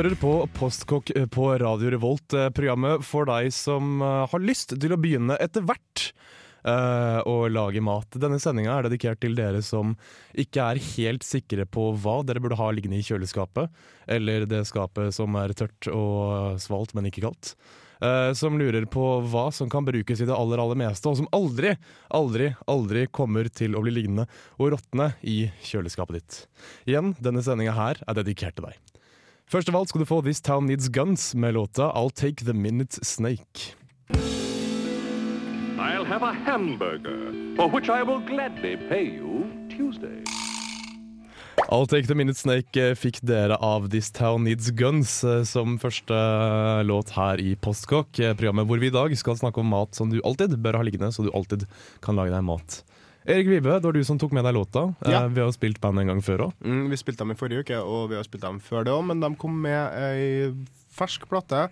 Hører 0.00 0.16
på 0.16 0.34
Postkokk 0.56 1.10
på 1.28 1.46
Radio 1.60 1.90
Revolt, 1.92 2.32
eh, 2.32 2.48
programmet 2.56 3.02
for 3.04 3.26
deg 3.28 3.50
som 3.52 3.98
eh, 4.00 4.22
har 4.32 4.40
lyst 4.40 4.72
til 4.80 4.94
å 4.94 4.96
begynne 4.96 5.36
etter 5.44 5.60
hvert 5.66 6.04
eh, 6.64 7.18
å 7.28 7.34
lage 7.52 7.82
mat. 7.84 8.08
Denne 8.16 8.38
sendinga 8.40 8.78
er 8.78 8.88
dedikert 8.88 9.20
til 9.20 9.36
dere 9.36 9.60
som 9.66 9.92
ikke 10.32 10.70
er 10.72 10.80
helt 10.94 11.26
sikre 11.26 11.66
på 11.68 11.90
hva 12.00 12.14
dere 12.24 12.40
burde 12.40 12.56
ha 12.56 12.70
liggende 12.72 12.96
i 12.96 13.04
kjøleskapet, 13.04 13.68
eller 14.16 14.46
det 14.48 14.62
skapet 14.70 15.12
som 15.12 15.36
er 15.36 15.52
tørt 15.58 15.90
og 15.92 16.56
svalt, 16.64 16.96
men 16.96 17.10
ikke 17.10 17.26
kaldt. 17.26 17.52
Eh, 18.00 18.32
som 18.40 18.56
lurer 18.56 18.86
på 18.88 19.08
hva 19.28 19.50
som 19.52 19.68
kan 19.68 19.84
brukes 19.84 20.22
i 20.24 20.28
det 20.30 20.36
aller 20.36 20.62
aller 20.64 20.80
meste, 20.80 21.10
og 21.12 21.18
som 21.20 21.28
aldri, 21.36 21.74
aldri, 22.08 22.54
aldri 22.72 23.04
kommer 23.12 23.52
til 23.52 23.76
å 23.76 23.84
bli 23.84 23.98
liggende 23.98 24.24
og 24.56 24.78
råtne 24.78 25.12
i 25.20 25.42
kjøleskapet 25.60 26.22
ditt. 26.22 26.40
Igjen, 26.88 27.12
denne 27.20 27.44
sendinga 27.44 27.76
her 27.76 28.00
er 28.06 28.22
dedikert 28.22 28.56
til 28.56 28.70
deg. 28.70 28.80
Først 29.50 29.66
av 29.66 29.80
alt 29.80 29.90
skal 29.90 30.04
du 30.04 30.06
få 30.06 30.20
This 30.22 30.38
Town 30.46 30.68
Needs 30.70 30.86
Guns 30.94 31.32
med 31.34 31.56
låta 31.56 31.88
I'll 31.98 32.12
Take 32.14 32.44
The 32.46 32.52
Minute 32.54 33.02
Snake. 33.02 33.74
I'll 35.74 36.06
have 36.06 36.22
a 36.22 36.30
hamburger, 36.46 37.34
for 37.56 37.66
which 37.66 37.88
I 37.90 38.04
will 38.06 38.20
gladly 38.20 38.76
pay 38.76 39.02
you 39.02 39.50
Tuesday. 39.68 40.22
I'll 41.66 41.88
Take 41.90 42.06
The 42.06 42.14
Minute 42.14 42.38
Snake 42.38 42.78
eh, 42.78 42.94
fikk 42.94 43.18
dere 43.26 43.58
av 43.58 43.90
This 43.90 44.12
Town 44.14 44.46
Needs 44.46 44.70
Guns 44.70 45.16
eh, 45.24 45.42
som 45.42 45.80
første 45.82 46.14
eh, 46.14 46.84
låt 46.86 47.10
her 47.18 47.42
i 47.42 47.56
Postkokk, 47.58 48.22
programmet 48.38 48.70
hvor 48.70 48.78
vi 48.78 48.86
i 48.86 48.94
dag 48.94 49.18
skal 49.18 49.34
snakke 49.40 49.64
om 49.64 49.74
mat 49.74 49.98
som 49.98 50.14
du 50.14 50.20
alltid 50.22 50.54
bør 50.62 50.78
ha 50.78 50.86
liggende, 50.86 51.10
så 51.10 51.26
du 51.26 51.34
alltid 51.34 51.66
kan 52.06 52.14
lage 52.14 52.30
deg 52.36 52.46
mat. 52.46 52.84
Erik 53.30 53.46
Vibe, 53.50 53.76
det 53.78 53.86
var 53.86 53.94
du 53.96 54.02
som 54.06 54.18
tok 54.18 54.32
med 54.36 54.44
deg 54.44 54.56
låta. 54.56 54.88
Eh, 55.04 55.12
Ja. 55.14 55.22
Vi 55.28 55.40
har 55.40 55.48
jo 55.48 55.54
spilt 55.54 55.80
band 55.80 56.00
en 56.02 56.06
gang 56.10 56.20
før 56.24 56.48
òg. 56.48 56.52
Mm, 56.64 56.88
vi 56.90 56.96
spilte 57.00 57.22
dem 57.24 57.30
i 57.34 57.38
forrige 57.38 57.64
uke, 57.64 57.78
og 57.80 58.08
vi 58.10 58.16
har 58.18 58.26
spilt 58.26 58.42
dem 58.42 58.60
før 58.60 58.84
det 58.84 58.92
òg, 58.92 59.04
men 59.06 59.20
de 59.22 59.30
kom 59.38 59.54
med 59.62 59.94
ei 59.94 60.52
fersk 60.90 61.28
plate 61.30 61.68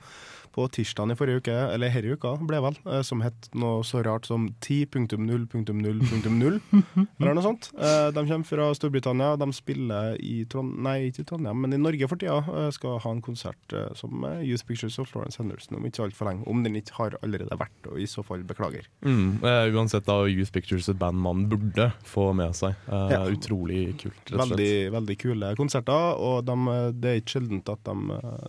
på 0.55 0.67
tirsdagen 0.75 1.13
i 1.13 1.17
forrige 1.19 1.43
uke, 1.43 1.57
eller 1.75 1.89
herre 1.93 2.15
uka, 2.17 2.35
ble 2.49 2.61
vel, 2.65 2.77
eh, 2.87 3.03
som 3.07 3.21
het 3.25 3.49
noe 3.55 3.83
så 3.87 4.03
rart 4.07 4.27
som 4.27 4.49
10.0.0.0, 4.65 6.61
eller 7.21 7.35
noe 7.35 7.45
sånt. 7.45 7.71
Eh, 7.79 8.09
De 8.15 8.25
kommer 8.29 8.47
fra 8.49 8.69
Storbritannia, 8.77 9.37
de 9.41 9.49
spiller 9.57 10.17
i 10.23 10.45
Trondheim, 10.51 10.83
Nei, 10.89 10.97
ikke 11.11 11.23
i 11.25 11.29
Trondheim, 11.29 11.59
men 11.65 11.75
i 11.75 11.81
Norge 11.81 12.09
for 12.11 12.21
tida. 12.21 12.39
eh, 12.49 12.71
Skal 12.75 12.99
ha 13.03 13.11
en 13.15 13.23
konsert 13.25 13.75
som 13.99 14.25
Youth 14.45 14.65
Pictures 14.69 14.99
of 15.03 15.09
Florence 15.11 15.39
Henderson 15.41 15.77
om 15.79 15.87
ikke 15.89 16.05
altfor 16.07 16.29
lenge. 16.31 16.47
Om 16.49 16.63
den 16.65 16.77
ikke 16.81 16.95
har 16.99 17.17
allerede 17.23 17.57
vært, 17.59 17.89
og 17.91 17.99
i 18.01 18.07
så 18.09 18.23
fall 18.27 18.43
beklager. 18.47 18.87
Mm, 19.05 19.41
uansett, 19.75 20.07
da 20.09 20.21
Youth 20.29 20.53
Pictures 20.55 20.89
et 20.93 20.99
band 21.01 21.19
man 21.21 21.47
burde 21.51 21.91
få 22.09 22.31
med 22.37 22.55
seg. 22.59 22.75
Eh, 22.89 23.07
Ja. 23.09 23.23
Utrolig 23.29 23.97
kult, 24.01 24.15
rett 24.29 24.33
og 24.35 24.47
slett. 24.47 24.59
Veldig, 24.59 24.93
veldig 24.93 25.17
kule 25.19 25.49
konserter, 25.57 26.19
og 26.19 26.45
de, 26.47 26.55
det 27.01 27.09
er 27.11 27.21
ikke 27.21 27.35
sjeldent 27.39 27.69
at 27.73 27.83
de 27.85 27.95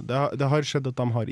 det, 0.10 0.16
har- 0.18 0.36
det 0.36 0.48
har 0.50 0.62
skjedd 0.68 0.88
at 0.88 0.96
de 1.00 1.06
har 1.16 1.26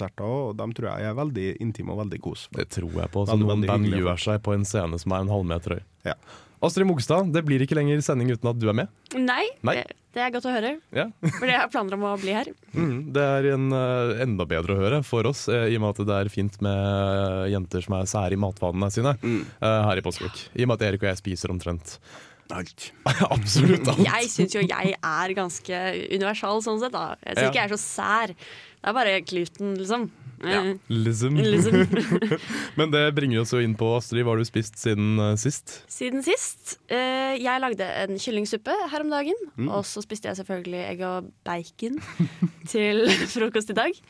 intimkonserter 0.00 0.24
òg, 0.24 0.50
og 0.50 0.56
de 0.56 0.68
tror 0.76 0.88
jeg 0.90 1.08
er 1.10 1.14
veldig 1.18 1.48
intime 1.60 1.92
og 1.94 2.00
veldig 2.04 2.20
kos. 2.24 2.48
Det 2.56 2.68
tror 2.72 2.92
jeg 3.02 3.10
på. 3.12 3.24
Så 3.26 3.32
Veldig, 3.34 3.46
noen 3.46 3.60
veldig 3.60 3.68
band 3.68 3.86
gjør 4.00 4.18
seg 4.20 4.42
på 4.42 4.54
en 4.54 4.64
scene 4.64 4.98
som 4.98 5.12
er 5.12 5.20
en 5.26 5.28
halvmeter 5.32 5.76
høy. 5.78 5.82
Ja. 6.04 6.14
Astrid 6.62 6.86
Mogstad, 6.86 7.30
det 7.32 7.42
blir 7.46 7.62
ikke 7.64 7.74
lenger 7.78 8.02
sending 8.04 8.30
uten 8.34 8.50
at 8.50 8.58
du 8.60 8.68
er 8.68 8.74
med. 8.76 8.88
Nei, 9.16 9.46
Nei. 9.64 9.76
Det, 9.80 9.94
det 10.12 10.20
er 10.26 10.30
godt 10.34 10.44
å 10.44 10.52
høre. 10.52 10.74
Ja. 10.92 11.06
For 11.38 11.46
jeg 11.48 11.56
har 11.56 11.70
planer 11.72 11.96
om 11.96 12.04
å 12.04 12.16
bli 12.20 12.34
her. 12.36 12.50
Mm, 12.70 13.10
det 13.12 13.22
er 13.26 13.46
en, 13.56 13.64
eh, 13.74 14.20
enda 14.22 14.44
bedre 14.46 14.76
å 14.76 14.78
høre 14.78 15.00
for 15.02 15.26
oss, 15.26 15.48
eh, 15.50 15.72
i 15.72 15.74
og 15.74 15.82
med 15.82 15.90
at 15.98 16.06
det 16.06 16.14
er 16.20 16.28
fint 16.30 16.54
med 16.62 17.48
jenter 17.50 17.82
som 17.82 17.96
er 17.98 18.06
sære 18.06 18.36
i 18.36 18.38
matvanene 18.38 18.86
sine 18.94 19.16
Mm. 19.18 19.40
eh, 19.58 19.80
her 19.88 19.98
i 19.98 20.04
Påskevik. 20.06 20.44
I 20.54 20.62
og 20.62 20.68
med 20.70 20.76
at 20.78 20.84
Erik 20.86 21.02
og 21.02 21.08
jeg 21.10 21.18
spiser 21.18 21.50
omtrent 21.50 21.96
Alt. 22.54 22.90
absolutt 23.36 23.88
alt. 23.92 24.02
Jeg 24.06 24.30
syns 24.32 24.56
jo 24.56 24.64
jeg 24.64 24.96
er 24.96 25.36
ganske 25.36 25.82
universal 26.10 26.64
sånn 26.64 26.80
sett. 26.82 26.94
da 26.94 27.14
Jeg 27.22 27.36
syns 27.36 27.44
Ja. 27.44 27.52
ikke 27.52 27.60
jeg 27.62 27.68
er 27.70 27.76
så 27.76 27.82
sær. 27.82 28.34
Det 28.80 28.90
er 28.90 28.96
bare 28.96 29.20
gluten, 29.28 29.76
liksom. 29.78 30.10
Ja. 30.40 30.60
Lism. 30.88 31.36
Lism. 31.36 31.82
Men 32.78 32.92
det 32.94 33.02
bringer 33.16 33.42
oss 33.42 33.52
jo 33.52 33.60
inn 33.60 33.74
på 33.76 33.90
Astrid, 33.98 34.24
hva 34.24 34.32
har 34.32 34.40
du 34.40 34.48
spist 34.48 34.78
siden 34.80 35.20
uh, 35.20 35.34
sist? 35.40 35.82
Siden 35.92 36.24
sist. 36.24 36.78
Uh, 36.88 37.36
jeg 37.36 37.60
lagde 37.60 37.84
en 37.84 38.16
kyllingsuppe 38.16 38.72
her 38.92 39.04
om 39.04 39.12
dagen. 39.12 39.36
Mm. 39.60 39.68
Og 39.68 39.84
så 39.88 40.00
spiste 40.04 40.30
jeg 40.30 40.40
selvfølgelig 40.40 40.80
egg 40.86 41.04
og 41.04 41.28
bacon 41.44 42.00
til 42.72 43.04
frokost 43.28 43.74
i 43.74 43.76
dag. 43.82 44.00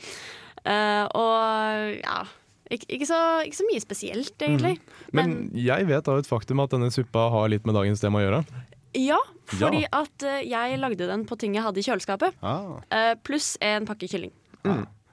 Uh, 0.61 1.07
og 1.19 1.99
ja 1.99 2.21
ikke, 2.71 2.87
ikke, 2.97 3.07
så, 3.11 3.21
ikke 3.47 3.59
så 3.59 3.67
mye 3.69 3.83
spesielt, 3.83 4.35
egentlig. 4.47 4.77
Mm. 4.79 5.15
Men 5.19 5.33
jeg 5.59 5.89
vet 5.91 6.09
av 6.09 6.21
et 6.23 6.29
faktum 6.31 6.63
at 6.65 6.71
denne 6.75 6.91
suppa 6.95 7.29
har 7.35 7.49
litt 7.53 7.67
med 7.67 7.75
dagens 7.79 8.01
tema 8.03 8.21
å 8.21 8.25
gjøre. 8.27 8.45
Ja, 8.99 9.19
fordi 9.47 9.85
Ja. 9.85 9.91
at 10.03 10.23
eh, 10.27 10.41
jeg 10.51 10.79
lagde 10.83 11.07
den 11.07 11.25
på 11.27 11.37
ting 11.39 11.55
jeg 11.55 11.63
hadde 11.67 11.79
i 11.79 11.87
kjøleskapet. 11.87 12.35
Ah. 12.43 12.79
eh, 12.91 13.15
pluss 13.23 13.57
en 13.63 13.87
pakke 13.87 14.09
kylling. 14.11 14.33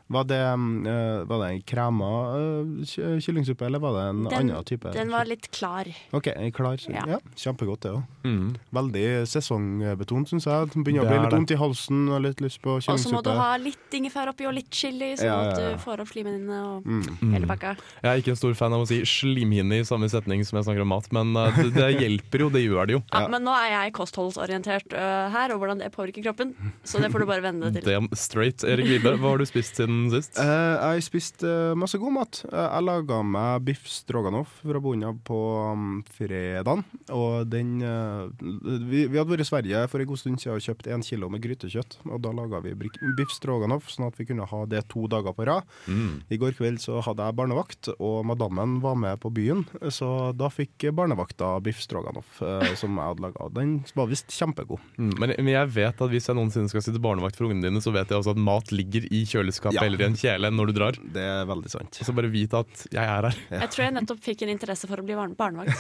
Var 0.09 0.23
det, 0.23 0.39
mm, 0.39 0.87
eh, 0.87 1.23
var 1.27 1.41
det 1.43 1.47
en 1.51 1.61
krema 1.67 2.09
eh, 2.37 3.19
kyllingsuppe, 3.19 3.65
eller 3.67 3.79
var 3.83 3.93
det 3.97 4.03
en 4.09 4.23
Den- 4.23 4.49
annen 4.51 4.63
type? 4.63 4.91
Den 4.93 5.09
var 5.11 5.25
litt 5.25 5.49
klar. 5.51 5.85
OK, 6.15 6.29
klar. 6.55 6.77
Ja. 6.87 7.03
Ja. 7.07 7.19
Kjempegodt, 7.35 7.81
det 7.83 7.91
òg. 7.91 8.03
Mm. 8.23 8.55
Veldig 8.73 9.03
sesongbetont, 9.27 10.29
syns 10.31 10.45
jeg. 10.47 10.69
Det 10.71 10.83
begynner 10.83 11.03
å 11.03 11.09
bli 11.11 11.19
litt 11.25 11.33
vondt 11.35 11.51
i 11.51 11.59
halsen 11.59 12.07
og 12.13 12.21
litt 12.23 12.39
lyst 12.43 12.61
på 12.63 12.77
Og 12.77 12.83
så 12.99 13.11
må 13.11 13.21
du 13.23 13.31
ha 13.35 13.49
litt 13.59 13.91
ingefær 13.97 14.31
oppi 14.31 14.47
og 14.47 14.55
litt 14.55 14.69
chili, 14.71 15.13
sånn 15.19 15.27
Ja, 15.27 15.37
ja, 15.43 15.49
at 15.51 15.59
du 15.59 15.83
får 15.83 16.03
opp 16.05 16.07
slimhinnene 16.13 16.59
og 16.63 16.85
Mm. 16.87 17.31
hele 17.33 17.47
pakka. 17.47 17.75
Jeg 18.03 18.07
er 18.11 18.21
ikke 18.21 18.31
en 18.35 18.39
stor 18.39 18.53
fan 18.55 18.73
av 18.73 18.81
å 18.85 18.87
si 18.87 19.01
slimhinne 19.03 19.79
i 19.81 19.83
samme 19.83 20.07
setning 20.09 20.45
som 20.45 20.57
jeg 20.57 20.65
snakker 20.69 20.81
om 20.81 20.87
mat, 20.93 21.11
men 21.11 21.35
eh, 21.35 21.51
det, 21.63 21.73
det 21.75 21.89
hjelper 21.99 22.39
jo, 22.45 22.49
det 22.49 22.63
gjør 22.63 22.87
det 22.87 22.93
jo. 22.97 23.03
Ja, 23.11 23.19
Ja. 23.27 23.27
Men 23.27 23.43
nå 23.43 23.51
er 23.51 23.69
jeg 23.73 23.93
kostholdsorientert 23.97 24.93
uh, 24.93 25.27
her, 25.33 25.51
og 25.51 25.59
hvordan 25.59 25.79
det 25.81 25.91
påvirker 25.91 26.23
kroppen. 26.23 26.53
Så 26.85 27.01
det 27.03 27.11
får 27.11 27.19
du 27.19 27.25
bare 27.25 27.41
venne 27.43 27.71
deg 27.73 27.81
til. 27.83 27.91
Damn 27.91 28.07
straight. 28.15 28.63
Erik 28.63 28.85
Vibe, 28.87 29.17
hva 29.19 29.33
har 29.33 29.41
du 29.41 29.45
spist 29.49 29.75
siden 29.75 29.96
sist? 30.13 30.37
Uh, 30.37 30.45
jeg 30.47 30.97
har 30.97 31.03
spist 31.05 31.43
eh, 31.47 31.73
masse 31.77 31.97
god 32.01 32.13
mat. 32.15 32.39
Eh, 32.47 32.65
jeg 32.67 32.85
laga 32.87 33.19
meg 33.25 33.63
biff 33.67 33.87
stroganoff 33.91 34.59
fra 34.61 34.81
bunnen 34.83 35.09
av 35.09 35.17
på 35.27 35.37
um, 35.73 35.99
fredagen. 36.17 36.83
Og 37.15 37.47
den 37.51 37.77
uh, 37.81 38.27
vi, 38.39 39.05
vi 39.09 39.17
hadde 39.19 39.31
vært 39.31 39.45
i 39.45 39.49
Sverige 39.49 39.83
for 39.91 40.03
en 40.03 40.09
god 40.09 40.21
stund 40.21 40.41
siden 40.43 40.57
og 40.57 40.65
kjøpt 40.65 40.89
én 40.93 41.05
kilo 41.05 41.29
med 41.33 41.43
grytekjøtt. 41.43 41.99
Og 42.09 42.21
da 42.25 42.33
laga 42.35 42.61
vi 42.65 42.75
biff 43.17 43.33
stroganoff, 43.35 43.89
sånn 43.93 44.07
at 44.09 44.19
vi 44.19 44.27
kunne 44.29 44.47
ha 44.49 44.61
det 44.69 44.83
to 44.93 45.07
dager 45.11 45.35
på 45.37 45.47
rad. 45.49 45.67
Mm. 45.87 46.21
I 46.29 46.41
går 46.41 46.57
kveld 46.59 46.81
så 46.83 47.01
hadde 47.05 47.25
jeg 47.27 47.37
barnevakt, 47.39 47.91
og 47.97 48.21
madammen 48.29 48.77
var 48.83 48.97
med 48.99 49.19
på 49.23 49.31
byen. 49.33 49.65
Så 49.93 50.31
da 50.37 50.51
fikk 50.53 50.87
barnevakta 50.97 51.55
biff 51.65 51.81
stroganoff, 51.83 52.39
som 52.79 52.97
jeg 52.99 53.11
hadde 53.13 53.25
laga. 53.25 53.49
Den 53.55 53.77
var 53.97 54.09
visst 54.11 54.31
kjempegod. 54.35 54.81
Mm, 54.97 55.13
Men, 55.17 55.33
men 55.39 55.53
jeg 55.53 55.73
vet 55.75 56.01
at 56.03 56.11
hvis 56.11 56.27
jeg 56.29 56.37
noensinne 56.37 56.71
skal 56.71 56.83
sitte 56.85 57.01
barnevakt 57.03 57.37
for 57.39 57.47
ungene 57.47 57.67
dine, 57.69 57.81
så 57.83 57.93
vet 57.95 58.11
jeg 58.11 58.19
også 58.19 58.35
at 58.35 58.41
mat 58.41 58.71
ligger 58.75 59.07
i 59.09 59.23
kjøleskapet 59.29 59.77
Ja. 59.77 59.86
Eller 59.87 60.03
i 60.03 60.07
en 60.07 60.17
kjele 60.19 60.51
når 60.53 60.69
du 60.69 60.75
drar. 60.77 60.97
Det 61.15 61.23
er 61.23 61.47
veldig 61.49 61.71
sant. 61.71 61.99
Og 62.01 62.07
Så 62.09 62.15
bare 62.15 62.31
vit 62.31 62.53
at 62.57 62.83
jeg 62.91 63.03
er 63.03 63.27
her. 63.29 63.39
Jeg 63.51 63.71
tror 63.73 63.85
jeg 63.85 63.95
nettopp 63.95 64.21
fikk 64.23 64.43
en 64.45 64.53
interesse 64.53 64.89
for 64.89 65.01
å 65.01 65.05
bli 65.07 65.17
barne- 65.17 65.37
barnevakt. 65.37 65.73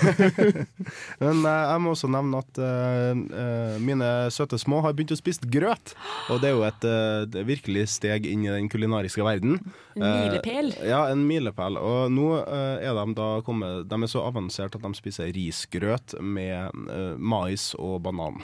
Men 1.23 1.43
eh, 1.43 1.63
jeg 1.71 1.83
må 1.83 1.93
også 1.93 2.09
nevne 2.11 2.41
at 2.43 2.61
eh, 2.63 3.77
mine 3.83 4.09
søte 4.33 4.59
små 4.61 4.81
har 4.85 4.95
begynt 4.97 5.15
å 5.15 5.19
spise 5.19 5.47
grøt. 5.51 5.95
Og 6.33 6.41
det 6.41 6.51
er 6.51 6.57
jo 6.57 6.65
et 6.67 6.87
uh, 6.87 7.39
virkelig 7.47 7.87
steg 7.97 8.27
inn 8.29 8.45
i 8.47 8.51
den 8.51 8.69
kulinariske 8.71 9.23
verden. 9.25 9.59
En 9.97 10.03
milepæl. 10.03 10.73
Uh, 10.77 10.83
ja, 10.89 11.01
en 11.11 11.23
milepæl. 11.29 11.79
Og 11.79 12.11
nå 12.13 12.27
er 12.43 12.93
de 12.97 13.15
da 13.17 13.29
kommet 13.45 13.87
De 13.89 14.01
er 14.01 14.11
så 14.11 14.25
avansert 14.27 14.75
at 14.77 14.83
de 14.83 14.93
spiser 14.97 15.31
risgrøt 15.35 16.17
med 16.21 17.17
mais 17.17 17.71
og 17.77 18.01
banan. 18.05 18.43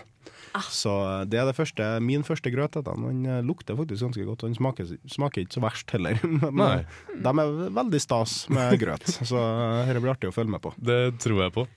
Så 0.70 0.94
eh, 1.02 1.22
det 1.30 1.40
er 1.42 1.48
det 1.50 1.58
første, 1.58 1.88
min 2.04 2.26
første 2.28 2.52
grøt. 2.54 2.78
Den 2.86 3.26
eh, 3.26 3.44
lukter 3.46 3.78
faktisk 3.80 4.08
ganske 4.08 4.26
godt, 4.28 4.46
den 4.46 4.58
smaker, 4.58 4.96
smaker 5.10 5.44
ikke 5.44 5.58
så 5.58 5.64
verst 5.66 5.94
heller. 5.96 6.20
Men 6.44 6.60
Nei. 6.62 6.82
de 7.14 7.34
er 7.34 7.56
veldig 7.80 8.02
stas 8.04 8.44
med 8.54 8.78
grøt, 8.84 9.08
så 9.22 9.40
eh, 9.40 9.88
dette 9.90 10.04
blir 10.04 10.14
artig 10.16 10.30
å 10.30 10.36
følge 10.36 10.54
med 10.54 10.64
på. 10.64 10.76
Det 10.78 11.02
tror 11.24 11.46
jeg 11.46 11.56
på. 11.56 11.70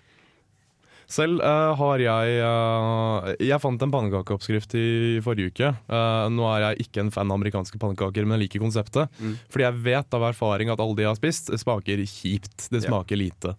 Selv 1.06 1.38
uh, 1.38 1.70
har 1.78 2.02
jeg 2.02 2.38
uh, 2.42 3.28
Jeg 3.38 3.62
fant 3.62 3.78
en 3.78 3.92
pannekakeoppskrift 3.94 4.72
i 4.74 4.86
forrige 5.22 5.52
uke. 5.54 5.68
Uh, 5.86 6.26
nå 6.34 6.48
er 6.50 6.64
jeg 6.64 6.88
ikke 6.88 7.04
en 7.04 7.12
fan 7.14 7.30
av 7.30 7.38
amerikanske 7.38 7.78
pannekaker, 7.78 8.26
men 8.26 8.34
jeg 8.34 8.48
liker 8.48 8.64
konseptet. 8.64 9.12
Mm. 9.22 9.36
Fordi 9.46 9.68
jeg 9.68 9.84
vet 9.86 10.18
av 10.18 10.26
erfaring 10.32 10.72
at 10.74 10.82
alle 10.82 10.98
de 10.98 11.06
jeg 11.06 11.12
har 11.12 11.20
spist, 11.20 11.52
smaker 11.62 12.02
kjipt. 12.02 12.56
Det 12.58 12.82
smaker 12.82 12.90
smaker 12.90 13.22
lite. 13.22 13.54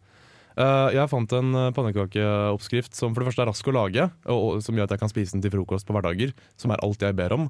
Eh, 0.57 0.89
jeg 0.95 1.09
fant 1.12 1.33
en 1.38 1.54
eh, 1.54 1.71
pannekakeoppskrift 1.77 2.98
som 2.98 3.13
for 3.13 3.21
det 3.21 3.30
første 3.30 3.44
er 3.44 3.50
rask 3.51 3.68
å 3.69 3.75
lage, 3.75 4.07
og, 4.33 4.62
som 4.65 4.77
gjør 4.77 4.88
at 4.88 4.95
jeg 4.95 5.04
kan 5.04 5.12
spise 5.12 5.36
den 5.36 5.44
til 5.45 5.54
frokost 5.54 5.86
på 5.86 5.94
hverdager, 5.94 6.33
som 6.57 6.74
er 6.74 6.81
alt 6.86 7.06
jeg 7.06 7.18
ber 7.18 7.36
om. 7.36 7.50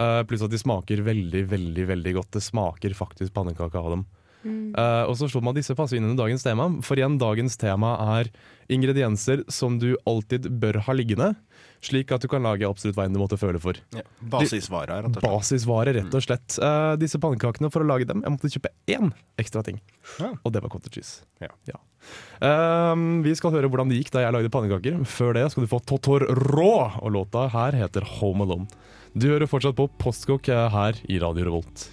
Eh, 0.00 0.22
pluss 0.26 0.42
at 0.46 0.50
de 0.50 0.58
smaker 0.58 1.04
veldig, 1.06 1.44
veldig 1.50 1.86
veldig 1.92 2.16
godt. 2.18 2.32
Det 2.34 2.42
smaker 2.42 2.96
faktisk 2.98 3.34
pannekake 3.36 3.78
av 3.78 3.94
dem. 3.94 4.04
Eh, 4.44 5.04
og 5.04 5.16
så 5.18 5.28
slår 5.28 5.44
man 5.44 5.56
disse 5.56 5.76
passe 5.76 5.96
inn 5.96 6.06
under 6.06 6.24
dagens 6.24 6.44
tema, 6.46 6.68
for 6.86 7.00
igjen, 7.00 7.18
dagens 7.20 7.58
tema 7.60 7.94
er 8.18 8.30
ingredienser 8.70 9.44
som 9.50 9.78
du 9.82 9.92
alltid 10.08 10.48
bør 10.62 10.80
ha 10.86 10.94
liggende, 10.94 11.32
slik 11.84 12.12
at 12.14 12.22
du 12.22 12.28
kan 12.30 12.44
lage 12.44 12.68
absolutt 12.68 12.96
hva 12.96 13.06
enn 13.08 13.16
du 13.16 13.20
måtte 13.20 13.38
føle 13.40 13.60
for. 13.62 13.78
Ja. 13.96 14.04
Basisvarer, 14.20 15.04
rett 15.04 15.10
og 15.10 15.18
slett. 15.18 15.26
Basisvare, 15.26 15.94
rett 15.96 16.16
og 16.16 16.24
slett. 16.24 16.58
Uh, 16.62 16.94
disse 17.00 17.20
pannekakene, 17.20 17.72
for 17.72 17.84
å 17.84 17.88
lage 17.88 18.08
dem, 18.08 18.22
jeg 18.24 18.36
måtte 18.36 18.52
kjøpe 18.52 18.72
én 18.94 19.10
ekstra 19.40 19.64
ting. 19.66 19.80
Ja. 20.22 20.32
Og 20.44 20.54
det 20.54 20.62
var 20.64 20.72
cottage 20.72 21.00
cheese. 21.00 21.26
Ja. 21.40 21.80
Ehm, 22.44 23.20
vi 23.24 23.34
skal 23.36 23.52
høre 23.52 23.68
hvordan 23.68 23.90
det 23.92 23.98
gikk 24.00 24.14
da 24.14 24.24
jeg 24.24 24.36
lagde 24.36 24.52
pannekaker. 24.52 25.02
Før 25.08 25.36
det 25.36 25.48
skal 25.52 25.66
du 25.66 25.72
få 25.72 25.82
Totor 25.84 26.24
Rå, 26.48 26.76
og 27.00 27.10
låta 27.16 27.48
her 27.52 27.76
heter 27.76 28.06
Home 28.18 28.46
Alone. 28.46 28.70
Du 29.12 29.28
hører 29.32 29.50
fortsatt 29.50 29.76
på 29.76 29.90
Postkokk 30.00 30.52
her 30.72 31.02
i 31.10 31.18
Radio 31.20 31.50
Revolt. 31.50 31.90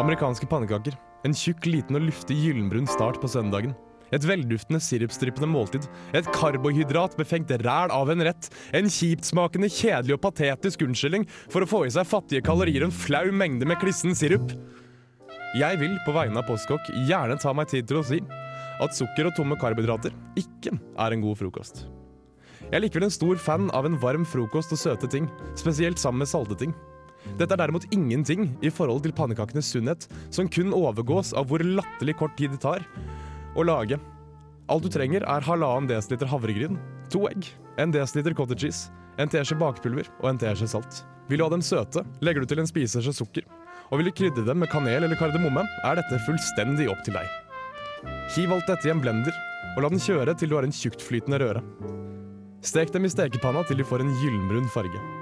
Amerikanske 0.00 0.46
pannekaker. 0.48 0.94
En 1.26 1.34
tjukk, 1.36 1.66
liten 1.68 1.98
og 1.98 2.06
luftig 2.06 2.38
gyllenbrun 2.40 2.88
start 2.88 3.18
på 3.20 3.28
søndagen. 3.28 3.74
Et 4.12 4.24
velduftende 4.24 4.80
sirupsdryppende 4.80 5.48
måltid. 5.48 5.86
Et 6.16 6.26
karbohydratbefengt 6.32 7.52
ræl 7.64 7.92
av 7.92 8.12
en 8.12 8.24
rett. 8.24 8.48
En 8.76 8.88
kjiptsmakende, 8.88 9.68
kjedelig 9.72 10.16
og 10.16 10.22
patetisk 10.24 10.84
unnskyldning 10.86 11.26
for 11.52 11.64
å 11.64 11.68
få 11.68 11.82
i 11.86 11.92
seg 11.92 12.08
fattige 12.08 12.44
kalorier 12.44 12.86
en 12.86 12.94
flau 12.94 13.26
mengde 13.36 13.68
med 13.68 13.80
klissen 13.80 14.16
sirup. 14.16 14.54
Jeg 15.60 15.80
vil 15.80 15.98
på 16.06 16.14
vegne 16.16 16.40
av 16.40 16.48
Postkokk 16.48 16.88
gjerne 17.08 17.36
ta 17.40 17.52
meg 17.52 17.68
tid 17.72 17.88
til 17.88 18.00
å 18.00 18.06
si 18.08 18.22
at 18.82 18.96
sukker 18.96 19.28
og 19.28 19.36
tomme 19.36 19.58
karbohydrater 19.60 20.14
ikke 20.40 20.72
er 20.72 21.12
en 21.12 21.24
god 21.24 21.36
frokost. 21.42 21.84
Jeg 22.62 22.78
er 22.78 22.84
likevel 22.86 23.10
en 23.10 23.12
stor 23.12 23.36
fan 23.36 23.68
av 23.76 23.84
en 23.84 24.00
varm 24.00 24.24
frokost 24.24 24.72
og 24.72 24.80
søte 24.80 25.10
ting, 25.12 25.28
spesielt 25.60 26.00
sammen 26.00 26.24
med 26.24 26.32
salte 26.32 26.56
ting. 26.56 26.72
Dette 27.38 27.54
er 27.54 27.60
derimot 27.60 27.86
ingenting 27.94 28.50
i 28.64 28.70
forhold 28.72 29.02
til 29.04 29.14
pannekakenes 29.16 29.70
sunnhet, 29.72 30.08
som 30.30 30.50
kun 30.50 30.74
overgås 30.76 31.32
av 31.38 31.48
hvor 31.50 31.64
latterlig 31.64 32.16
kort 32.20 32.36
tid 32.38 32.54
det 32.54 32.62
tar 32.64 32.84
å 33.56 33.64
lage. 33.66 33.98
Alt 34.72 34.86
du 34.86 34.90
trenger 34.92 35.24
er 35.28 35.46
halvannen 35.46 35.90
desiliter 35.90 36.30
havregryn, 36.30 36.78
to 37.12 37.26
egg, 37.28 37.48
en 37.82 37.92
desiliter 37.94 38.34
cottage 38.36 38.66
cheese, 38.66 38.92
en 39.20 39.30
teskje 39.32 39.58
bakpulver 39.60 40.08
og 40.22 40.30
en 40.32 40.40
teskje 40.40 40.70
salt. 40.74 41.02
Vil 41.28 41.40
du 41.40 41.46
ha 41.46 41.52
dem 41.52 41.64
søte, 41.64 42.04
legger 42.24 42.42
du 42.42 42.50
til 42.50 42.62
en 42.62 42.68
spiseskje 42.68 43.14
sukker. 43.16 43.46
Og 43.92 44.00
vil 44.00 44.08
du 44.08 44.14
krydre 44.16 44.44
dem 44.46 44.62
med 44.62 44.70
kanel 44.72 45.04
eller 45.04 45.18
kardemomme, 45.20 45.64
er 45.84 45.98
dette 45.98 46.20
fullstendig 46.26 46.88
opp 46.92 47.02
til 47.06 47.16
deg. 47.18 47.28
Hiv 48.34 48.54
alt 48.56 48.70
dette 48.70 48.88
i 48.88 48.92
en 48.92 49.02
blender, 49.02 49.36
og 49.76 49.84
la 49.84 49.92
den 49.92 50.02
kjøre 50.02 50.34
til 50.36 50.50
du 50.50 50.56
har 50.58 50.66
en 50.66 50.74
tjuktflytende 50.74 51.40
røre. 51.42 51.64
Stek 52.64 52.92
dem 52.94 53.06
i 53.06 53.12
stekepanna 53.12 53.64
til 53.66 53.80
de 53.80 53.86
får 53.86 54.04
en 54.04 54.14
gyllenbrun 54.22 54.70
farge. 54.72 55.21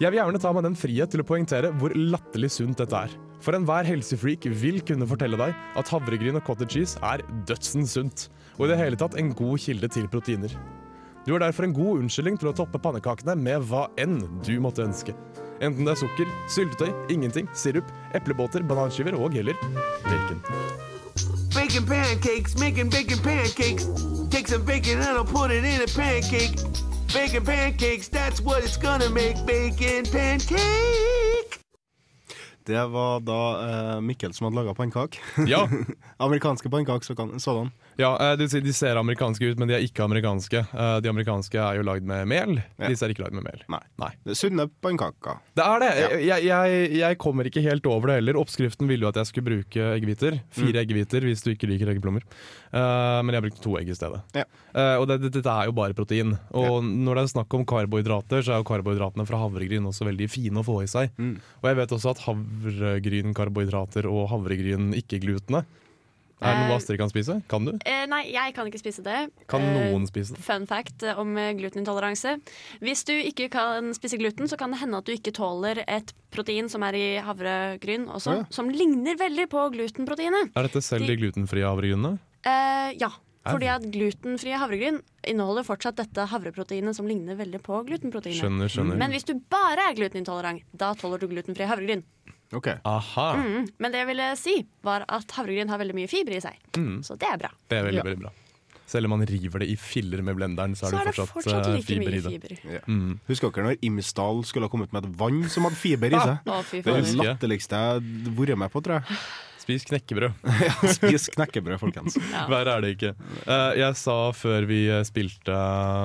Jeg 0.00 0.08
vil 0.08 0.18
gjerne 0.18 0.40
ta 0.40 0.50
meg 0.56 0.64
den 0.64 0.76
frihet 0.78 1.12
til 1.12 1.20
å 1.20 1.26
poengtere 1.26 1.70
hvor 1.78 1.92
latterlig 1.94 2.48
sunt 2.54 2.80
dette 2.80 2.96
er. 2.96 3.12
For 3.42 3.56
enhver 3.58 3.84
helsefreak 3.84 4.46
vil 4.62 4.80
kunne 4.86 5.08
fortelle 5.10 5.36
deg 5.38 5.52
at 5.78 5.90
havregryn 5.92 6.38
og 6.38 6.44
cottage 6.46 6.78
cheese 6.78 7.02
er 7.04 7.24
dødsens 7.48 7.96
sunt, 7.98 8.28
og 8.56 8.66
i 8.66 8.72
det 8.72 8.78
hele 8.80 8.98
tatt 8.98 9.18
en 9.20 9.32
god 9.36 9.60
kilde 9.60 9.90
til 9.92 10.08
proteiner. 10.10 10.54
Du 11.26 11.34
har 11.34 11.42
derfor 11.44 11.68
en 11.68 11.74
god 11.76 12.02
unnskyldning 12.02 12.38
til 12.40 12.50
å 12.50 12.54
toppe 12.56 12.80
pannekakene 12.82 13.36
med 13.38 13.68
hva 13.68 13.84
enn 14.00 14.22
du 14.46 14.56
måtte 14.64 14.86
ønske. 14.86 15.14
Enten 15.62 15.86
det 15.86 15.94
er 15.94 16.00
sukker, 16.00 16.30
syltetøy, 16.50 16.90
ingenting, 17.14 17.50
sirup, 17.54 17.90
eplebåter, 18.16 18.64
bananskiver 18.66 19.14
og 19.14 19.36
eller 19.38 19.58
bacon. 20.08 20.40
Bacon 21.54 21.86
pancakes, 21.86 22.56
making 22.58 22.90
bacon 22.90 23.20
pancakes. 23.22 23.86
Take 24.30 24.48
some 24.48 24.64
bacon 24.64 24.98
and 24.98 25.18
I'll 25.18 25.24
put 25.24 25.52
it 25.52 25.62
in 25.64 25.82
a 25.82 25.90
pancake. 25.94 26.81
Bacon 27.12 27.44
pancakes, 27.44 28.08
that's 28.08 28.40
what 28.40 28.64
it's 28.64 28.78
gonna 28.78 29.10
make. 29.10 29.36
Bacon 29.44 30.04
pancake. 30.06 31.21
Det 32.68 32.82
var 32.92 33.20
da 33.26 33.38
eh, 33.66 34.00
Mikkel 34.04 34.32
som 34.36 34.46
hadde 34.48 34.58
laga 34.60 34.74
pannekaker. 34.78 35.18
Ja, 35.50 35.64
Amerikanske 36.26 36.70
pannekaker 36.72 37.04
så 37.08 37.16
Sånn. 37.42 37.70
ja 37.98 38.12
eh, 38.22 38.44
sier 38.48 38.62
de 38.64 38.72
ser 38.76 38.96
amerikanske 39.00 39.52
ut, 39.52 39.58
men 39.60 39.68
de 39.70 39.74
er 39.76 39.84
ikke 39.86 40.04
amerikanske. 40.06 40.62
Eh, 40.72 40.96
De 41.04 41.10
amerikanske 41.10 41.58
er 41.58 41.80
jo 41.80 41.86
lagd 41.86 42.06
med 42.08 42.28
mel. 42.30 42.60
Ja. 42.78 42.88
Disse 42.92 43.06
er 43.06 43.14
ikke 43.14 43.24
lagd 43.26 43.36
med 43.38 43.46
mel. 43.48 43.64
Nei. 43.72 43.80
Nei. 44.00 44.10
Det 44.24 44.34
er 44.36 44.38
sunne 44.40 44.68
pannekaker. 44.84 45.40
Det 45.58 45.66
er 45.66 45.82
det! 45.82 45.90
Jeg, 46.28 46.46
jeg, 46.46 46.80
jeg 47.02 47.18
kommer 47.22 47.48
ikke 47.50 47.64
helt 47.64 47.86
over 47.90 48.12
det 48.12 48.20
heller. 48.20 48.38
Oppskriften 48.42 48.88
ville 48.90 49.06
jo 49.06 49.10
at 49.12 49.18
jeg 49.20 49.30
skulle 49.32 49.48
bruke 49.50 49.90
eggehviter. 49.98 50.38
Fire 50.52 50.72
Mm. 50.72 50.80
eggehviter 50.84 51.24
hvis 51.26 51.42
du 51.44 51.50
ikke 51.52 51.68
liker 51.68 51.90
eggeplommer. 51.92 52.22
Uh, 52.72 53.20
men 53.26 53.34
jeg 53.36 53.44
brukte 53.44 53.60
to 53.64 53.74
egg 53.76 53.90
i 53.92 53.96
stedet. 53.96 54.22
Ja. 54.36 54.44
Uh, 54.72 54.96
og 55.02 55.08
det, 55.10 55.18
det, 55.26 55.30
dette 55.34 55.52
er 55.52 55.68
jo 55.68 55.74
bare 55.76 55.92
protein. 55.96 56.32
Og 56.56 56.80
når 56.86 57.18
det 57.18 57.24
er 57.26 57.32
snakk 57.34 57.56
om 57.58 57.66
karbohydrater, 57.68 58.40
så 58.46 58.54
er 58.54 58.62
jo 58.62 58.68
karbohydratene 58.70 59.26
fra 59.28 59.40
havregryn 59.42 59.84
også 59.90 60.06
veldig 60.08 60.28
fine 60.32 60.62
å 60.62 60.64
få 60.64 60.78
i 60.84 60.88
seg. 60.88 61.12
Mm. 61.20 61.34
Og 61.60 61.68
jeg 61.68 61.78
vet 61.82 61.92
også 61.98 62.14
at 62.14 62.22
havregrynkarbohydrater 62.52 64.06
og 64.10 64.28
havregryn 64.32 64.92
ikke-glutene 64.98 65.64
er 66.42 66.56
det 66.56 66.62
noe 66.66 66.72
Eh, 66.72 66.74
Astrid 66.74 66.98
kan 66.98 67.06
spise. 67.08 67.36
Kan 67.46 67.64
du? 67.68 67.70
Eh, 67.86 68.04
nei, 68.10 68.24
jeg 68.32 68.52
kan 68.56 68.66
ikke 68.66 68.80
spise 68.80 69.00
det. 69.06 69.30
Kan 69.46 69.60
Eh, 69.62 69.92
noen 69.92 70.08
spise 70.08 70.34
det? 70.34 70.40
Fun 70.42 70.66
fact 70.66 71.04
eh, 71.04 71.14
om 71.16 71.36
glutenintoleranse. 71.36 72.32
Hvis 72.82 73.04
du 73.06 73.12
ikke 73.14 73.48
kan 73.48 73.92
spise 73.94 74.18
gluten, 74.18 74.48
så 74.50 74.58
kan 74.58 74.72
det 74.72 74.80
hende 74.80 74.98
at 74.98 75.04
du 75.06 75.12
ikke 75.12 75.30
tåler 75.32 75.84
et 75.86 76.12
protein 76.32 76.68
som 76.68 76.82
er 76.82 76.94
i 76.98 77.20
havregryn 77.22 78.08
også, 78.10 78.40
Ja. 78.40 78.44
som 78.50 78.68
ligner 78.68 79.14
veldig 79.16 79.46
på 79.50 79.70
glutenproteinet. 79.70 80.50
Er 80.56 80.62
dette 80.66 80.82
selv 80.82 81.06
de 81.06 81.14
de- 81.14 81.22
glutenfrie 81.22 81.62
havregrynene? 81.62 82.18
Eh, 82.44 82.94
ja. 82.98 83.10
Fordi 83.46 83.66
at 83.68 83.82
glutenfrie 83.82 84.58
havregryn 84.58 85.00
inneholder 85.24 85.62
fortsatt 85.62 85.94
dette 85.94 86.26
havreproteinet 86.26 86.94
som 86.94 87.06
ligner 87.06 87.36
veldig 87.36 87.62
på 87.62 87.86
glutenproteinet. 87.86 88.42
Skjønner, 88.42 88.66
skjønner. 88.68 88.96
Men 88.98 89.10
hvis 89.12 89.24
du 89.26 89.34
bare 89.48 89.78
er 89.90 89.94
glutenintolerant, 89.94 90.62
da 90.76 90.92
tåler 90.94 91.18
du 91.20 91.28
glutenfrie 91.28 91.66
havregryn. 91.70 92.02
OK. 92.52 92.68
Aha! 92.84 93.26
Mm. 93.40 93.66
Men 93.78 93.92
det 93.94 94.02
jeg 94.02 94.06
ville 94.12 94.28
si, 94.36 94.54
var 94.84 95.04
at 95.08 95.34
havregryn 95.38 95.68
har 95.72 95.78
veldig 95.80 95.94
mye 95.96 96.10
fiber 96.10 96.36
i 96.36 96.40
seg. 96.44 96.56
Mm. 96.76 97.00
Så 97.06 97.16
det 97.18 97.28
er 97.32 97.38
bra. 97.46 97.50
Det 97.68 97.78
er 97.78 97.84
veldig, 97.88 98.00
Ja. 98.02 98.06
veldig 98.10 98.22
bra. 98.26 98.32
Selv 98.92 99.08
om 99.08 99.14
man 99.14 99.22
river 99.24 99.62
det 99.62 99.68
i 99.72 99.76
filler 99.80 100.20
med 100.20 100.36
blenderen, 100.36 100.74
så 100.76 100.90
Så 100.90 100.98
er 101.00 101.04
det 101.06 101.14
fortsatt, 101.14 101.30
fortsatt 101.32 101.66
eh, 101.70 101.76
like 101.78 101.86
fiber 101.86 102.12
i 102.12 102.20
det. 102.20 102.32
fiber. 102.34 102.72
Ja. 102.74 102.80
Mm. 102.86 103.14
Husker 103.28 103.50
dere 103.54 103.64
når 103.70 103.78
Imsdal 103.88 104.42
skulle 104.44 104.68
ha 104.68 104.68
kommet 104.68 104.92
med 104.92 105.06
et 105.06 105.16
vann 105.16 105.48
som 105.48 105.64
hadde 105.64 105.76
fiber 105.80 106.12
i 106.12 106.18
seg? 106.20 106.38
Ah, 106.44 106.62
Det 106.70 106.86
er 106.86 107.00
det 107.00 107.14
latterligste 107.16 107.70
jeg 107.72 107.88
har 107.88 108.36
vært 108.36 108.58
med 108.58 108.70
på, 108.74 108.82
tror 108.84 109.00
jeg. 109.00 109.18
Spis 109.62 109.84
knekkebrød. 109.86 110.32
Ja, 110.66 110.74
Spis 110.92 111.28
knekkebrød, 111.30 111.78
folkens. 111.80 112.16
Ja. 112.18 112.44
Verre 112.50 112.74
er 112.76 112.80
det 112.82 112.96
ikke. 112.98 113.14
Eh, 113.46 113.78
jeg 113.78 113.96
sa 113.96 114.16
før 114.34 114.66
vi 114.66 114.80
spilte 115.06 115.54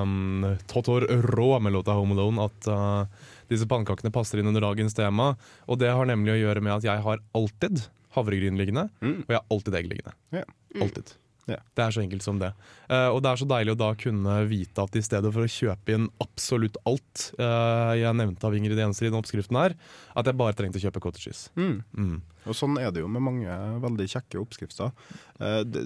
um, 0.04 0.46
Totor 0.70 1.08
Rå 1.28 1.60
med 1.60 1.74
låta 1.74 1.92
Home 1.98 2.14
Alone 2.16 2.46
at 2.46 2.68
eh, 2.72 3.26
disse 3.50 3.68
pannekakene 3.70 4.12
passer 4.14 4.40
inn 4.42 4.48
under 4.48 4.62
dagens 4.62 4.94
tema. 4.98 5.36
Og 5.68 5.80
det 5.80 5.90
har 5.94 6.06
nemlig 6.10 6.36
å 6.36 6.42
gjøre 6.42 6.62
med 6.66 6.74
at 6.80 6.84
jeg 6.88 7.04
har 7.06 7.20
alltid 7.38 7.86
havregryn 8.18 8.58
liggende, 8.58 8.90
Mm. 9.02 9.20
og 9.24 9.30
jeg 9.30 9.38
har 9.38 9.46
alltid 9.52 9.76
egg 9.76 9.90
liggende. 9.92 10.14
Yeah. 10.34 10.46
Alltid. 10.82 11.14
Ja. 11.48 11.62
Det 11.76 11.84
er 11.84 11.94
så 11.96 12.04
enkelt 12.04 12.26
som 12.26 12.40
det. 12.42 12.52
Uh, 12.92 13.10
og 13.14 13.22
det 13.24 13.32
er 13.32 13.40
så 13.40 13.48
deilig 13.48 13.76
å 13.76 13.80
da 13.80 13.92
kunne 14.00 14.38
vite 14.50 14.84
at 14.84 14.96
i 15.00 15.04
stedet 15.04 15.32
for 15.32 15.46
å 15.46 15.52
kjøpe 15.52 15.96
inn 15.96 16.10
absolutt 16.24 16.80
alt 16.88 17.30
uh, 17.40 17.96
jeg 17.96 18.16
nevnte 18.20 18.48
av 18.48 18.56
ingredienser 18.58 19.08
i 19.08 19.12
den 19.12 19.20
oppskriften 19.20 19.60
her, 19.60 19.78
at 20.18 20.28
jeg 20.28 20.40
bare 20.40 20.58
trengte 20.58 20.82
å 20.82 20.84
kjøpe 20.84 21.04
cottage 21.04 21.30
cheese. 21.30 21.54
Mm. 21.56 21.80
Mm. 21.96 22.18
Og 22.48 22.56
sånn 22.56 22.78
er 22.80 22.92
det 22.96 23.02
jo 23.02 23.10
med 23.12 23.24
mange 23.24 23.56
veldig 23.84 24.08
kjekke 24.12 24.40
oppskrifter. 24.40 24.92
Eh, 25.40 25.62
det, 25.68 25.82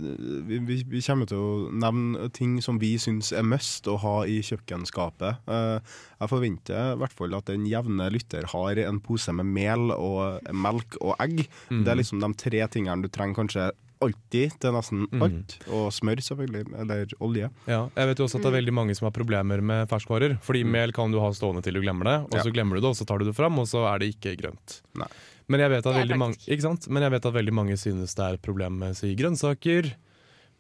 vi, 0.46 0.60
vi, 0.68 0.76
vi 0.92 1.02
kommer 1.06 1.30
til 1.30 1.42
å 1.42 1.54
nevne 1.74 2.30
ting 2.38 2.60
som 2.62 2.78
vi 2.82 2.92
syns 3.02 3.32
er 3.34 3.46
must 3.46 3.90
å 3.90 3.98
ha 4.04 4.16
i 4.30 4.40
kjøkkenskapet. 4.46 5.42
Jeg 5.50 6.30
forventer 6.30 6.94
i 6.94 7.00
hvert 7.02 7.18
fall 7.18 7.34
at 7.38 7.50
den 7.50 7.66
jevne 7.70 8.12
lytter 8.14 8.46
har 8.54 8.82
en 8.84 9.02
pose 9.02 9.34
med 9.34 9.50
mel 9.50 9.90
og 9.96 10.52
melk 10.54 11.00
og 11.02 11.16
egg. 11.24 11.48
Mm. 11.74 11.82
Det 11.82 11.96
er 11.96 12.02
liksom 12.04 12.22
de 12.22 12.30
tre 12.46 12.62
tingene 12.70 13.02
du 13.02 13.10
trenger 13.10 13.42
kanskje 13.42 13.72
alltid 14.02 14.56
til 14.60 14.72
nesten 14.76 15.08
Mm. 15.12 15.22
alt. 15.24 15.58
Og 15.70 15.92
smør, 15.94 16.22
selvfølgelig. 16.26 16.64
Eller 16.82 17.06
olje. 17.22 17.50
Ja, 17.68 17.90
jeg 17.96 18.08
vet 18.12 18.18
jo 18.20 18.26
også 18.26 18.36
at 18.40 18.44
det 18.44 18.52
er 18.54 18.58
veldig 18.62 18.74
mange 18.74 18.96
som 18.98 19.06
har 19.06 19.12
problemer 19.16 19.62
med 19.62 19.88
ferskvarer. 19.90 20.40
Fordi 20.42 20.64
mel 20.66 20.92
kan 20.92 21.12
du 21.12 21.20
ha 21.20 21.30
stående 21.32 21.62
til 21.64 21.74
du 21.74 21.82
glemmer 21.82 22.04
det, 22.10 22.18
og 22.26 22.36
Ja. 22.40 22.44
så 22.44 22.52
glemmer 22.54 22.76
du 22.76 22.82
det, 22.82 22.90
og 22.90 22.96
så 22.96 23.06
tar 23.06 23.20
du 23.20 23.26
det 23.26 23.36
fram, 23.36 23.58
og 23.60 23.68
så 23.68 23.86
er 23.94 24.00
det 24.00 24.16
ikke 24.16 24.36
grønt. 24.42 24.82
Nei. 24.96 25.08
Men 25.48 25.60
jeg 25.60 25.70
vet 25.70 25.86
at, 25.86 25.94
Det 25.94 26.08
veldig 26.08 26.18
mange, 26.18 26.38
ikke 26.48 26.62
sant? 26.62 26.88
Men 26.90 27.04
jeg 27.04 27.12
vet 27.12 27.26
at 27.26 27.34
veldig 27.34 27.54
mange 27.54 27.74
synes 27.78 28.16
det 28.16 28.24
er 28.24 28.34
et 28.34 28.42
problem 28.42 28.78
med 28.80 28.96
si, 28.96 29.16
grønnsaker, 29.16 29.94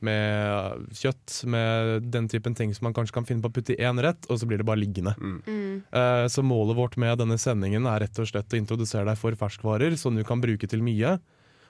med 0.02 0.88
kjøtt, 0.98 1.44
med 1.46 2.08
den 2.12 2.28
typen 2.28 2.56
ting 2.58 2.74
som 2.74 2.86
man 2.88 2.94
kanskje 2.98 3.14
kan 3.14 3.26
finne 3.28 3.44
på 3.44 3.52
å 3.52 3.54
putte 3.54 3.76
i 3.76 3.84
én 3.86 4.00
rett, 4.02 4.26
og 4.30 4.40
så 4.42 4.48
blir 4.50 4.58
det 4.58 4.66
bare 4.66 4.82
liggende. 4.82 5.14
Mm. 5.20 5.84
Eh, 5.94 6.26
Så 6.28 6.42
målet 6.44 6.76
vårt 6.76 6.98
med 6.98 7.18
denne 7.22 7.38
sendingen 7.38 7.86
er 7.86 8.00
rett 8.02 8.18
og 8.20 8.26
slett 8.28 8.50
å 8.50 8.58
introdusere 8.58 9.06
deg 9.06 9.18
for 9.18 9.32
ferskvarer 9.38 9.96
som 9.98 10.16
du 10.16 10.24
kan 10.24 10.42
bruke 10.42 10.68
til 10.68 10.82
mye, 10.82 11.20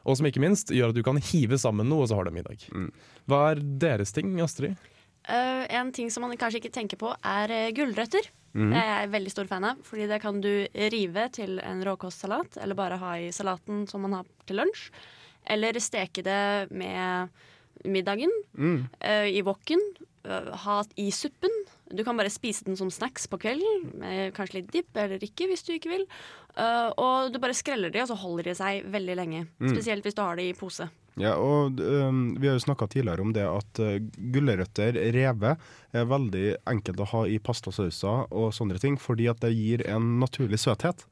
og 0.03 0.17
som 0.17 0.27
ikke 0.29 0.41
minst 0.43 0.71
gjør 0.73 0.91
at 0.93 0.97
du 0.97 1.03
kan 1.05 1.19
hive 1.31 1.57
sammen 1.61 1.89
noe, 1.89 2.05
og 2.05 2.09
så 2.11 2.17
har 2.17 2.25
du 2.27 2.33
middag. 2.35 2.63
Mm. 2.73 2.89
Hva 3.29 3.41
er 3.51 3.61
deres 3.61 4.13
ting, 4.15 4.33
Astrid? 4.41 4.75
Uh, 5.29 5.65
en 5.69 5.91
ting 5.93 6.09
som 6.09 6.25
man 6.25 6.33
kanskje 6.39 6.61
ikke 6.63 6.73
tenker 6.73 6.97
på, 6.97 7.11
er 7.21 7.51
uh, 7.53 7.71
gulrøtter. 7.77 8.25
Mm. 8.57 8.71
Det 8.73 8.79
er 8.81 8.89
jeg 8.89 9.11
veldig 9.13 9.31
stor 9.31 9.47
fan 9.47 9.67
av, 9.69 9.83
fordi 9.87 10.07
det 10.09 10.17
kan 10.23 10.41
du 10.43 10.51
rive 10.91 11.27
til 11.37 11.59
en 11.63 11.83
råkostsalat, 11.87 12.57
eller 12.63 12.75
bare 12.75 12.97
ha 12.99 13.13
i 13.21 13.29
salaten 13.31 13.85
som 13.87 14.03
man 14.03 14.17
har 14.17 14.31
til 14.49 14.59
lunsj. 14.59 14.89
Eller 15.49 15.77
steke 15.81 16.21
det 16.25 16.69
med 16.69 17.29
middagen 17.85 18.33
Mm. 18.57 18.87
uh, 19.05 19.27
i 19.29 19.41
wokken. 19.45 19.79
Uh, 20.25 20.51
ha 20.65 20.81
i 20.97 21.07
suppen. 21.15 21.53
Du 21.95 22.03
kan 22.07 22.19
bare 22.19 22.31
spise 22.33 22.65
den 22.67 22.77
som 22.79 22.91
snacks 22.93 23.27
på 23.31 23.39
kvelden, 23.41 23.91
med 24.01 24.33
kanskje 24.37 24.59
litt 24.61 24.71
dipp 24.73 24.97
eller 24.97 25.21
ikke 25.23 25.49
hvis 25.51 25.65
du 25.67 25.73
ikke 25.75 25.91
vil. 25.93 26.07
Uh, 26.55 26.89
og 26.99 27.31
du 27.33 27.39
bare 27.41 27.55
skreller 27.57 27.93
de, 27.93 28.01
og 28.03 28.09
så 28.11 28.17
holder 28.19 28.51
de 28.51 28.57
seg 28.57 28.89
veldig 28.91 29.15
lenge. 29.19 29.45
Spesielt 29.61 30.07
hvis 30.07 30.17
du 30.17 30.23
har 30.23 30.39
de 30.39 30.49
i 30.49 30.57
pose. 30.57 30.89
Ja, 31.19 31.33
og 31.35 31.79
øhm, 31.83 32.37
Vi 32.39 32.47
har 32.47 32.55
jo 32.55 32.63
snakka 32.63 32.87
tidligere 32.87 33.21
om 33.21 33.33
det 33.35 33.43
at 33.43 33.81
uh, 33.83 33.97
gulrøtter 34.31 34.95
reve, 35.11 35.55
er 35.91 36.07
veldig 36.07 36.45
enkelt 36.71 37.01
å 37.03 37.09
ha 37.11 37.23
i 37.27 37.39
pastasauser 37.43 38.31
og 38.31 38.53
sånne 38.55 38.79
ting, 38.79 38.95
fordi 38.99 39.27
at 39.27 39.41
det 39.43 39.51
gir 39.57 39.83
en 39.91 40.13
naturlig 40.21 40.61
søthet. 40.63 41.03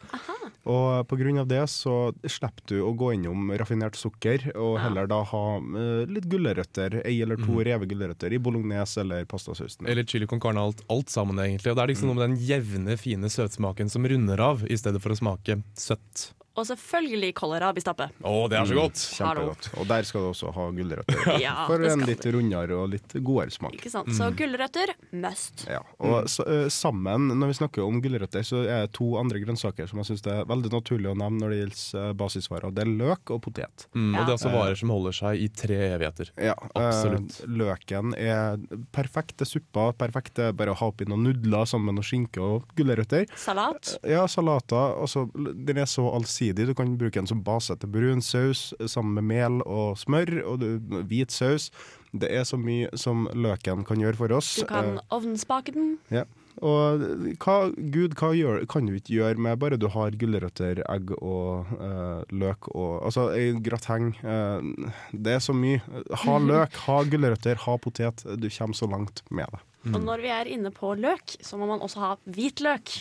Og 0.69 1.07
pga. 1.09 1.45
det 1.49 1.63
så 1.71 1.95
slipper 2.21 2.65
du 2.69 2.75
å 2.85 2.93
gå 2.97 3.13
innom 3.15 3.49
raffinert 3.57 3.97
sukker, 3.97 4.51
og 4.55 4.77
Ja. 4.77 4.83
heller 4.85 5.07
da 5.09 5.23
ha 5.23 5.43
uh, 5.57 6.05
litt 6.05 6.29
gulrøtter, 6.29 7.01
ei 7.05 7.21
eller 7.21 7.37
to 7.41 7.63
reve 7.65 7.87
gulrøtter 7.89 8.33
i 8.33 8.37
bolognese 8.37 9.01
eller 9.01 9.25
pastasausen. 9.25 9.87
Eller 9.87 10.03
chili 10.03 10.27
con 10.27 10.39
carne, 10.39 10.61
alt, 10.61 10.83
alt 10.89 11.09
sammen 11.09 11.39
egentlig. 11.39 11.71
Og 11.71 11.75
det 11.79 11.83
er 11.83 11.93
liksom 11.93 12.11
noe 12.11 12.19
med 12.19 12.29
den 12.29 12.41
jevne, 12.45 12.97
fine 12.97 13.29
søtsmaken 13.29 13.89
som 13.89 14.05
runder 14.05 14.39
av, 14.39 14.65
i 14.69 14.77
stedet 14.77 15.01
for 15.01 15.11
å 15.15 15.17
smake 15.17 15.61
søtt. 15.75 16.29
Og 16.59 16.65
selvfølgelig 16.67 17.31
kålrabistappe. 17.39 18.09
Å, 18.27 18.33
det 18.51 18.57
er 18.59 18.67
så 18.69 18.77
godt! 18.77 19.03
Kjempegodt. 19.15 19.69
Og 19.79 19.87
der 19.89 20.07
skal 20.07 20.25
du 20.25 20.29
også 20.33 20.51
ha 20.55 20.67
gulrøtter. 20.75 21.21
Ja, 21.45 21.53
For 21.69 21.81
en 21.87 22.03
litt 22.07 22.25
rundere 22.33 22.75
og 22.81 22.89
litt 22.93 23.13
godere 23.23 23.53
smak. 23.53 23.77
Ikke 23.79 23.91
sant? 23.93 24.11
Så 24.15 24.27
gulrøtter 24.35 24.91
must. 25.15 25.63
Ja, 25.69 25.79
og 26.03 26.27
så, 26.31 26.43
uh, 26.49 26.65
sammen, 26.73 27.29
når 27.39 27.53
vi 27.53 27.57
snakker 27.61 27.85
om 27.85 28.01
gulrøtter, 28.03 28.43
så 28.45 28.63
er 28.65 28.85
det 28.87 28.93
to 28.97 29.13
andre 29.21 29.39
grønnsaker 29.43 29.87
som 29.89 30.01
jeg 30.01 30.09
syns 30.11 30.25
det 30.25 30.33
er 30.35 30.47
veldig 30.49 30.71
naturlig 30.73 31.11
å 31.13 31.15
nevne 31.17 31.39
når 31.39 31.53
det 31.53 31.59
gjelder 31.61 32.01
ø, 32.01 32.13
basisvarer. 32.19 32.73
Det 32.75 32.83
er 32.83 32.91
løk 32.99 33.31
og 33.35 33.41
potet. 33.47 33.85
Mm, 33.95 34.09
Ja. 34.09 34.19
Og 34.19 34.25
det 34.25 34.33
er 34.33 34.35
altså 34.35 34.51
varer 34.53 34.79
som 34.81 34.91
holder 34.93 35.15
seg 35.15 35.39
i 35.45 35.47
tre 35.63 35.77
evigheter. 35.93 36.31
Ja, 36.49 36.55
Absolutt. 36.75 37.37
Uh, 37.45 37.53
løken 37.61 38.13
er 38.19 38.57
perfekte 38.95 39.45
supper, 39.47 39.93
perfekte 39.99 40.49
bare 40.57 40.73
å 40.73 40.77
ha 40.81 40.89
oppi 40.91 41.07
noen 41.07 41.23
nudler 41.29 41.67
sammen 41.69 41.91
med 41.93 41.99
noe 42.01 42.07
skinke 42.09 42.41
og 42.43 42.67
gulrøtter. 42.79 43.27
Salat. 43.39 43.93
Ja, 44.03 44.25
salater. 44.31 44.97
Altså, 44.99 45.27
den 45.37 45.77
er 45.79 45.87
så 45.89 46.07
allsidig. 46.17 46.48
Du 46.53 46.73
kan 46.73 46.97
bruke 46.97 47.19
den 47.19 47.27
som 47.29 47.43
base 47.43 47.75
til 47.79 47.89
brun 47.91 48.21
saus 48.21 48.73
sammen 48.87 49.13
med 49.19 49.23
mel 49.29 49.61
og 49.65 49.97
smør, 50.01 50.31
og 50.45 50.59
du, 50.61 50.67
hvit 51.09 51.31
saus. 51.31 51.69
Det 52.11 52.29
er 52.33 52.43
så 52.47 52.57
mye 52.57 52.89
som 52.97 53.27
løken 53.37 53.83
kan 53.85 54.01
gjøre 54.01 54.17
for 54.17 54.31
oss. 54.33 54.55
Du 54.61 54.65
kan 54.69 54.95
Eh, 54.97 55.01
ovnsbake 55.13 55.73
den. 55.75 55.97
Ja. 56.09 56.23
Og 56.59 56.99
hva, 57.39 57.69
Gud, 57.93 58.17
hva 58.19 58.33
gjør, 58.35 58.65
kan 58.67 58.85
du 58.89 58.95
ikke 58.97 59.13
gjøre 59.15 59.39
med 59.39 59.59
bare 59.61 59.77
du 59.79 59.85
har 59.93 60.11
gulrøtter, 60.19 60.81
egg 60.91 61.13
og 61.21 61.69
eh, 61.79 62.23
løk 62.35 62.67
og 62.73 63.05
Altså, 63.07 63.29
en 63.31 63.61
grateng 63.63 64.09
eh, 64.19 64.89
Det 65.13 65.37
er 65.37 65.39
så 65.39 65.55
mye. 65.55 65.79
Ha 66.25 66.35
løk, 66.51 66.75
ha 66.87 66.97
gulrøtter, 67.07 67.55
ha 67.63 67.77
potet. 67.79 68.25
Du 68.41 68.49
kommer 68.49 68.75
så 68.75 68.89
langt 68.91 69.23
med 69.31 69.47
det. 69.53 69.61
Og 69.87 69.95
når 70.03 70.19
vi 70.19 70.27
er 70.27 70.47
inne 70.51 70.69
på 70.75 70.89
løk, 70.99 71.37
så 71.39 71.55
må 71.55 71.63
man 71.69 71.79
også 71.79 72.01
ha 72.03 72.09
hvitløk. 72.27 72.97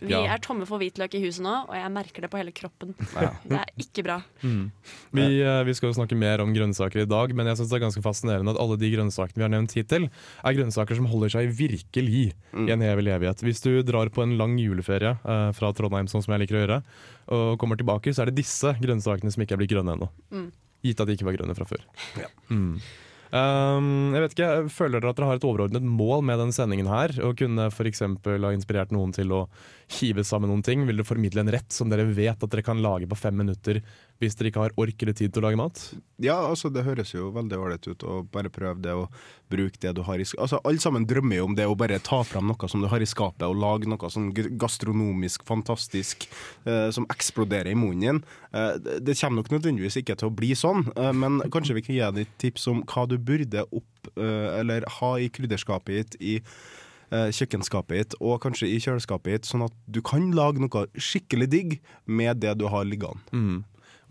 Vi 0.00 0.08
Ja. 0.14 0.22
er 0.32 0.38
tomme 0.40 0.64
for 0.66 0.80
hvitløk 0.80 1.12
i 1.14 1.20
huset 1.26 1.44
nå, 1.44 1.68
og 1.68 1.74
jeg 1.76 1.90
merker 1.92 2.22
det 2.24 2.30
på 2.32 2.38
hele 2.40 2.52
kroppen. 2.56 2.94
Ja. 3.20 3.34
Det 3.44 3.58
er 3.60 3.68
ikke 3.76 4.04
bra. 4.06 4.16
Vi, 4.40 5.26
eh, 5.44 5.62
vi 5.68 5.74
skal 5.76 5.90
jo 5.92 5.98
snakke 6.00 6.16
mer 6.16 6.40
om 6.40 6.54
grønnsaker 6.56 7.02
i 7.02 7.04
dag, 7.04 7.34
men 7.36 7.46
jeg 7.46 7.56
synes 7.60 7.68
det 7.68 7.76
er 7.76 7.84
ganske 7.84 8.02
fascinerende 8.02 8.54
at 8.54 8.60
alle 8.64 8.78
de 8.80 8.90
grønnsakene 8.94 9.36
vi 9.36 9.42
har 9.44 9.52
nevnt 9.52 9.76
hittil, 9.76 10.08
er 10.08 10.56
grønnsaker 10.56 10.96
som 10.96 11.06
holder 11.12 11.28
seg 11.36 11.52
virkelig 11.52 12.16
i 12.24 12.32
en 12.72 12.80
evig 12.80 13.12
evighet. 13.12 13.44
Hvis 13.44 13.60
du 13.60 13.82
drar 13.82 14.08
på 14.08 14.22
en 14.24 14.38
lang 14.40 14.56
juleferie 14.56 15.12
eh, 15.12 15.52
fra 15.52 15.72
Trondheim, 15.76 16.08
sånn 16.08 16.24
som 16.24 16.32
jeg 16.32 16.46
liker 16.46 16.56
å 16.56 16.64
gjøre, 16.64 16.82
og 17.28 17.58
kommer 17.60 17.76
tilbake, 17.76 18.08
så 18.16 18.22
er 18.24 18.32
det 18.32 18.40
disse 18.40 18.72
grønnsakene 18.80 19.30
som 19.30 19.44
ikke 19.44 19.52
er 19.52 19.60
blitt 19.60 19.76
grønne 19.76 19.98
ennå. 20.00 20.08
Gitt 20.82 20.98
at 20.98 21.06
de 21.06 21.14
ikke 21.14 21.28
var 21.28 21.36
grønne 21.36 21.54
fra 21.54 21.68
før. 21.68 21.84
Mm. 22.50 22.80
Um, 23.32 24.12
jeg 24.12 24.20
vet 24.26 24.34
ikke, 24.34 24.48
Føler 24.68 25.00
dere 25.00 25.14
at 25.14 25.16
dere 25.16 25.28
har 25.30 25.38
et 25.38 25.46
overordnet 25.48 25.84
mål 25.88 26.20
med 26.28 26.36
denne 26.36 26.52
sendingen 26.52 26.90
her? 26.90 27.14
Og 27.24 27.38
kunne 27.40 27.70
f.eks. 27.72 28.04
ha 28.04 28.50
inspirert 28.52 28.92
noen 28.92 29.14
til 29.16 29.32
å 29.32 29.46
hive 29.96 30.24
sammen 30.28 30.52
noen 30.52 30.64
ting? 30.66 30.84
Vil 30.84 31.00
dere 31.00 31.08
formidle 31.08 31.40
en 31.40 31.52
rett 31.54 31.72
som 31.72 31.88
dere 31.88 32.04
vet 32.12 32.36
at 32.36 32.52
dere 32.52 32.66
kan 32.66 32.82
lage 32.84 33.08
på 33.08 33.16
fem 33.16 33.40
minutter 33.40 33.80
hvis 34.22 34.36
dere 34.38 34.52
ikke 34.52 34.64
har 34.64 34.74
ork 34.80 35.02
eller 35.04 35.16
tid 35.18 35.32
til 35.32 35.42
å 35.42 35.46
lage 35.46 35.58
mat? 35.60 35.80
Ja, 36.22 36.36
altså 36.46 36.70
det 36.70 36.84
høres 36.86 37.10
jo 37.14 37.32
veldig 37.34 37.58
ålreit 37.58 37.88
ut 37.90 38.04
å 38.06 38.20
bare 38.32 38.52
prøve 38.52 38.78
det 38.84 38.94
og 38.94 39.10
bruke 39.52 39.80
det 39.82 39.94
du 39.96 40.02
har 40.06 40.22
i 40.22 40.26
skapet. 40.26 40.42
Altså, 40.44 40.60
alle 40.68 40.82
sammen 40.82 41.06
drømmer 41.08 41.40
jo 41.40 41.48
om 41.48 41.56
det 41.58 41.66
å 41.68 41.76
bare 41.78 41.98
ta 42.04 42.22
fram 42.26 42.48
noe 42.50 42.70
som 42.70 42.82
du 42.82 42.88
har 42.92 43.02
i 43.02 43.08
skapet 43.08 43.44
og 43.48 43.58
lage 43.58 43.90
noe 43.90 44.12
sånn 44.12 44.30
gastronomisk 44.32 45.46
fantastisk 45.48 46.28
eh, 46.64 46.88
som 46.94 47.08
eksploderer 47.12 47.72
i 47.72 47.78
munnen 47.78 48.04
din. 48.06 48.22
Eh, 48.54 48.76
det, 49.02 49.18
kommer 49.20 49.42
nok 49.42 49.52
nødvendigvis 49.56 49.98
ikke 50.00 50.16
til 50.20 50.30
å 50.30 50.36
bli 50.36 50.52
sånn, 50.58 50.86
eh, 50.96 51.12
men 51.16 51.42
kanskje 51.52 51.76
vi 51.78 51.84
kan 51.86 51.96
gi 51.96 52.04
deg 52.04 52.22
et 52.26 52.38
tips 52.42 52.68
om 52.72 52.84
hva 52.86 53.08
du 53.10 53.18
burde 53.18 53.66
opp 53.68 54.14
eh, 54.14 54.48
eller 54.60 54.86
ha 55.00 55.12
i 55.18 55.28
krydderskapet 55.32 55.98
ditt, 55.98 56.16
i 56.22 56.38
eh, 57.12 57.28
kjøkkenskapet 57.34 57.98
ditt 57.98 58.16
og 58.20 58.40
kanskje 58.44 58.70
i 58.70 58.78
kjøleskapet 58.82 59.36
ditt, 59.36 59.50
sånn 59.50 59.66
at 59.66 59.76
du 59.86 60.00
kan 60.04 60.30
lage 60.36 60.62
noe 60.62 60.86
skikkelig 60.96 61.50
digg 61.52 61.76
med 62.06 62.42
det 62.44 62.56
du 62.60 62.68
har 62.72 62.88
liggende. 62.88 63.22
Mm. 63.34 63.62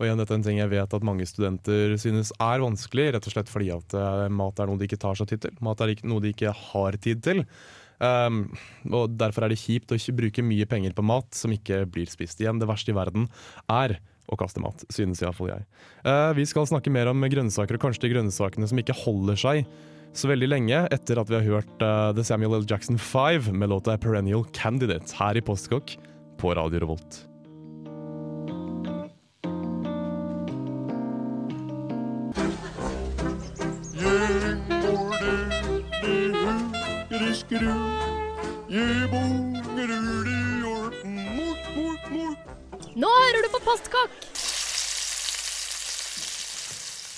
Og 0.02 0.08
igjen, 0.08 0.18
dette 0.18 0.34
er 0.34 0.40
en 0.40 0.42
ting 0.42 0.56
jeg 0.58 0.70
vet 0.72 0.94
at 0.96 1.04
mange 1.06 1.26
studenter 1.30 1.92
synes 2.02 2.32
er 2.42 2.62
vanskelig, 2.64 3.12
rett 3.14 3.26
og 3.28 3.34
slett 3.36 3.50
fordi 3.52 3.68
at 3.70 3.94
eh, 3.94 4.24
mat 4.34 4.58
er 4.58 4.66
noe 4.66 4.80
de 4.80 4.88
ikke 4.88 4.98
tar 4.98 5.14
seg 5.14 5.30
tid 5.30 5.44
til. 5.44 5.54
Mat 5.62 5.84
er 5.84 5.92
noe 6.10 6.24
de 6.24 6.32
ikke 6.34 6.50
har 6.50 6.98
tid 6.98 7.22
til. 7.22 7.44
Um, 8.02 8.48
og 8.90 9.14
Derfor 9.14 9.46
er 9.46 9.54
det 9.54 9.60
kjipt 9.62 9.94
å 9.94 10.00
ikke 10.00 10.16
bruke 10.18 10.42
mye 10.42 10.66
penger 10.66 10.96
på 10.96 11.06
mat 11.06 11.30
som 11.38 11.54
ikke 11.54 11.84
blir 11.86 12.10
spist 12.10 12.42
igjen. 12.42 12.58
Det 12.58 12.66
verste 12.66 12.90
i 12.90 12.98
verden 12.98 13.30
er 13.70 14.00
å 14.26 14.38
kaste 14.40 14.58
mat, 14.64 14.82
synes 14.90 15.22
iallfall 15.22 15.52
jeg. 15.52 15.66
Uh, 16.02 16.34
vi 16.34 16.50
skal 16.50 16.66
snakke 16.66 16.90
mer 16.90 17.12
om 17.12 17.22
grønnsaker, 17.22 17.78
og 17.78 17.86
kanskje 17.86 18.08
de 18.08 18.14
grønnsakene 18.16 18.66
som 18.66 18.82
ikke 18.82 18.98
holder 19.04 19.38
seg 19.38 19.66
så 20.18 20.28
veldig 20.28 20.50
lenge 20.50 20.84
etter 20.92 21.22
at 21.22 21.30
vi 21.30 21.38
har 21.38 21.46
hørt 21.46 21.84
uh, 21.84 22.10
The 22.16 22.26
Samuel 22.26 22.58
L. 22.58 22.66
Jackson 22.66 22.98
5 22.98 23.54
med 23.54 23.70
låta 23.70 23.94
'Perennial 23.94 24.48
Candidate' 24.50 25.14
her 25.22 25.38
i 25.38 25.44
Postkokk 25.46 25.94
på 26.42 26.56
Radio 26.58 26.82
Revolt. 26.82 27.22
Nå 37.52 37.58
hører 43.12 43.42
du 43.44 43.48
på 43.52 43.60
Postkokk! 43.66 44.31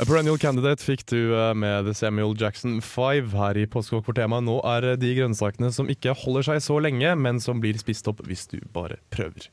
A 0.05 0.07
Perennial 0.07 0.37
Candidate 0.37 0.85
fikk 0.85 1.01
du 1.09 1.17
eh, 1.33 1.55
med 1.57 1.87
The 1.87 1.95
Samuel 1.97 2.35
Jackson 2.37 2.75
5 2.85 3.31
her 3.39 3.57
i 3.57 3.63
Postkokk 3.73 4.03
for 4.05 4.13
tema. 4.19 4.37
Nå 4.45 4.59
er 4.69 4.85
de 5.01 5.13
grønnsakene 5.17 5.71
som 5.73 5.89
ikke 5.89 6.13
holder 6.21 6.45
seg 6.45 6.61
så 6.61 6.77
lenge, 6.85 7.15
men 7.17 7.39
som 7.41 7.63
blir 7.63 7.79
spist 7.81 8.11
opp 8.11 8.21
hvis 8.29 8.43
du 8.53 8.59
bare 8.75 8.99
prøver. 9.15 9.47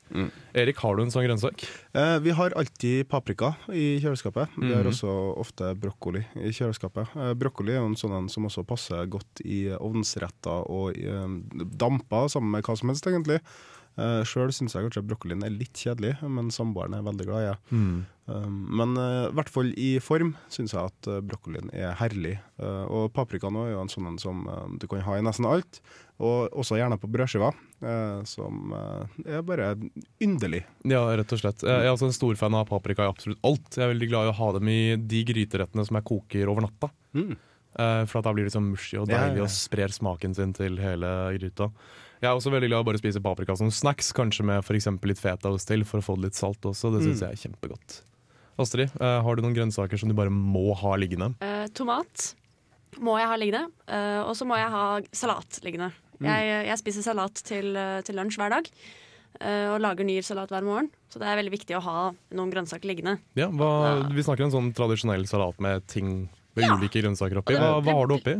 Erik, 0.51 0.81
har 0.83 0.97
du 0.99 1.05
en 1.05 1.13
sånn 1.13 1.23
grønnsak? 1.23 1.63
Eh, 1.95 2.17
vi 2.25 2.35
har 2.35 2.51
alltid 2.59 3.07
paprika 3.13 3.53
i 3.71 4.01
kjøleskapet. 4.03 4.51
Vi 4.59 4.73
har 4.73 4.83
Mhm. 4.83 4.91
også 4.91 5.15
ofte 5.39 5.71
brokkoli 5.79 6.25
i 6.35 6.51
kjøleskapet. 6.51 7.15
Eh, 7.15 7.31
brokkoli 7.39 7.71
er 7.71 7.79
jo 7.79 7.85
en 7.93 7.95
sånn 7.95 8.17
en 8.19 8.27
som 8.27 8.43
også 8.49 8.67
passer 8.67 9.07
godt 9.07 9.45
i 9.45 9.69
ovnsretter 9.79 10.67
og 10.69 10.97
i, 10.97 11.07
eh, 11.07 11.63
damper, 11.79 12.27
sammen 12.27 12.51
med 12.51 12.63
hva 12.65 12.75
som 12.77 12.89
helst, 12.91 13.07
egentlig. 13.07 13.39
Uh, 13.99 14.21
Sjøl 14.27 14.53
syns 14.55 14.75
jeg 14.75 14.85
kanskje 14.87 15.03
brokkolien 15.03 15.43
er 15.43 15.53
litt 15.53 15.75
kjedelig, 15.75 16.15
men 16.23 16.51
samboeren 16.53 16.95
er 16.97 17.05
veldig 17.05 17.27
glad 17.27 17.43
i 17.43 17.49
det. 17.49 17.79
Um, 18.31 18.59
men 18.79 18.93
eh, 18.95 19.25
i 19.27 19.33
hvert 19.35 19.49
fall 19.51 19.73
i 19.75 19.89
form 19.99 20.29
syns 20.53 20.71
jeg 20.71 20.87
at 20.87 21.09
uh, 21.11 21.17
brokkolien 21.25 21.67
er 21.75 21.97
herlig. 21.99 22.37
Uh, 22.61 22.85
og 22.87 23.09
paprika 23.15 23.49
nå 23.51 23.65
er 23.65 23.73
jo 23.73 23.81
en 23.81 23.91
sånn 23.91 24.07
en 24.07 24.21
som 24.21 24.45
uh, 24.47 24.69
du 24.79 24.87
kan 24.87 25.03
ha 25.03 25.17
i 25.19 25.25
nesten 25.25 25.49
alt, 25.49 25.81
og 26.21 26.53
også 26.61 26.77
gjerne 26.77 26.97
på 27.01 27.09
brødskiva, 27.11 27.49
eh, 27.81 28.19
som 28.29 28.73
eh, 28.77 29.21
er 29.37 29.45
bare 29.45 29.71
yndelig. 30.21 30.61
Ja, 30.85 31.01
rett 31.17 31.33
og 31.33 31.41
slett. 31.41 31.63
Jeg 31.65 31.87
er 31.87 31.89
også 31.89 32.11
en 32.11 32.17
stor 32.17 32.37
fan 32.37 32.57
av 32.57 32.67
paprika 32.69 33.07
i 33.07 33.09
absolutt 33.09 33.41
alt. 33.47 33.71
Jeg 33.73 33.87
er 33.87 33.93
veldig 33.95 34.09
glad 34.11 34.27
i 34.27 34.33
å 34.33 34.37
ha 34.37 34.51
dem 34.57 34.69
i 34.69 34.81
de 34.99 35.23
gryterettene 35.31 35.85
som 35.87 35.97
jeg 35.97 36.07
koker 36.11 36.51
over 36.51 36.67
natta. 36.67 36.91
Mm. 37.17 37.33
Eh, 37.33 38.03
For 38.05 38.21
at 38.21 38.27
da 38.27 38.35
blir 38.37 38.47
det 38.47 38.53
sånn 38.53 38.69
mushy 38.69 38.99
og 39.01 39.09
deilig 39.09 39.41
ja, 39.41 39.41
ja. 39.41 39.47
og 39.47 39.55
sprer 39.55 39.95
smaken 39.95 40.37
sin 40.37 40.53
til 40.57 40.77
hele 40.81 41.11
gryta. 41.39 41.71
Jeg 42.21 42.29
er 42.29 42.37
også 42.37 42.51
veldig 42.53 42.67
glad 42.69 42.77
i 42.77 42.83
å 42.83 42.85
bare 42.85 42.99
spise 43.01 43.21
paprika 43.23 43.55
som 43.57 43.71
snacks, 43.73 44.11
kanskje 44.13 44.43
med 44.45 44.61
for 44.63 44.77
litt 44.77 45.17
fetaost 45.21 45.67
til 45.67 45.81
for 45.89 45.97
å 46.01 46.05
få 46.05 46.15
det 46.19 46.29
litt 46.29 46.37
salt 46.37 46.61
også. 46.61 46.91
Det 46.93 47.01
Mm. 47.01 47.17
jeg 47.17 47.31
er 47.31 47.41
kjempegodt. 47.49 48.01
Astrid, 48.59 48.91
eh, 49.01 49.21
har 49.23 49.35
du 49.35 49.41
noen 49.41 49.55
grønnsaker 49.55 49.97
som 49.97 50.07
du 50.07 50.13
bare 50.13 50.29
må 50.29 50.75
ha 50.77 50.91
liggende? 50.97 51.33
Uh, 51.41 51.65
tomat 51.73 52.35
må 52.99 53.17
jeg 53.17 53.27
ha 53.27 53.35
liggende, 53.37 53.71
Uh, 53.89 54.21
og 54.29 54.35
så 54.35 54.45
må 54.45 54.55
jeg 54.55 54.69
ha 54.69 55.01
salat 55.11 55.59
liggende. 55.63 55.91
Mm. 56.21 56.27
Jeg, 56.29 56.67
jeg 56.67 56.77
spiser 56.77 57.01
salat 57.01 57.33
til, 57.33 57.73
til 58.05 58.15
lunsj 58.15 58.37
hver 58.37 58.51
dag, 58.53 58.69
eh, 59.41 59.67
og 59.73 59.81
lager 59.81 60.05
ny 60.05 60.21
salat 60.21 60.49
hver 60.49 60.61
morgen. 60.63 60.91
Så 61.09 61.17
det 61.17 61.27
er 61.27 61.35
veldig 61.41 61.51
viktig 61.57 61.75
å 61.75 61.81
ha 61.81 62.11
noen 62.37 62.51
grønnsaker 62.53 62.85
liggende. 62.85 63.17
Ja, 63.35 63.47
hva, 63.49 63.97
Ja. 64.03 64.07
Vi 64.13 64.21
snakker 64.21 64.45
en 64.45 64.51
sånn 64.53 64.73
tradisjonell 64.77 65.25
salat 65.27 65.59
med 65.59 65.87
ting 65.87 66.29
med 66.55 66.63
Ja. 66.65 66.77
ulike 66.77 67.01
grønnsaker 67.01 67.41
oppi. 67.41 67.57
Hva, 67.57 67.81
hva 67.81 67.91
har 67.97 68.07
du 68.07 68.13
oppi? 68.19 68.35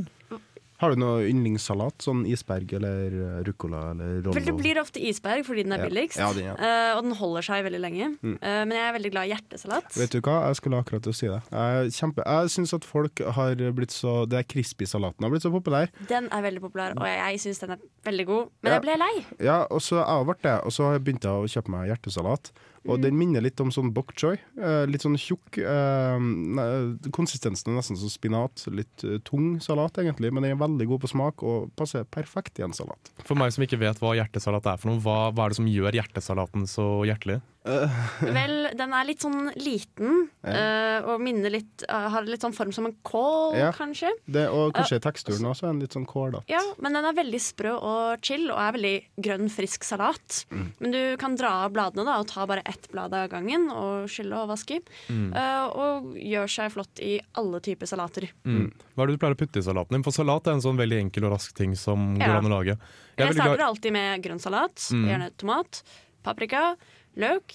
Har 0.81 0.95
du 0.95 1.01
noe 1.01 1.25
yndlingssalat? 1.29 2.01
Sånn 2.01 2.23
isberg 2.29 2.71
eller 2.79 3.13
eh, 3.13 3.35
ruccola 3.45 3.83
eller 3.91 4.23
rollo? 4.25 4.41
Det 4.41 4.55
blir 4.57 4.79
ofte 4.81 5.01
isberg 5.11 5.45
fordi 5.45 5.65
den 5.67 5.75
er 5.75 5.83
billigst, 5.85 6.17
Ja, 6.17 6.31
den, 6.33 6.47
ja. 6.49 6.55
eh, 6.57 6.93
og 6.95 7.03
den 7.05 7.13
holder 7.19 7.45
seg 7.45 7.67
veldig 7.67 7.81
lenge. 7.83 8.09
Mm. 8.21 8.37
Uh, 8.41 8.63
men 8.65 8.73
jeg 8.77 8.85
er 8.87 8.95
veldig 8.97 9.11
glad 9.13 9.29
i 9.29 9.33
hjertesalat. 9.35 9.91
Vet 9.99 10.15
du 10.15 10.19
hva, 10.25 10.39
jeg 10.49 10.57
skulle 10.57 10.81
akkurat 10.81 11.05
til 11.05 11.13
å 11.13 11.17
si 11.19 11.29
det. 11.29 11.39
Jeg, 11.53 11.93
kjempe, 11.99 12.25
jeg 12.25 12.53
syns 12.55 12.73
at 12.79 12.87
folk 12.87 13.21
har 13.37 13.61
blitt 13.77 13.93
så 13.93 14.23
Det 14.29 14.39
er 14.39 14.47
crispy-salaten 14.49 15.25
har 15.25 15.33
blitt 15.33 15.45
så 15.45 15.53
populær. 15.53 15.93
Den 16.09 16.31
er 16.33 16.45
veldig 16.47 16.65
populær, 16.65 16.97
og 16.97 17.05
jeg, 17.05 17.21
jeg 17.21 17.43
syns 17.45 17.61
den 17.61 17.75
er 17.77 17.85
veldig 18.09 18.27
god. 18.31 18.51
Men 18.65 18.77
jeg 18.77 18.85
ble 18.87 18.97
lei. 19.03 19.13
Ja, 19.37 19.61
og 19.69 19.85
så 19.85 19.99
jeg 19.99 20.09
har 20.09 20.27
vært 20.33 20.45
det, 20.47 20.57
og 20.65 20.73
så 20.73 20.89
har 20.89 20.97
jeg 20.97 21.21
å 21.29 21.49
kjøpe 21.51 21.73
meg 21.73 21.91
hjertesalat. 21.91 22.53
Og 22.89 23.01
den 23.03 23.17
minner 23.17 23.43
litt 23.43 23.59
om 23.61 23.69
sånn 23.73 23.91
bok 23.93 24.13
choy. 24.17 24.39
Eh, 24.57 24.83
litt 24.89 25.03
sånn 25.05 25.17
tjukk. 25.19 25.59
Eh, 25.61 27.09
konsistensen 27.13 27.71
er 27.73 27.77
nesten 27.77 27.99
som 27.99 28.09
spinat. 28.09 28.65
Litt 28.73 29.05
eh, 29.05 29.19
tung 29.27 29.59
salat, 29.61 29.99
egentlig, 30.01 30.31
men 30.33 30.45
den 30.45 30.55
er 30.55 30.61
veldig 30.61 30.87
god 30.89 31.03
på 31.03 31.11
smak 31.13 31.45
og 31.45 31.69
passer 31.77 32.07
perfekt 32.09 32.57
i 32.57 32.65
en 32.65 32.73
salat. 32.75 33.13
For 33.27 33.37
meg 33.37 33.53
som 33.53 33.65
ikke 33.65 33.81
vet 33.81 34.01
hva 34.01 34.15
hjertesalat 34.17 34.71
er 34.73 34.81
for 34.81 34.91
noe, 34.91 35.03
hva, 35.05 35.19
hva 35.29 35.45
er 35.45 35.53
det 35.53 35.61
som 35.61 35.69
gjør 35.69 35.99
hjertesalaten 36.01 36.65
så 36.69 36.87
hjertelig? 37.05 37.41
Vel, 37.63 38.71
den 38.73 38.93
er 38.97 39.05
litt 39.05 39.21
sånn 39.21 39.51
liten, 39.61 40.23
eh, 40.49 41.03
og 41.05 41.21
minner 41.21 41.51
litt 41.53 41.83
eh, 41.85 42.07
Har 42.09 42.25
litt 42.25 42.41
sånn 42.41 42.55
form 42.57 42.71
som 42.73 42.87
en 42.89 42.95
kål, 43.05 43.53
Ja. 43.59 43.67
kanskje. 43.75 44.09
Det, 44.25 44.47
og 44.49 44.73
kanskje 44.73 44.97
uh, 44.97 45.03
teksturen 45.05 45.45
også 45.51 45.67
er 45.67 45.73
den 45.75 45.81
litt 45.83 45.93
sånn 45.93 46.07
kålete. 46.09 46.41
Ja, 46.49 46.61
men 46.81 46.93
den 46.97 47.05
er 47.05 47.13
veldig 47.13 47.41
sprø 47.43 47.73
og 47.77 48.23
chill, 48.25 48.47
og 48.49 48.57
er 48.57 48.73
veldig 48.77 48.93
grønn, 49.27 49.49
frisk 49.53 49.85
salat. 49.85 50.39
Mm. 50.49 50.65
Men 50.79 50.91
du 50.95 51.01
kan 51.21 51.35
dra 51.37 51.51
av 51.67 51.73
bladene 51.75 52.05
da, 52.07 52.17
og 52.23 52.27
ta 52.31 52.47
bare 52.49 52.63
ett 52.65 52.89
blad 52.91 53.13
av 53.13 53.29
gangen 53.29 53.69
og 53.69 54.09
skylle 54.09 54.41
og 54.41 54.49
vaske. 54.55 54.81
Mm. 55.09 55.29
Uh, 55.35 55.67
og 55.69 56.15
gjør 56.17 56.49
seg 56.49 56.73
flott 56.73 57.01
i 57.05 57.19
alle 57.37 57.61
typer 57.61 57.85
salater. 57.89 58.29
Mm. 58.43 58.71
Hva 58.95 59.03
er 59.05 59.11
det 59.11 59.19
du 59.19 59.21
pleier 59.21 59.37
å 59.37 59.41
putte 59.43 59.61
i 59.61 59.67
salaten 59.69 59.93
din? 59.99 60.03
For 60.07 60.15
salat 60.15 60.47
er 60.49 60.57
en 60.57 60.65
sånn 60.65 60.81
veldig 60.81 60.97
enkel 61.05 61.29
og 61.29 61.35
rask 61.37 61.53
ting 61.57 61.75
som 61.77 62.15
Ja. 62.17 62.25
går 62.27 62.37
an 62.41 62.49
å 62.49 62.55
lage. 62.57 62.77
Jeg 63.17 63.27
Jeg 63.27 63.35
starter 63.37 63.63
alltid 63.67 63.91
med 63.93 64.23
grønn 64.23 64.39
salat, 64.41 64.75
Mm. 64.89 65.05
gjerne 65.05 65.29
tomat, 65.37 65.83
paprika, 66.23 66.75
løk. 67.17 67.53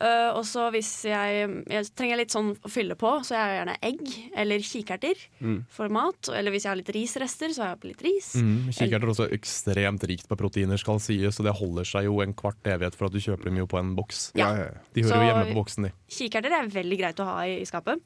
Uh, 0.00 0.32
og 0.32 0.46
så 0.48 0.70
hvis 0.72 1.02
jeg, 1.04 1.40
jeg 1.68 1.88
trenger 1.98 2.16
litt 2.16 2.32
sånn 2.32 2.54
å 2.64 2.70
fylle 2.72 2.94
på, 2.96 3.08
så 3.26 3.34
jeg 3.34 3.40
har 3.42 3.50
gjerne 3.58 3.74
egg 3.84 4.30
eller 4.38 4.62
kikerter 4.64 5.18
Mm. 5.44 5.58
for 5.68 5.88
mat. 5.92 6.30
Eller 6.32 6.50
hvis 6.54 6.64
jeg 6.64 6.70
har 6.70 6.78
litt 6.78 6.92
risrester, 6.94 7.52
så 7.52 7.60
har 7.66 7.68
jeg 7.74 7.76
oppi 7.76 7.88
litt 7.90 8.04
ris. 8.06 8.30
Mm, 8.40 8.70
kikerter 8.72 9.04
er 9.04 9.12
også 9.12 9.26
ekstremt 9.36 10.06
rikt 10.08 10.26
på 10.30 10.38
proteiner, 10.40 10.78
skal 10.80 11.02
sies, 11.04 11.36
så 11.36 11.44
det 11.44 11.52
holder 11.58 11.84
seg 11.84 12.04
jo 12.08 12.20
en 12.24 12.32
kvart 12.32 12.62
evighet 12.64 12.96
for 12.96 13.10
at 13.10 13.12
du 13.12 13.18
kjøper 13.20 13.44
dem 13.50 13.58
jo 13.60 13.66
på 13.66 13.78
en 13.82 13.92
boks. 13.98 14.30
Ja. 14.40 14.48
De 14.94 15.02
hører 15.04 15.12
Så- 15.12 15.20
jo 15.20 15.28
hjemme 15.28 15.46
på 15.52 15.58
boksen, 15.60 15.82
de. 15.84 15.92
Kikerter 16.08 16.50
er 16.62 16.68
veldig 16.72 16.98
greit 16.98 17.20
å 17.20 17.24
ha 17.28 17.36
i, 17.44 17.60
i 17.60 17.64
skapet. 17.68 18.00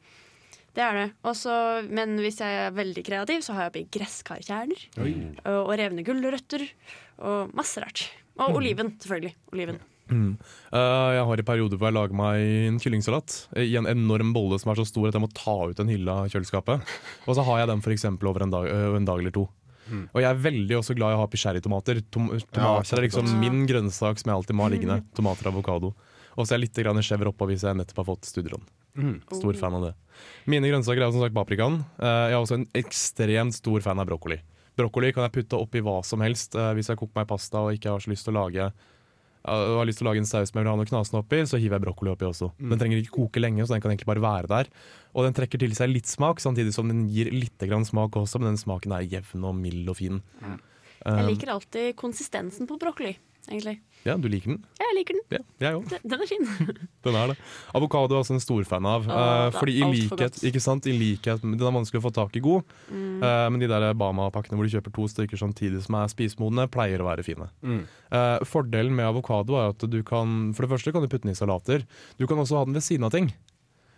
Det 0.74 0.82
er 0.82 0.92
det. 0.98 1.12
Også, 1.22 1.86
men 1.88 2.16
hvis 2.18 2.38
jeg 2.42 2.50
er 2.66 2.72
veldig 2.74 3.04
kreativ, 3.06 3.38
så 3.46 3.54
har 3.54 3.70
jeg 3.70 3.70
oppi 3.70 3.98
gresskarkjerner. 4.00 4.88
Og, 4.98 5.68
og 5.68 5.78
revne 5.78 6.02
gulrøtter. 6.02 6.66
Og 7.22 7.54
masse 7.54 7.78
rart. 7.78 8.08
Og 8.40 8.50
Mm. 8.50 8.56
oliven, 8.56 8.96
selvfølgelig. 8.98 9.34
Oliven. 9.52 9.78
Mm. 10.10 10.36
Uh, 10.68 11.10
jeg 11.16 11.26
har 11.28 11.40
i 11.40 11.46
perioder 11.48 11.80
hvor 11.80 11.88
jeg 11.88 11.96
lager 11.96 12.16
meg 12.18 12.42
en 12.68 12.80
kyllingsalat 12.82 13.36
i 13.62 13.72
en 13.80 13.88
enorm 13.88 14.34
bolle 14.36 14.58
som 14.60 14.72
er 14.72 14.80
så 14.82 14.84
stor 14.88 15.08
at 15.08 15.16
jeg 15.16 15.24
må 15.24 15.30
ta 15.32 15.56
ut 15.70 15.80
en 15.80 15.92
hylle 15.92 16.16
av 16.24 16.30
kjøleskapet. 16.32 16.94
Og 17.24 17.38
så 17.38 17.44
har 17.46 17.62
jeg 17.62 17.70
den 17.72 17.84
eksempel 17.94 18.30
over 18.30 18.44
en 18.44 18.52
dag, 18.52 18.68
uh, 18.68 18.96
en 18.98 19.08
dag 19.08 19.22
eller 19.22 19.34
to. 19.34 19.48
Og 19.84 20.22
jeg 20.22 20.28
er 20.30 20.40
veldig 20.40 20.78
også 20.78 20.94
glad 20.96 21.12
i 21.12 21.16
å 21.16 21.20
ha 21.20 21.26
oppi. 21.28 21.38
Tom 21.44 22.30
tomater 22.54 22.98
er 22.98 23.04
liksom 23.04 23.28
min 23.40 23.66
grønnsak 23.68 24.20
som 24.20 24.30
jeg 24.30 24.38
alltid 24.38 24.56
må 24.56 24.64
ha 24.64 24.72
liggende. 24.72 25.02
Tomater 25.16 25.50
og 25.50 25.58
avokado. 25.58 25.92
Og 26.34 26.46
så 26.46 26.54
er 26.54 26.62
jeg 26.62 26.70
litt 26.70 27.04
skjever 27.04 27.30
oppå 27.30 27.46
hvis 27.50 27.66
jeg 27.66 27.76
nettopp 27.78 28.00
har 28.00 28.08
fått 28.08 28.30
studielån. 28.30 28.64
Mm. 28.96 29.14
Stor 29.28 29.58
fan 29.58 29.76
av 29.76 29.84
det. 29.88 29.92
Mine 30.50 30.70
grønnsaker 30.70 31.02
er 31.02 31.10
jo 31.10 31.18
som 31.18 31.26
sagt 31.26 31.36
paprikaen. 31.36 31.82
Uh, 32.00 32.30
jeg 32.30 32.34
er 32.34 32.40
også 32.40 32.58
en 32.58 32.66
ekstremt 32.80 33.56
stor 33.56 33.84
fan 33.84 34.00
av 34.00 34.08
brokkoli. 34.08 34.40
Brokkoli 34.74 35.12
kan 35.14 35.28
jeg 35.28 35.36
putte 35.36 35.60
oppi 35.60 35.84
hva 35.84 36.00
som 36.06 36.24
helst. 36.24 36.56
Hvis 36.74 36.88
jeg 36.90 36.98
koker 36.98 37.20
meg 37.20 37.28
pasta 37.30 37.60
og 37.62 37.76
ikke 37.76 37.92
har 37.92 38.02
så 38.02 38.10
lyst 38.10 38.26
til 38.26 38.34
å 38.34 38.40
lage 38.40 38.72
og 39.44 39.78
har 39.80 39.88
lyst 39.88 40.00
til 40.00 40.06
å 40.06 40.10
lage 40.10 40.22
en 40.22 40.28
saus 40.28 40.54
med 40.54 40.62
jeg 40.62 40.64
vil 40.64 40.72
ha 40.72 40.78
noe 40.80 40.88
knasende 40.88 41.20
oppi, 41.20 41.42
så 41.44 41.58
hiver 41.60 41.76
jeg 41.76 41.84
brokkoli 41.84 42.12
oppi 42.14 42.28
også. 42.28 42.50
Den 42.58 42.80
trenger 42.80 43.00
ikke 43.02 43.16
koke 43.18 43.42
lenge, 43.42 43.66
så 43.66 43.76
den 43.76 43.82
kan 43.84 43.92
egentlig 43.92 44.08
bare 44.08 44.24
være 44.24 44.50
der. 44.50 44.70
Og 45.12 45.26
den 45.26 45.36
trekker 45.36 45.60
til 45.60 45.74
seg 45.76 45.92
litt 45.92 46.08
smak, 46.08 46.40
samtidig 46.40 46.72
som 46.76 46.88
den 46.88 47.04
gir 47.12 47.28
litt 47.34 47.60
grann 47.68 47.84
smak 47.84 48.16
også, 48.16 48.40
men 48.40 48.54
den 48.54 48.62
smaken 48.62 48.96
er 48.96 49.04
jevn 49.04 49.44
og 49.44 49.58
mild 49.58 49.92
og 49.92 50.00
fin. 50.00 50.22
Jeg 50.40 50.62
Um, 51.04 51.26
liker 51.28 51.50
alltid 51.52 51.90
konsistensen 52.00 52.64
på 52.64 52.78
brokkoli, 52.80 53.10
egentlig. 53.48 53.78
Ja, 54.04 54.16
du 54.20 54.28
liker 54.28 54.50
den? 54.52 54.64
Jeg 54.78 54.94
liker 54.98 55.14
den. 55.16 55.22
Ja, 55.32 55.38
jeg 55.64 55.76
også. 55.78 55.90
Den- 55.90 56.10
Den 56.10 56.20
er 56.20 56.26
fin. 56.28 56.44
Den 57.04 57.14
er 57.16 57.26
det. 57.32 57.36
Avokado 57.74 58.14
er 58.14 58.20
også 58.22 58.34
en 58.36 58.40
storfan 58.44 58.84
av. 58.86 59.06
Eh, 59.08 59.46
er 59.48 59.50
fordi 59.56 59.74
i 59.80 59.88
likhet, 59.92 60.34
for 60.38 60.48
ikke 60.50 60.60
sant, 60.60 60.86
i 60.86 60.92
likhet 60.92 61.40
Den 61.42 61.54
er 61.60 61.72
vanskelig 61.72 62.00
å 62.02 62.06
få 62.08 62.12
tak 62.12 62.36
i 62.36 62.40
god, 62.44 62.64
Mm. 62.92 63.22
eh, 63.22 63.48
men 63.50 63.60
de 63.60 63.66
der 63.68 63.94
Bama-pakkene 63.94 64.56
hvor 64.58 64.68
du 64.68 64.74
kjøper 64.76 64.92
to 64.94 65.08
stykker 65.08 65.40
samtidig 65.40 65.82
som 65.82 65.94
er 65.96 66.08
spisemodne, 66.12 66.68
pleier 66.70 67.00
å 67.00 67.08
være 67.08 67.24
fine. 67.24 67.48
Mm. 67.62 67.84
Eh, 68.12 68.38
fordelen 68.44 68.92
med 68.94 69.06
avokado 69.08 69.56
er 69.56 69.70
at 69.72 69.78
du 69.90 70.02
kan 70.02 70.52
For 70.54 70.66
det 70.66 70.70
første 70.70 70.92
kan 70.92 71.02
du 71.02 71.08
putte 71.08 71.22
den 71.24 71.32
i 71.32 71.34
salater. 71.34 71.84
Du 72.18 72.26
kan 72.26 72.36
også 72.38 72.58
ha 72.58 72.64
den 72.64 72.74
ved 72.74 72.82
siden 72.84 73.04
av 73.04 73.10
ting. 73.12 73.32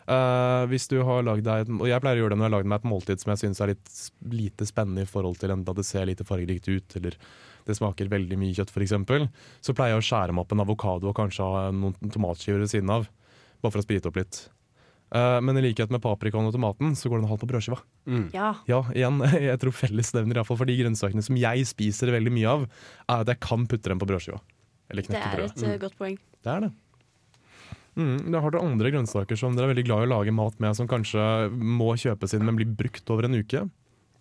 Eh, 0.07 0.65
hvis 0.71 0.87
du 0.87 1.01
har 1.03 1.25
lagd 1.27 1.43
deg 1.43 1.71
Og 1.75 1.89
jeg 1.91 1.99
pleier 1.99 2.21
å 2.21 2.21
gjøre 2.21 2.37
det 2.37 2.39
når 2.39 2.45
jeg 2.45 2.51
har 2.53 2.55
lagd 2.55 2.69
meg 2.71 2.79
et 2.79 2.85
måltid 2.87 3.23
som 3.23 3.33
jeg 3.33 3.41
syns 3.41 3.61
er 3.65 3.73
litt 3.73 3.95
lite 4.31 4.69
spennende 4.69 5.03
i 5.03 5.09
forhold 5.11 5.41
til 5.41 5.51
enten 5.51 5.73
at 5.73 5.81
det 5.81 5.87
ser 5.89 6.07
lite 6.07 6.27
fargerikt 6.27 6.69
ut, 6.71 6.97
eller 7.01 7.17
det 7.67 7.75
smaker 7.75 8.13
veldig 8.13 8.39
mye 8.39 8.55
kjøtt 8.55 8.71
f.eks., 8.71 8.95
så 9.67 9.75
pleier 9.75 9.97
jeg 9.97 10.05
å 10.05 10.07
skjære 10.07 10.37
meg 10.37 10.45
opp 10.45 10.55
en 10.55 10.63
avokado 10.63 11.11
og 11.11 11.17
kanskje 11.19 11.47
ha 11.47 11.65
noen 11.75 12.13
tomatskiver 12.15 12.63
ved 12.63 12.71
siden 12.71 12.93
av. 12.95 13.09
Bare 13.59 13.75
for 13.75 13.83
å 13.83 13.87
sprite 13.87 14.13
opp 14.13 14.21
litt. 14.21 14.45
Uh, 15.15 15.39
men 15.43 15.59
i 15.59 15.65
likhet 15.69 15.91
med 15.95 16.03
paprikaen 16.03 16.47
og 16.47 16.55
tomaten, 16.55 16.95
så 16.99 17.11
går 17.11 17.23
den 17.23 17.29
halvt 17.31 17.43
på 17.43 17.51
brødskiva. 17.51 17.79
Mm. 18.07 18.25
Ja. 18.35 18.53
Ja, 18.71 18.81
igjen, 18.95 19.19
jeg 19.49 19.63
tror 19.63 19.75
fellesnevner 19.75 20.39
i 20.39 20.41
hvert 20.41 20.51
fall 20.51 20.63
for 20.63 20.71
de 20.71 20.79
grønnsakene 20.79 21.27
som 21.27 21.39
jeg 21.39 21.67
spiser 21.67 22.15
veldig 22.15 22.35
mye 22.35 22.55
av, 22.55 22.67
er 23.07 23.27
at 23.27 23.35
jeg 23.35 23.43
kan 23.47 23.67
putte 23.71 23.91
dem 23.91 24.03
på 24.03 24.09
brødskiva. 24.11 24.39
Eller 24.91 25.07
Det 25.07 25.19
er 25.19 25.47
et 25.49 25.63
mm. 25.63 25.79
godt 25.83 25.99
poeng. 25.99 26.19
Det 26.47 26.53
er 26.53 26.69
det. 26.69 26.75
Mm, 27.97 28.31
da 28.33 28.43
har 28.45 28.53
dere 28.53 28.65
andre 28.67 28.91
grønnsaker 28.93 29.39
som 29.41 29.57
dere 29.57 29.71
er 29.71 29.75
veldig 29.75 29.87
glad 29.89 30.05
i 30.05 30.09
å 30.09 30.13
lage 30.19 30.35
mat 30.37 30.59
med, 30.61 30.77
som 30.77 30.89
kanskje 30.91 31.23
må 31.53 31.95
kjøpes 31.97 32.37
inn, 32.37 32.45
men 32.45 32.59
blir 32.59 32.69
brukt 32.77 33.09
over 33.15 33.29
en 33.29 33.39
uke. 33.41 33.65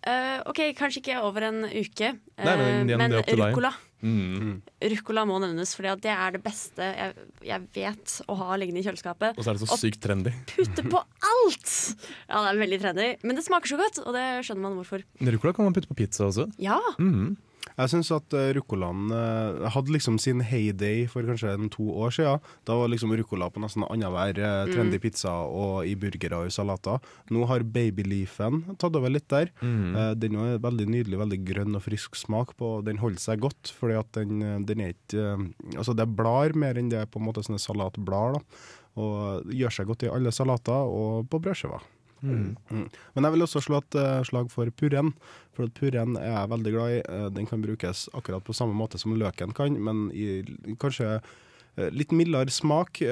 Uh, 0.06 0.38
OK, 0.46 0.60
kanskje 0.78 1.00
ikke 1.02 1.18
over 1.26 1.48
en 1.48 1.64
uke, 1.66 2.12
Nei, 2.14 2.44
men 2.46 2.60
eh, 2.62 2.82
igjen, 2.86 3.00
men 3.02 3.14
ruccola. 3.26 3.72
Mm. 4.06 4.50
Ruccola 4.92 5.24
må 5.26 5.40
nevnes, 5.42 5.72
for 5.74 5.88
det 5.98 6.12
er 6.12 6.36
det 6.36 6.40
beste 6.44 6.84
jeg, 6.92 7.24
jeg 7.48 7.64
vet 7.74 8.14
å 8.30 8.36
ha 8.38 8.58
liggende 8.60 8.84
i 8.84 8.86
kjøleskapet. 8.86 9.34
Og 9.34 9.42
så 9.42 9.50
er 9.50 9.58
det 9.58 9.66
så 9.66 9.78
sykt 9.80 10.00
trendy. 10.04 10.30
Putte 10.52 10.84
på 10.86 11.00
alt! 11.00 11.72
Ja, 12.28 12.44
det 12.44 12.52
er 12.52 12.60
veldig 12.62 12.78
trendy, 12.84 13.08
men 13.26 13.40
det 13.40 13.44
smaker 13.48 13.72
så 13.72 13.80
godt, 13.80 13.98
og 14.04 14.14
det 14.14 14.24
skjønner 14.46 14.68
man 14.68 14.78
hvorfor. 14.78 15.02
Ruccola 15.26 15.56
kan 15.58 15.66
man 15.68 15.74
putte 15.76 15.90
på 15.90 15.98
pizza 16.04 16.28
også. 16.30 16.46
Ja, 16.62 16.78
Mm. 17.02 17.34
Jeg 17.76 17.92
syns 17.92 18.10
at 18.14 18.32
uh, 18.36 18.48
ruccolaen 18.56 19.10
uh, 19.12 19.66
hadde 19.74 19.92
liksom 19.92 20.16
sin 20.22 20.40
heyday 20.44 21.04
for 21.10 21.26
kanskje 21.28 21.52
en 21.52 21.70
to 21.72 21.84
år 21.92 22.14
siden. 22.16 22.44
Da 22.68 22.76
var 22.78 22.88
liksom 22.88 23.12
ruccola 23.18 23.50
på 23.52 23.60
nesten 23.60 23.84
annenhver 23.84 24.40
uh, 24.40 24.70
trendy 24.70 25.00
pizza 25.02 25.34
og 25.44 25.84
i 25.88 25.92
burgere 26.00 26.40
og 26.40 26.48
i 26.48 26.54
salater. 26.54 27.04
Nå 27.32 27.44
har 27.50 27.66
babyleafen 27.76 28.62
tatt 28.80 28.96
over 28.96 29.12
litt 29.12 29.28
der. 29.32 29.52
Mm. 29.60 29.92
Uh, 29.92 30.12
den 30.16 30.38
er 30.40 30.62
veldig 30.64 30.88
nydelig, 30.94 31.20
veldig 31.20 31.40
grønn 31.50 31.76
og 31.76 31.84
frisk 31.84 32.16
smak 32.16 32.56
på. 32.56 32.78
Den 32.86 33.02
holder 33.02 33.22
seg 33.22 33.44
godt, 33.44 33.74
fordi 33.76 34.00
at 34.00 34.12
den, 34.16 34.64
den 34.68 34.82
er 34.82 34.94
ikke 34.94 35.26
Altså 35.76 35.92
det 35.96 36.04
er 36.04 36.16
blar 36.16 36.54
mer 36.56 36.78
enn 36.78 36.88
det 36.92 36.98
er 37.02 37.08
på 37.10 37.20
en 37.20 37.26
måte 37.26 37.42
sånne 37.44 37.60
salatblar. 37.60 38.38
da. 38.38 38.64
Og 39.02 39.52
gjør 39.52 39.74
seg 39.74 39.90
godt 39.90 40.06
i 40.06 40.10
alle 40.12 40.32
salater 40.32 40.88
og 40.88 41.28
på 41.30 41.40
brødskiver. 41.44 41.84
Mm. 42.22 42.56
Men 43.14 43.24
jeg 43.26 43.32
vil 43.34 43.44
også 43.46 43.60
slå 43.64 43.80
et 43.82 43.96
eh, 44.00 44.20
slag 44.28 44.50
for 44.52 44.70
purren. 44.72 45.12
For 45.56 45.68
at 45.68 45.74
purren 45.78 46.16
er 46.20 46.30
jeg 46.32 46.52
veldig 46.52 46.72
glad 46.74 46.94
i. 46.94 47.00
Eh, 47.04 47.26
den 47.36 47.46
kan 47.48 47.62
brukes 47.64 48.06
akkurat 48.16 48.44
på 48.44 48.54
samme 48.56 48.76
måte 48.76 48.98
som 49.00 49.14
løken 49.16 49.52
kan, 49.56 49.76
men 49.80 50.06
i 50.16 50.40
kanskje 50.82 51.18
eh, 51.76 51.90
litt 51.92 52.12
mildere 52.16 52.48
smak. 52.52 53.02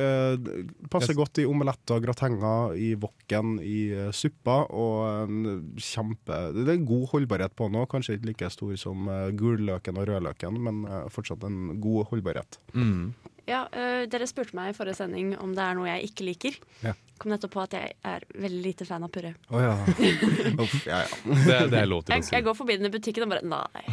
Passer 0.90 1.12
Yes. 1.12 1.18
godt 1.20 1.38
i 1.42 1.44
omeletter, 1.48 2.00
gratenger, 2.00 2.72
i 2.80 2.94
wokken, 2.96 3.58
i 3.60 3.92
suppa. 4.16 4.62
Og 4.72 5.28
en 5.28 5.74
kjempe 5.76 6.38
Det 6.56 6.68
er 6.72 6.86
god 6.88 7.08
holdbarhet 7.12 7.54
på 7.56 7.68
den 7.68 7.80
òg. 7.82 7.90
Kanskje 7.92 8.16
ikke 8.16 8.30
like 8.32 8.50
stor 8.50 8.74
som 8.80 9.04
gulløken 9.36 10.00
og 10.00 10.08
rødløken, 10.08 10.58
men 10.64 10.84
fortsatt 11.12 11.44
en 11.44 11.78
god 11.80 12.06
holdbarhet. 12.12 12.58
Mm. 12.72 13.12
ja 13.46 13.66
eh, 13.76 14.06
Dere 14.08 14.24
spurte 14.26 14.56
meg 14.56 14.72
i 14.72 14.76
forrige 14.76 14.96
sending 14.96 15.34
om 15.36 15.52
det 15.54 15.60
er 15.60 15.74
noe 15.76 15.90
jeg 15.90 16.08
ikke 16.08 16.24
liker. 16.32 16.54
Ja. 16.82 16.94
Kom 17.18 17.30
nettopp 17.30 17.52
på 17.54 17.60
at 17.62 17.72
jeg 17.76 17.92
er 18.10 18.24
veldig 18.42 18.60
lite 18.64 18.84
fan 18.88 19.04
av 19.06 19.10
purre. 19.14 19.30
Oh, 19.54 19.60
ja. 19.62 19.74
Uff, 20.64 20.74
ja, 20.86 20.98
ja. 21.04 21.08
Det, 21.24 21.58
det 21.70 21.78
er 21.78 21.86
lov 21.86 22.02
til 22.04 22.14
å 22.16 22.18
si. 22.26 22.34
jeg 22.34 22.42
går 22.46 22.54
forbi 22.58 22.74
den 22.80 22.88
i 22.88 22.90
butikken 22.94 23.22
og 23.26 23.30
bare 23.30 23.44
nei. 23.46 23.82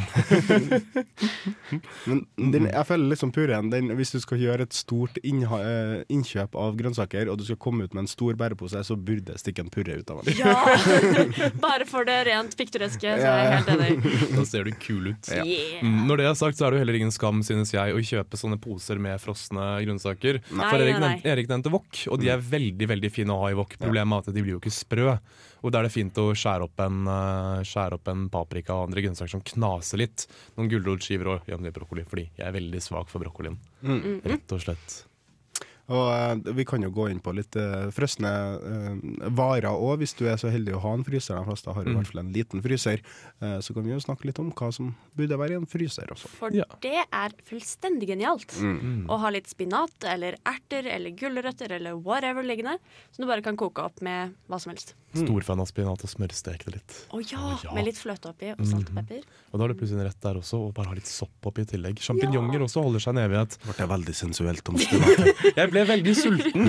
Men 2.09 2.51
den, 2.55 2.65
jeg 2.71 2.85
føler 2.89 3.05
liksom 3.11 3.29
purren 3.35 3.69
den, 3.71 3.85
Hvis 3.99 4.13
du 4.15 4.19
skal 4.23 4.37
gjøre 4.41 4.61
et 4.65 4.73
stort 4.75 5.15
innha, 5.27 5.57
eh, 5.61 6.01
innkjøp 6.11 6.51
av 6.59 6.69
grønnsaker, 6.79 7.25
og 7.31 7.35
du 7.39 7.43
skal 7.47 7.59
komme 7.61 7.85
ut 7.85 7.93
med 7.93 8.01
en 8.05 8.09
stor 8.11 8.33
bærepose, 8.39 8.79
så 8.87 8.95
burde 8.97 9.25
det 9.31 9.37
stikke 9.43 9.61
en 9.65 9.71
purre 9.73 9.93
ut 10.01 10.09
av 10.13 10.17
den. 10.25 10.33
Ja! 10.41 10.57
Bare 11.65 11.85
for 11.89 12.01
det 12.09 12.17
rent 12.27 12.53
piktoreske, 12.57 13.09
så 13.21 13.27
er 13.29 13.37
jeg 13.43 13.49
helt 13.59 13.71
enig. 13.75 13.91
Da 14.33 14.41
ser 14.49 14.61
du 14.67 14.71
kul 14.81 15.03
ut. 15.13 15.23
Yeah. 15.31 15.85
Mm, 15.85 16.01
Når 16.09 16.15
det 16.23 16.27
er 16.31 16.35
sagt, 16.41 16.55
så 16.57 16.63
er 16.67 16.71
det 16.73 16.77
jo 16.81 16.85
heller 16.85 16.97
ingen 17.03 17.13
skam, 17.13 17.37
synes 17.45 17.69
jeg, 17.75 17.87
å 17.93 18.01
kjøpe 18.11 18.35
sånne 18.39 18.57
poser 18.61 18.97
med 19.01 19.15
frosne 19.21 19.65
grønnsaker. 19.85 20.35
Nei, 20.49 20.69
For 20.73 20.79
Erik, 20.87 20.97
nei, 20.97 21.01
nei. 21.21 21.31
Erik 21.35 21.47
nevnte 21.51 21.69
wok, 21.73 21.91
og 22.11 22.17
de 22.21 22.27
er 22.33 22.39
veldig 22.41 22.87
veldig 22.95 23.10
veldig 23.11 23.27
fine 23.27 23.35
å 23.35 23.41
ha 23.43 23.51
i 23.51 23.57
wok. 23.57 23.75
Problemet 23.79 24.27
er 24.27 24.31
at 24.31 24.35
de 24.35 24.41
blir 24.41 24.55
jo 24.55 24.61
ikke 24.61 24.73
sprø. 24.73 25.19
Og 25.61 25.71
da 25.71 25.79
er 25.79 25.87
det 25.87 25.93
fint 25.93 26.13
å 26.17 26.31
skjære 26.33 26.65
opp 26.65 26.79
en, 26.79 27.07
eh, 27.07 27.63
skjære 27.63 27.93
opp 27.99 28.07
en 28.07 28.29
paprika 28.29 28.73
og 28.73 28.89
andre 28.89 29.01
grønnsaker 29.01 29.29
som 29.29 29.41
knaser 29.41 29.97
litt. 29.97 30.27
Noen 30.57 30.69
gulrotskiver 30.69 31.27
og 31.27 31.45
jevnlig 31.45 31.73
brokkoli, 31.73 32.05
fordi 32.07 32.29
jeg 32.37 32.47
er 32.47 32.51
veldig 32.51 32.81
svak 32.81 33.09
for 33.09 33.19
brokkolien. 33.19 33.57
Rett 34.25 34.51
og 34.51 34.61
slett. 34.61 35.05
Og 35.91 36.07
eh, 36.47 36.53
vi 36.55 36.63
kan 36.67 36.83
jo 36.85 36.91
gå 36.95 37.09
inn 37.11 37.19
på 37.23 37.33
litt 37.35 37.55
uh, 37.59 37.89
frosne 37.91 38.29
eh, 38.31 39.27
varer 39.35 39.67
òg, 39.71 39.97
hvis 40.01 40.13
du 40.15 40.23
er 40.31 40.37
så 40.39 40.47
heldig 40.53 40.77
å 40.77 40.81
ha 40.85 40.93
en 40.95 41.03
fryser. 41.07 41.35
De 41.41 41.49
fleste 41.51 41.73
har 41.75 41.83
i 41.83 41.91
Mm. 41.91 41.97
hvert 41.99 42.07
fall 42.13 42.21
en 42.21 42.29
liten 42.31 42.61
fryser. 42.63 43.01
Eh, 43.43 43.57
så 43.59 43.73
kan 43.75 43.83
vi 43.83 43.91
jo 43.91 43.99
snakke 43.99 44.29
litt 44.29 44.39
om 44.39 44.51
hva 44.55 44.69
som 44.71 44.93
burde 45.17 45.35
være 45.41 45.57
i 45.57 45.59
en 45.59 45.65
fryser 45.67 46.07
også. 46.13 46.29
For 46.39 46.53
Ja. 46.55 46.63
det 46.81 47.03
er 47.11 47.35
fullstendig 47.49 48.07
genialt. 48.13 48.55
Mm. 48.61 49.07
Å 49.11 49.17
ha 49.19 49.29
litt 49.35 49.49
spinat 49.51 50.05
eller 50.07 50.37
erter 50.47 50.87
eller 50.87 51.11
gulrøtter 51.11 51.71
eller 51.75 51.97
whatever 51.99 52.43
liggende, 52.47 52.77
som 53.11 53.25
du 53.25 53.27
bare 53.27 53.43
kan 53.43 53.57
koke 53.59 53.83
opp 53.83 53.99
med 54.01 54.33
hva 54.47 54.59
som 54.61 54.71
helst. 54.71 54.93
Stor 55.11 55.41
fan 55.43 55.59
av 55.59 55.67
spinat 55.67 56.05
og 56.05 56.07
smørstek 56.09 56.63
det 56.69 56.73
litt. 56.77 56.93
Å 57.11 57.19
ja, 57.19 57.41
oh, 57.43 57.59
ja. 57.65 57.73
Med 57.75 57.83
litt 57.89 57.97
fløte 57.99 58.29
oppi 58.31 58.53
og 58.53 58.61
salt 58.63 58.87
og 58.93 58.95
pepper. 59.01 59.25
Og 59.51 59.59
da 59.59 59.65
har 59.65 59.73
du 59.73 59.79
plutselig 59.81 59.99
en 59.99 60.07
rett 60.07 60.21
der 60.23 60.39
også, 60.39 60.61
og 60.69 60.73
bare 60.77 60.87
ha 60.87 60.95
litt 60.95 61.09
sopp 61.11 61.49
oppi 61.51 61.65
i 61.65 61.69
tillegg. 61.73 61.99
Sjampinjonger 61.99 62.63
også 62.63 62.79
holder 62.85 63.03
seg 63.03 63.17
en 63.17 63.23
evighet. 63.25 63.57
Ble 63.67 63.87
veldig 63.91 64.15
sensuelt 64.15 64.71
om 64.71 64.77
spinaten. 64.85 65.33
Jeg 65.57 65.71
ble 65.73 65.80
veldig 65.89 66.13
sulten. 66.17 66.67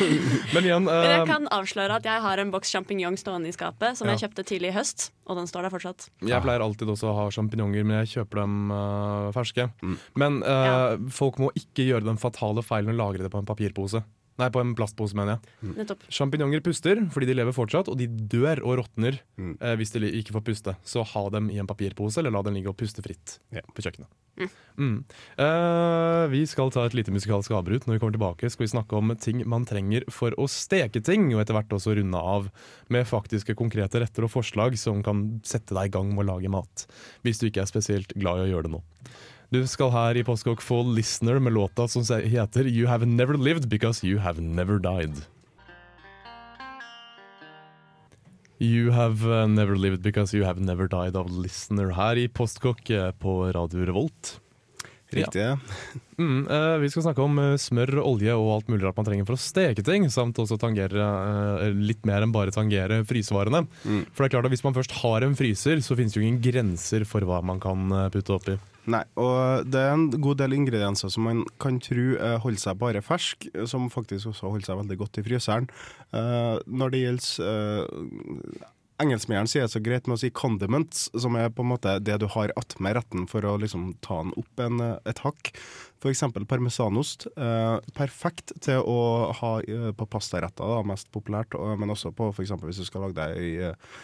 Men 0.54 0.66
igjen 0.68 0.86
Men 0.86 1.06
jeg 1.10 1.20
eh, 1.20 1.28
kan 1.28 1.48
avsløre 1.54 1.98
at 2.00 2.08
jeg 2.08 2.24
har 2.24 2.42
en 2.42 2.50
boks 2.54 2.72
sjampinjong 2.74 3.16
stående 3.20 3.50
i 3.50 3.54
skapet 3.56 3.98
som 3.98 4.08
Ja. 4.08 4.14
jeg 4.14 4.24
kjøpte 4.26 4.46
tidlig 4.48 4.72
i 4.72 4.76
høst, 4.78 5.10
og 5.26 5.38
den 5.40 5.48
står 5.50 5.66
der 5.68 5.74
fortsatt. 5.74 6.08
Jeg 6.24 6.42
pleier 6.44 6.64
alltid 6.64 6.88
også 6.94 7.10
å 7.12 7.16
ha 7.22 7.28
sjampinjonger, 7.34 7.84
men 7.86 8.02
jeg 8.04 8.12
kjøper 8.18 8.42
dem 8.44 8.58
uh, 8.74 9.30
ferske. 9.36 9.68
Mm. 9.82 9.96
Men 10.20 10.42
uh, 10.42 10.50
Ja. 10.64 10.76
folk 11.12 11.38
må 11.42 11.50
ikke 11.58 11.86
gjøre 11.88 12.06
den 12.08 12.20
fatale 12.20 12.62
feilen 12.64 12.94
å 12.94 12.98
lagre 13.00 13.24
det 13.26 13.32
på 13.32 13.40
en 13.42 13.48
papirpose. 13.48 14.04
Nei, 14.40 14.48
på 14.50 14.58
en 14.58 14.74
plastpose, 14.74 15.14
mener 15.14 15.36
jeg. 15.36 15.74
Nettopp. 15.76 16.02
Sjampinjonger 16.10 16.62
puster 16.64 16.98
fordi 17.14 17.28
de 17.30 17.36
lever 17.38 17.54
fortsatt, 17.54 17.90
og 17.92 17.98
de 18.00 18.08
dør 18.08 18.64
og 18.64 18.80
råtner 18.82 19.20
Mm. 19.38 19.56
eh, 19.60 19.74
hvis 19.76 19.90
de 19.94 20.10
ikke 20.20 20.34
får 20.34 20.44
puste. 20.46 20.76
Så 20.84 21.02
ha 21.04 21.22
dem 21.30 21.50
i 21.50 21.58
en 21.58 21.66
papirpose, 21.66 22.18
eller 22.18 22.30
la 22.30 22.42
dem 22.42 22.54
ligge 22.54 22.70
og 22.70 22.76
puste 22.78 23.02
fritt 23.02 23.38
yeah. 23.52 23.64
på 23.74 23.82
kjøkkenet. 23.82 24.08
Mm. 24.78 25.04
Eh, 25.38 26.24
vi 26.32 26.42
skal 26.50 26.70
ta 26.74 26.84
et 26.86 26.94
lite 26.94 27.12
musikalsk 27.14 27.54
avbrut. 27.54 27.86
Når 27.86 27.96
vi 27.96 28.02
kommer 28.02 28.16
tilbake, 28.16 28.50
skal 28.50 28.66
vi 28.66 28.72
snakke 28.72 28.98
om 28.98 29.14
ting 29.20 29.44
man 29.46 29.66
trenger 29.68 30.06
for 30.10 30.34
å 30.38 30.48
steke 30.50 31.02
ting, 31.04 31.28
og 31.34 31.42
etter 31.42 31.54
hvert 31.54 31.74
også 31.74 31.94
runde 31.98 32.18
av 32.18 32.50
med 32.90 33.06
faktiske 33.06 33.54
konkrete 33.58 34.02
retter 34.02 34.26
og 34.26 34.34
forslag 34.34 34.78
som 34.80 35.02
kan 35.06 35.40
sette 35.46 35.74
deg 35.76 35.90
i 35.90 35.94
gang 35.94 36.10
med 36.14 36.26
å 36.26 36.34
lage 36.34 36.50
mat. 36.50 36.86
Hvis 37.22 37.38
du 37.42 37.48
ikke 37.48 37.62
er 37.62 37.70
spesielt 37.70 38.14
glad 38.18 38.42
i 38.42 38.48
å 38.48 38.50
gjøre 38.54 38.68
det 38.68 38.74
nå. 38.74 38.82
Du 39.54 39.60
skal 39.70 39.92
her 39.94 40.18
i 40.18 40.24
Postkokk 40.26 40.58
få 40.64 40.80
'Listener' 40.82 41.38
med 41.38 41.54
låta 41.54 41.86
som 41.86 42.02
heter 42.02 42.66
'You 42.66 42.88
Have 42.90 43.06
Never 43.06 43.38
Lived 43.38 43.68
Because 43.68 44.02
You 44.02 44.18
Have 44.18 44.40
Never 44.42 44.80
Died'. 44.80 45.22
You 48.58 48.90
have 48.90 49.22
uh, 49.22 49.46
never 49.46 49.76
lived 49.76 50.02
because 50.02 50.34
you 50.34 50.44
have 50.44 50.58
never 50.60 50.88
died 50.88 51.14
av 51.16 51.30
Listener 51.30 51.92
her 51.94 52.16
i 52.16 52.26
Postkokk 52.28 52.90
eh, 52.90 53.10
på 53.12 53.52
Radio 53.52 53.84
Revolt. 53.86 54.40
Riktig. 55.10 55.42
Ja. 55.42 55.58
Mm, 56.14 56.46
eh, 56.46 56.78
vi 56.78 56.90
skal 56.90 57.02
snakke 57.02 57.22
om 57.22 57.38
eh, 57.42 57.56
smør, 57.58 57.98
olje 57.98 58.30
og 58.38 58.52
alt 58.54 58.68
mulig 58.70 58.84
rart 58.84 58.96
man 59.00 59.06
trenger 59.06 59.26
for 59.26 59.34
å 59.34 59.42
steke 59.42 59.82
ting, 59.82 60.06
samt 60.14 60.38
også 60.38 60.54
tangere 60.62 61.02
eh, 61.02 61.72
litt 61.74 62.06
mer 62.06 62.22
enn 62.22 62.30
bare 62.30 62.54
tangere 62.54 63.00
frysevarene. 63.02 63.64
Mm. 63.82 64.04
For 64.14 64.22
det 64.22 64.28
er 64.28 64.34
klart 64.36 64.46
at 64.46 64.54
hvis 64.54 64.62
man 64.62 64.76
først 64.78 64.94
har 65.00 65.26
en 65.26 65.34
fryser, 65.34 65.82
så 65.82 65.98
finnes 65.98 66.14
det 66.14 66.22
jo 66.22 66.28
ingen 66.28 66.38
grenser 66.38 67.02
for 67.02 67.26
hva 67.26 67.42
man 67.42 67.58
kan 67.58 67.90
eh, 67.90 68.06
putte 68.14 68.38
oppi. 68.38 68.54
Nei, 68.90 69.00
og 69.16 69.64
det 69.72 69.80
er 69.80 69.94
en 69.94 70.08
god 70.12 70.42
del 70.42 70.56
ingredienser 70.58 71.12
som 71.12 71.24
man 71.28 71.42
kan 71.62 71.78
tro 71.82 72.04
eh, 72.18 72.36
holder 72.42 72.60
seg 72.60 72.80
bare 72.82 73.04
fersk, 73.04 73.48
som 73.70 73.88
faktisk 73.92 74.32
også 74.34 74.50
holder 74.52 74.68
seg 74.68 74.80
veldig 74.82 74.98
godt 75.00 75.20
i 75.20 75.24
fryseren. 75.24 75.70
Uh, 76.12 76.60
når 76.68 76.92
det 76.92 77.04
gjelder 77.04 77.48
uh, 77.48 78.70
Engelskmennene 79.02 79.50
sier 79.50 79.64
det 79.64 79.72
så 79.72 79.80
greit 79.82 80.06
med 80.06 80.14
å 80.14 80.20
si 80.22 80.30
condiments, 80.30 81.08
som 81.18 81.34
er 81.38 81.48
på 81.50 81.64
en 81.64 81.72
måte 81.72 81.96
det 82.06 82.14
du 82.22 82.28
har 82.30 82.52
attmed 82.60 82.94
retten 82.94 83.24
for 83.30 83.42
å 83.42 83.56
liksom 83.58 83.88
ta 84.04 84.20
den 84.22 84.34
opp 84.38 84.62
en, 84.62 84.78
eh, 84.84 84.98
et 85.10 85.22
hakk. 85.24 85.50
F.eks. 85.98 86.22
parmesanost. 86.46 87.26
Uh, 87.34 87.80
perfekt 87.96 88.52
til 88.62 88.84
å 88.86 89.32
ha 89.40 89.54
eh, 89.66 89.90
på 89.96 90.06
pastaretter, 90.10 90.62
da, 90.62 90.84
mest 90.86 91.10
populært, 91.14 91.56
men 91.80 91.90
også 91.90 92.12
på 92.14 92.30
f.eks. 92.30 92.54
hvis 92.62 92.82
du 92.84 92.86
skal 92.86 93.08
lage 93.08 93.18
deg 93.18 93.40
i 93.40 93.54
eh, 93.70 93.96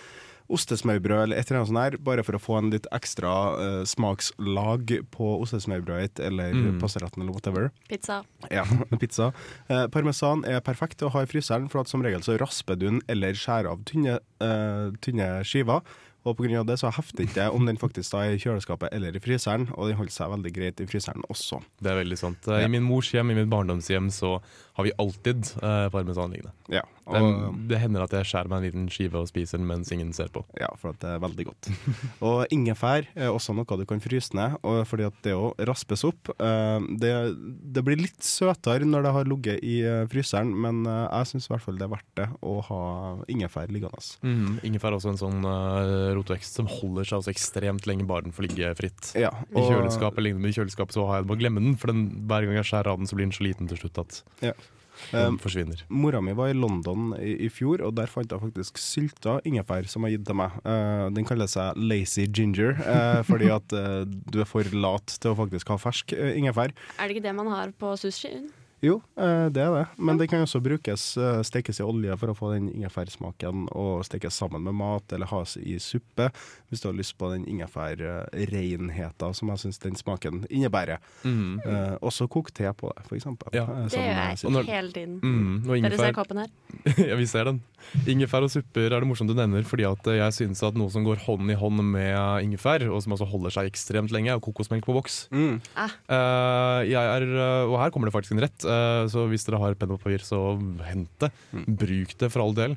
ostesmørbrød 0.51 1.23
eller 1.25 1.39
et 1.41 1.49
eller 1.51 1.61
annet 1.61 1.71
sånt 1.71 1.83
her, 1.85 1.97
bare 2.11 2.25
for 2.27 2.37
å 2.39 2.43
få 2.43 2.59
en 2.59 2.71
litt 2.75 2.89
ekstra 2.97 3.33
uh, 3.55 3.85
smakslag 3.89 4.93
på 5.15 5.31
ostesmørbrødet 5.45 6.11
ditt 6.11 6.25
eller 6.27 6.51
Mm. 6.61 6.81
pastaretten 6.83 7.23
eller 7.23 7.33
whatever. 7.33 7.71
Pizza. 7.89 8.21
Ja, 8.51 8.65
pizza. 9.01 9.31
Uh, 9.71 9.87
parmesan 9.93 10.45
er 10.45 10.61
perfekt 10.61 11.03
å 11.07 11.11
ha 11.15 11.23
i 11.25 11.31
fryseren, 11.31 11.71
for 11.71 11.81
at 11.85 11.89
som 11.89 12.03
regel 12.03 12.23
så 12.27 12.37
rasper 12.41 12.77
du 12.77 12.87
den 12.91 13.03
eller 13.09 13.33
skjærer 13.39 13.71
av 13.71 13.83
tynne, 13.89 14.19
uh, 14.43 14.91
tynne 15.01 15.33
skiver. 15.47 15.81
Og 16.29 16.37
av 16.53 16.67
det 16.69 16.75
så 16.77 16.91
hefter 16.93 17.25
ikke 17.25 17.47
om 17.57 17.65
den 17.65 17.79
faktisk 17.81 18.13
da 18.13 18.27
er 18.27 18.35
i 18.37 18.41
kjøleskapet 18.43 18.93
eller 18.93 19.15
i 19.17 19.23
fryseren, 19.25 19.71
og 19.73 19.89
den 19.89 19.97
holder 19.97 20.13
seg 20.13 20.29
veldig 20.35 20.51
greit 20.53 20.81
i 20.85 20.87
fryseren 20.91 21.25
også. 21.33 21.63
Det 21.81 21.89
er 21.89 21.97
veldig 22.03 22.19
sant. 22.21 22.45
Ja. 22.45 22.59
I 22.61 22.69
min 22.69 22.85
mors 22.85 23.09
hjem, 23.15 23.31
i 23.33 23.39
mitt 23.39 23.49
barndomshjem, 23.49 24.11
så 24.13 24.35
har 24.77 24.85
vi 24.85 24.93
alltid 25.01 25.49
eh, 25.63 25.87
parmesan 25.89 26.35
liggende. 26.35 26.53
Ja, 26.69 26.83
Det, 27.11 27.69
det 27.71 27.79
hender 27.81 28.05
at 28.05 28.13
jeg 28.15 28.27
skjærer 28.29 28.49
meg 28.53 28.59
en 28.61 28.67
liten 28.69 28.89
skive 28.93 29.19
og 29.23 29.29
spiser 29.31 29.59
den 29.59 29.67
mens 29.67 29.91
ingen 29.95 30.13
ser 30.15 30.29
på. 30.31 30.45
ja 30.61 30.69
for 30.79 30.93
at 30.93 31.01
det 31.03 31.09
er 31.15 31.23
veldig 31.23 31.45
godt. 31.49 31.71
Og 32.29 32.45
ingefær 32.55 33.07
er 33.17 33.31
også 33.33 33.55
noe 33.57 33.65
du 33.81 33.85
kan 33.89 34.01
fryse 34.05 34.35
ned, 34.37 34.59
og 34.63 34.83
fordi 34.87 35.07
at 35.09 35.17
det 35.25 35.33
òg 35.35 35.59
raspes 35.67 36.05
opp. 36.07 36.31
Eh, 36.39 36.79
Det, 37.01 37.13
det 37.75 37.83
blir 37.87 37.99
litt 37.99 38.23
søtere 38.23 38.85
når 38.87 39.03
det 39.09 39.13
har 39.17 39.25
ligget 39.31 39.65
i 39.67 39.81
eh, 39.83 40.05
fryseren, 40.13 40.53
men 40.55 40.85
eh, 40.87 41.07
jeg 41.21 41.31
syns 41.33 41.49
i 41.49 41.53
hvert 41.55 41.65
fall 41.67 41.79
det 41.81 41.87
er 41.89 41.93
verdt 41.95 42.11
det 42.21 42.29
å 42.47 42.55
ha 42.69 42.81
ingefær 43.33 43.71
liggende. 43.73 44.01
Mm, 44.23 44.59
ingefær 44.71 44.93
er 44.93 44.99
også 45.01 45.13
en 45.15 45.21
sånn 45.21 45.45
rotvekst 46.17 46.59
som 46.61 46.69
holder 46.71 47.05
seg 47.09 47.21
også 47.21 47.33
ekstremt 47.35 47.87
lenge 47.91 48.07
bare 48.09 48.27
den 48.29 48.35
får 48.37 48.47
ligge 48.49 48.73
fritt. 48.79 49.13
Ja, 49.19 49.31
I 49.51 49.63
kjøleskapet 49.67 50.23
lignende 50.25 50.51
i 50.51 50.57
kjøleskapet 50.57 50.97
så 50.97 51.07
har 51.11 51.21
jeg 51.21 51.29
det 51.31 51.37
å 51.37 51.41
glemme 51.41 51.63
den, 51.65 51.77
for 51.81 51.93
den, 51.93 52.07
hver 52.31 52.47
gang 52.47 52.59
jeg 52.61 52.69
skjærer 52.71 52.93
av 52.95 53.01
den, 53.01 53.09
så 53.11 53.19
blir 53.19 53.27
den 53.29 53.37
så 53.37 53.47
liten 53.47 53.71
til 53.71 53.81
slutt 53.83 53.99
at 54.05 54.23
Ja. 54.45 54.53
Den 55.11 55.35
Um, 55.35 55.39
forsvinner. 55.43 55.83
Mora 55.89 56.21
mi 56.25 56.35
var 56.37 56.53
i 56.53 56.57
London 56.57 57.15
i, 57.19 57.35
i 57.47 57.51
fjor, 57.53 57.83
og 57.87 57.95
der 57.99 58.11
fant 58.11 58.31
jeg 58.31 58.43
faktisk 58.43 58.79
sylta 58.81 59.39
ingefær 59.49 59.89
som 59.91 60.07
jeg 60.07 60.19
gitt 60.19 60.29
til 60.29 60.39
meg. 60.41 60.57
Eh, 60.65 61.07
den 61.17 61.27
kaller 61.29 61.51
seg 61.51 61.79
lazy 61.81 62.27
ginger, 62.29 62.77
eh, 62.79 63.21
fordi 63.31 63.51
at 63.55 63.77
eh, 63.77 64.05
du 64.07 64.41
er 64.43 64.49
for 64.49 64.67
lat 64.77 65.17
til 65.17 65.33
å 65.33 65.39
faktisk 65.39 65.73
ha 65.73 65.79
fersk 65.81 66.15
eh, 66.17 66.37
ingefær. 66.41 66.75
Er 66.99 67.09
det 67.09 67.17
ikke 67.17 67.29
det 67.29 67.37
man 67.37 67.51
har 67.53 67.75
på 67.77 67.95
sushi? 68.01 68.35
Jo, 68.83 68.95
eh, 69.21 69.49
det 69.53 69.61
er 69.61 69.75
det, 69.75 69.83
men 70.01 70.17
det 70.17 70.31
kan 70.31 70.41
også 70.41 70.61
brukes, 70.65 71.03
eh, 71.21 71.43
stekes 71.45 71.81
i 71.81 71.85
olje 71.85 72.15
for 72.17 72.33
å 72.33 72.37
få 72.39 72.53
den 72.55 72.71
ingefærsmaken, 72.73 73.67
og 73.77 74.05
stekes 74.09 74.33
sammen 74.41 74.63
med 74.65 74.73
mat, 74.79 75.13
eller 75.13 75.27
has 75.29 75.57
i 75.61 75.77
suppe, 75.79 76.31
hvis 76.71 76.81
du 76.81 76.89
har 76.89 76.97
lyst 76.97 77.19
på 77.21 77.29
den 77.33 77.45
ingefærrenheten 77.45 79.35
som 79.37 79.49
jeg 79.53 79.59
syns 79.65 79.81
den 79.83 79.99
smaken 80.01 80.45
innebærer. 80.49 80.99
Mm. 81.25 81.61
Eh, 81.65 81.97
også 82.01 82.29
kok 82.33 82.51
te 82.57 82.71
på 82.73 82.93
det, 82.97 83.05
eksempel. 83.21 83.53
Ja. 83.53 83.65
Eh, 83.69 83.89
Det 83.91 83.99
gjør 83.99 84.09
eh, 84.09 84.35
jeg 84.41 84.51
når- 84.57 84.65
hele 84.71 84.93
tiden. 84.93 85.21
Mm, 85.21 85.69
og 85.69 85.83
Dere 85.83 85.99
ser 85.99 86.13
kåpen 86.13 86.21
koppen 86.21 86.39
her? 86.39 86.51
ja, 87.11 87.17
vi 87.17 87.27
ser 87.27 87.45
den. 87.45 87.61
Ingefær 88.07 88.45
og 88.45 88.51
supper 88.53 88.87
er 88.93 89.01
det 89.01 89.09
morsomt 89.09 89.29
du 89.29 89.35
nevner, 89.35 89.65
fordi 89.65 89.85
at 89.89 90.07
eh, 90.07 90.19
jeg 90.21 90.33
synes 90.41 90.63
at 90.63 90.75
noe 90.75 90.89
som 90.93 91.05
går 91.05 91.21
hånd 91.27 91.51
i 91.51 91.55
hånd 91.59 91.81
med 91.85 92.45
ingefær, 92.47 92.85
og 92.91 93.03
som 93.05 93.13
altså 93.13 93.29
holder 93.29 93.51
seg 93.55 93.69
ekstremt 93.71 94.11
lenge, 94.15 94.33
er 94.33 94.41
kokosmelk 94.41 94.85
på 94.89 94.95
boks. 94.97 95.29
Mm. 95.33 95.61
Eh, 95.77 96.81
jeg 96.91 97.05
er, 97.05 97.29
eh, 97.29 97.65
og 97.69 97.77
her 97.81 97.91
kommer 97.93 98.09
det 98.09 98.15
faktisk 98.17 98.33
en 98.37 98.45
rett, 98.45 98.65
eh, 98.65 98.70
så 99.13 99.27
hvis 99.31 99.47
dere 99.47 99.61
har 99.63 99.77
penn 99.79 99.93
og 99.95 100.01
papir, 100.03 100.25
så 100.25 100.39
hent 100.89 101.13
det. 101.23 101.31
Bruk 101.67 102.17
det 102.21 102.31
for 102.33 102.45
all 102.45 102.57
del. 102.57 102.77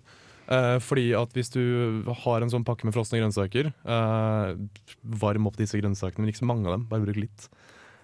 Eh, 0.52 0.78
fordi 0.84 1.12
at 1.16 1.32
hvis 1.36 1.52
du 1.54 2.04
har 2.26 2.44
en 2.44 2.52
sånn 2.52 2.66
pakke 2.68 2.88
med 2.88 2.96
frosne 2.96 3.22
grønnsaker, 3.22 3.70
eh, 3.72 4.56
varm 5.24 5.48
opp 5.48 5.60
disse 5.60 5.80
grønnsakene, 5.80 6.24
men 6.24 6.34
ikke 6.34 6.44
så 6.44 6.50
mange 6.50 6.68
av 6.68 6.76
dem, 6.76 6.88
bare 6.90 7.06
bruk 7.06 7.22
litt. 7.22 7.48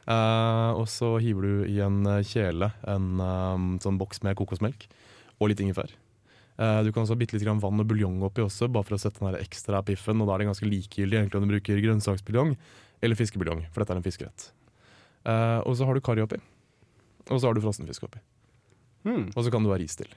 Eh, 0.10 0.72
og 0.80 0.88
så 0.90 1.18
hiver 1.22 1.46
du 1.46 1.66
i 1.70 1.80
en 1.84 2.00
eh, 2.08 2.24
kjele 2.26 2.72
en 2.88 3.10
eh, 3.22 3.66
sånn 3.84 4.00
boks 4.00 4.24
med 4.26 4.38
kokosmelk 4.40 4.88
og 5.40 5.52
litt 5.52 5.60
ingefær. 5.64 5.92
Eh, 6.60 6.80
du 6.84 6.92
kan 6.92 7.04
også 7.04 7.16
ha 7.16 7.20
bitte 7.20 7.36
litt 7.36 7.46
grann 7.46 7.62
vann 7.64 7.84
og 7.84 7.90
buljong 7.92 8.24
oppi 8.26 8.44
også, 8.46 8.72
bare 8.72 8.88
for 8.88 8.98
å 8.98 9.02
sette 9.02 9.20
den 9.24 9.38
ekstra 9.40 9.84
piffen. 9.86 10.24
Og 10.24 10.30
da 10.30 10.36
er 10.36 10.44
det 10.44 10.50
ganske 10.54 10.70
likegyldig 10.70 11.20
egentlig 11.20 11.42
om 11.42 11.48
du 11.48 11.54
bruker 11.54 11.84
grønnsaksbuljong 11.84 12.56
eller 13.04 13.20
fiskebuljong, 13.20 13.68
for 13.72 13.84
dette 13.84 13.96
er 13.96 14.00
en 14.00 14.08
fiskerett. 14.08 14.48
Eh, 15.28 15.60
og 15.68 15.76
så 15.76 15.88
har 15.88 15.96
du 15.96 16.04
karri 16.04 16.24
oppi. 16.24 16.40
Og 17.30 17.40
så 17.42 17.48
har 17.50 17.54
du 17.58 17.62
frossenfisk 17.64 18.08
oppi. 18.10 18.22
Mm. 19.08 19.30
Og 19.36 19.46
så 19.46 19.52
kan 19.54 19.64
du 19.64 19.72
ha 19.72 19.78
ris 19.80 19.96
til. 20.00 20.10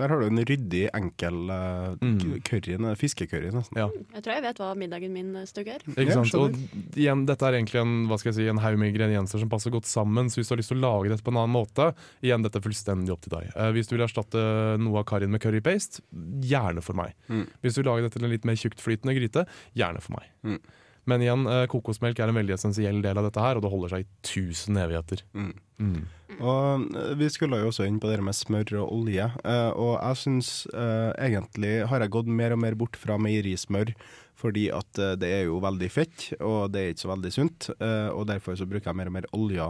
Der 0.00 0.08
har 0.08 0.22
du 0.22 0.24
en 0.24 0.40
ryddig, 0.40 0.86
enkel 0.96 1.50
uh, 1.52 1.96
Mm. 2.00 2.40
curry, 2.48 2.76
fiskecurry 2.96 3.50
nesten. 3.52 3.76
Ja, 3.76 3.90
Jeg 4.14 4.22
tror 4.24 4.32
jeg 4.32 4.42
vet 4.46 4.60
hva 4.62 4.70
middagen 4.74 5.12
min 5.12 5.34
eh, 5.36 5.44
stugg 5.44 5.68
er. 5.68 5.84
ikke 5.84 6.14
sant? 6.16 6.32
Og 6.38 6.56
igjen, 6.96 7.26
dette 7.28 7.44
er 7.44 7.58
egentlig 7.58 7.82
en, 7.82 8.06
hva 8.08 8.16
skal 8.16 8.30
jeg 8.32 8.38
si, 8.38 8.46
en 8.48 8.62
haug 8.64 8.78
med 8.80 8.88
ingredienser 8.94 9.42
som 9.42 9.50
passer 9.52 9.70
godt 9.74 9.84
sammen. 9.84 10.30
Så 10.32 10.40
hvis 10.40 10.48
du 10.48 10.54
har 10.54 10.62
lyst 10.62 10.72
til 10.72 10.80
å 10.80 10.86
lage 10.86 11.12
dette 11.12 11.22
på 11.26 11.34
en 11.34 11.42
annen 11.42 11.52
måte, 11.52 11.90
igjen, 12.24 12.40
dette 12.46 12.56
er 12.56 12.64
fullstendig 12.64 13.12
opp 13.12 13.20
til 13.26 13.36
deg. 13.36 13.52
Uh, 13.52 13.68
hvis 13.76 13.90
du 13.92 13.96
vil 13.98 14.06
erstatte 14.08 14.46
noe 14.80 15.02
av 15.02 15.04
karrien 15.12 15.28
med 15.30 15.44
currypaste, 15.44 16.00
gjerne 16.40 16.80
for 16.80 16.96
meg. 16.96 17.12
Mm. 17.28 17.44
Hvis 17.60 17.76
du 17.76 17.82
vil 17.82 17.90
lage 17.92 18.06
dette 18.08 18.16
til 18.16 18.24
en 18.30 18.32
litt 18.32 18.48
mer 18.48 18.56
tjuktflytende 18.64 19.18
gryte, 19.20 19.44
gjerne 19.76 20.00
for 20.00 20.16
meg. 20.16 20.32
Mm. 20.48 20.62
Men 21.10 21.22
igjen, 21.24 21.46
eh, 21.50 21.66
kokosmelk 21.70 22.20
er 22.20 22.30
en 22.30 22.38
veldig 22.38 22.54
essensiell 22.54 23.00
del 23.02 23.18
av 23.18 23.26
dette 23.26 23.42
her, 23.42 23.58
og 23.58 23.64
det 23.64 23.70
holder 23.72 23.92
seg 23.92 24.04
i 24.04 24.10
tusen 24.26 24.78
evigheter. 24.78 25.24
Mm. 25.34 25.52
Mm. 25.82 26.02
Og 26.38 26.94
eh, 26.94 27.12
vi 27.18 27.30
skulle 27.32 27.58
jo 27.58 27.72
også 27.72 27.88
inn 27.88 27.98
på 28.02 28.10
det 28.10 28.20
med 28.22 28.38
smør 28.38 28.76
og 28.84 28.92
olje, 29.00 29.26
eh, 29.42 29.70
og 29.74 29.96
jeg 29.98 30.20
syns 30.22 30.52
egentlig 30.72 31.80
har 31.90 32.04
jeg 32.04 32.14
gått 32.14 32.30
mer 32.30 32.54
og 32.54 32.62
mer 32.62 32.78
bort 32.78 32.98
fra 32.98 33.18
meierismør. 33.20 33.96
Fordi 34.42 34.64
at 34.74 34.98
det 35.20 35.28
er 35.28 35.42
jo 35.44 35.60
veldig 35.62 35.86
fett, 35.92 36.22
og 36.42 36.72
det 36.74 36.80
er 36.80 36.88
ikke 36.90 37.02
så 37.04 37.10
veldig 37.12 37.30
sunt. 37.30 37.66
og 38.10 38.24
derfor 38.26 38.56
så 38.58 38.66
bruker 38.66 38.88
jeg 38.88 38.98
mer 38.98 39.10
og 39.10 39.14
mer 39.14 39.28
olje 39.38 39.66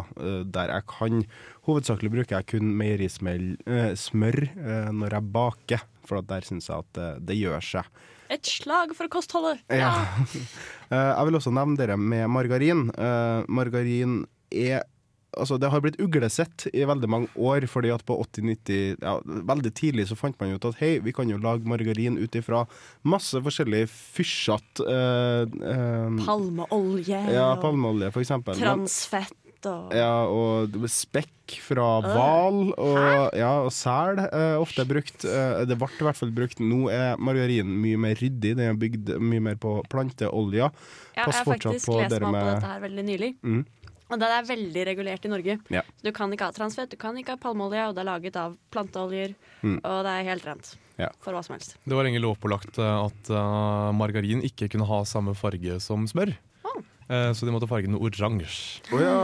der 0.49 0.73
jeg 0.73 0.87
kan. 0.89 1.19
Hovedsakelig 1.67 2.13
bruker 2.15 2.39
jeg 2.39 2.49
kun 2.55 2.71
meierismør 2.79 4.39
når 4.97 5.19
jeg 5.19 5.33
baker, 5.35 5.85
for 6.09 6.25
der 6.25 6.47
syns 6.47 6.71
jeg 6.71 6.87
at 6.87 7.21
det 7.21 7.37
gjør 7.37 7.61
seg. 7.61 7.91
Et 8.33 8.49
slag 8.49 8.95
for 8.97 9.13
kostholdet! 9.13 9.65
Ja. 9.73 9.95
Eh, 10.93 10.99
jeg 11.01 11.25
vil 11.25 11.37
også 11.39 11.49
nevne 11.57 11.79
dere 11.81 11.95
med 11.97 12.27
margarin. 12.29 12.83
Eh, 12.93 13.47
margarin 13.49 14.27
er 14.53 14.83
Altså, 15.33 15.57
det 15.57 15.71
har 15.73 15.81
blitt 15.81 15.97
uglesett 15.97 16.67
i 16.77 16.83
veldig 16.85 17.09
mange 17.09 17.29
år, 17.41 17.65
fordi 17.71 17.89
at 17.95 18.03
på 18.05 18.19
80-90 18.21 18.99
ja, 19.01 19.15
Veldig 19.49 19.71
tidlig 19.79 20.05
så 20.11 20.17
fant 20.19 20.37
man 20.43 20.53
ut 20.53 20.67
at 20.69 20.77
hei, 20.83 20.99
vi 21.01 21.15
kan 21.17 21.31
jo 21.31 21.39
lage 21.41 21.65
margarin 21.69 22.19
ut 22.21 22.37
ifra 22.37 22.67
masse 23.09 23.41
forskjellig 23.41 23.87
fysjete 23.89 24.85
eh, 24.85 25.47
eh, 25.73 26.21
Palmeolje 26.27 27.23
Ja, 27.33 27.47
palmeolje, 27.63 28.13
for 28.13 28.21
eksempel. 28.21 28.61
Transfett 28.61 29.33
og 29.71 29.93
ja, 29.97 30.13
og 30.27 30.77
spekk 30.91 31.57
fra 31.61 31.87
hval 32.05 32.61
og, 32.73 33.35
ja, 33.37 33.51
og 33.67 33.73
sel 33.75 34.21
eh, 34.25 34.55
ofte 34.61 34.85
er 34.85 34.89
brukt. 34.89 35.27
Eh, 35.29 35.65
det 35.69 35.77
ble 35.81 35.89
i 35.91 36.07
hvert 36.07 36.19
fall 36.19 36.33
brukt. 36.35 36.63
Nå 36.65 36.87
er 36.93 37.21
margarinen 37.21 37.75
mye 37.83 38.01
mer 38.01 38.17
ryddig. 38.21 38.55
Den 38.57 38.65
er 38.71 38.79
bygd 38.79 39.15
mye 39.21 39.43
mer 39.51 39.61
på 39.61 39.79
planteolja. 39.93 40.71
Ja, 41.17 41.27
Pass 41.27 41.39
jeg 41.39 41.45
har 41.45 41.51
faktisk 41.55 41.91
på 41.91 41.99
lest 42.01 42.19
meg 42.23 42.39
på 42.39 42.49
dette 42.49 42.73
her 42.73 42.85
veldig 42.87 43.07
nylig. 43.11 43.33
Mm. 43.43 43.65
Og 44.13 44.21
det 44.21 44.29
er 44.29 44.45
veldig 44.45 44.83
regulert 44.91 45.25
i 45.25 45.31
Norge. 45.33 45.55
Ja. 45.73 45.83
Du 46.05 46.11
kan 46.13 46.33
ikke 46.35 46.51
ha 46.51 46.53
transfett, 46.53 46.91
du 46.93 46.99
kan 47.01 47.17
ikke 47.17 47.33
ha 47.33 47.41
palmeolje, 47.41 47.87
og 47.89 47.95
det 47.97 48.03
er 48.03 48.09
laget 48.11 48.37
av 48.37 48.57
planteoljer. 48.75 49.33
Mm. 49.65 49.79
Og 49.81 49.99
det 50.05 50.13
er 50.13 50.27
helt 50.29 50.49
rent 50.51 50.75
Ja. 51.01 51.09
for 51.25 51.33
hva 51.33 51.41
som 51.45 51.57
helst. 51.57 51.77
Det 51.89 51.97
var 51.97 52.05
lenge 52.05 52.21
lovpålagt 52.21 52.77
eh, 52.77 52.97
at 53.09 53.31
eh, 53.33 53.93
margarin 53.97 54.45
ikke 54.45 54.69
kunne 54.73 54.89
ha 54.89 55.01
samme 55.09 55.33
farge 55.39 55.81
som 55.81 56.05
smør. 56.11 56.35
Eh, 57.09 57.31
så 57.37 57.47
de 57.47 57.55
måtte 57.55 57.69
farge 57.71 57.91
den 57.91 57.99
oransje. 57.99 58.83
Oh, 58.93 59.03
ja. 59.03 59.17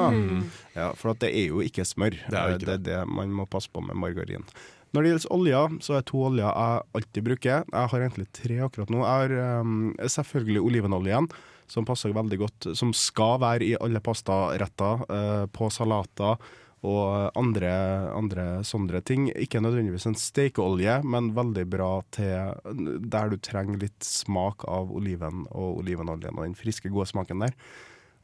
ja. 0.74 0.88
For 0.98 1.12
at 1.12 1.22
det 1.22 1.30
er 1.34 1.52
jo 1.52 1.62
ikke 1.64 1.86
smør. 1.86 2.18
Det 2.26 2.34
er 2.34 2.56
ikke 2.56 2.70
det 2.70 2.76
er 2.78 2.84
det 2.88 2.98
man 3.10 3.32
må 3.34 3.48
passe 3.50 3.70
på 3.72 3.84
med 3.84 3.98
margarin. 3.98 4.46
Når 4.96 5.04
det 5.04 5.10
gjelder 5.10 5.32
oljer, 5.36 5.74
så 5.84 5.98
er 5.98 6.06
to 6.08 6.22
oljer 6.30 6.46
jeg 6.48 6.84
alltid 6.96 7.26
bruker. 7.26 7.66
Jeg 7.68 7.92
har 7.92 8.04
egentlig 8.04 8.28
tre 8.32 8.56
akkurat 8.64 8.92
nå. 8.92 9.02
Jeg 9.04 9.26
har 9.36 9.60
um, 9.60 9.90
selvfølgelig 10.00 10.62
olivenoljen, 10.64 11.28
som 11.68 11.84
passer 11.88 12.14
veldig 12.16 12.38
godt. 12.40 12.70
Som 12.78 12.94
skal 12.96 13.36
være 13.42 13.66
i 13.66 13.74
alle 13.76 14.00
pastaretter, 14.00 15.04
uh, 15.12 15.44
på 15.52 15.68
salater 15.74 16.40
og 16.86 17.34
andre, 17.38 17.70
andre 18.14 18.46
sånne 18.66 19.00
ting. 19.02 19.28
Ikke 19.34 19.62
nødvendigvis 19.62 20.06
en 20.10 20.18
stekeolje, 20.18 21.00
men 21.02 21.32
veldig 21.36 21.66
bra 21.70 21.90
til 22.14 22.54
der 23.10 23.32
du 23.32 23.38
trenger 23.42 23.82
litt 23.82 23.98
smak 24.06 24.66
av 24.70 24.92
oliven 24.94 25.46
og 25.50 25.82
olivenoljen 25.82 26.38
og 26.38 26.46
den 26.46 26.58
friske, 26.58 26.92
gode 26.92 27.10
smaken 27.10 27.46
der. 27.46 27.56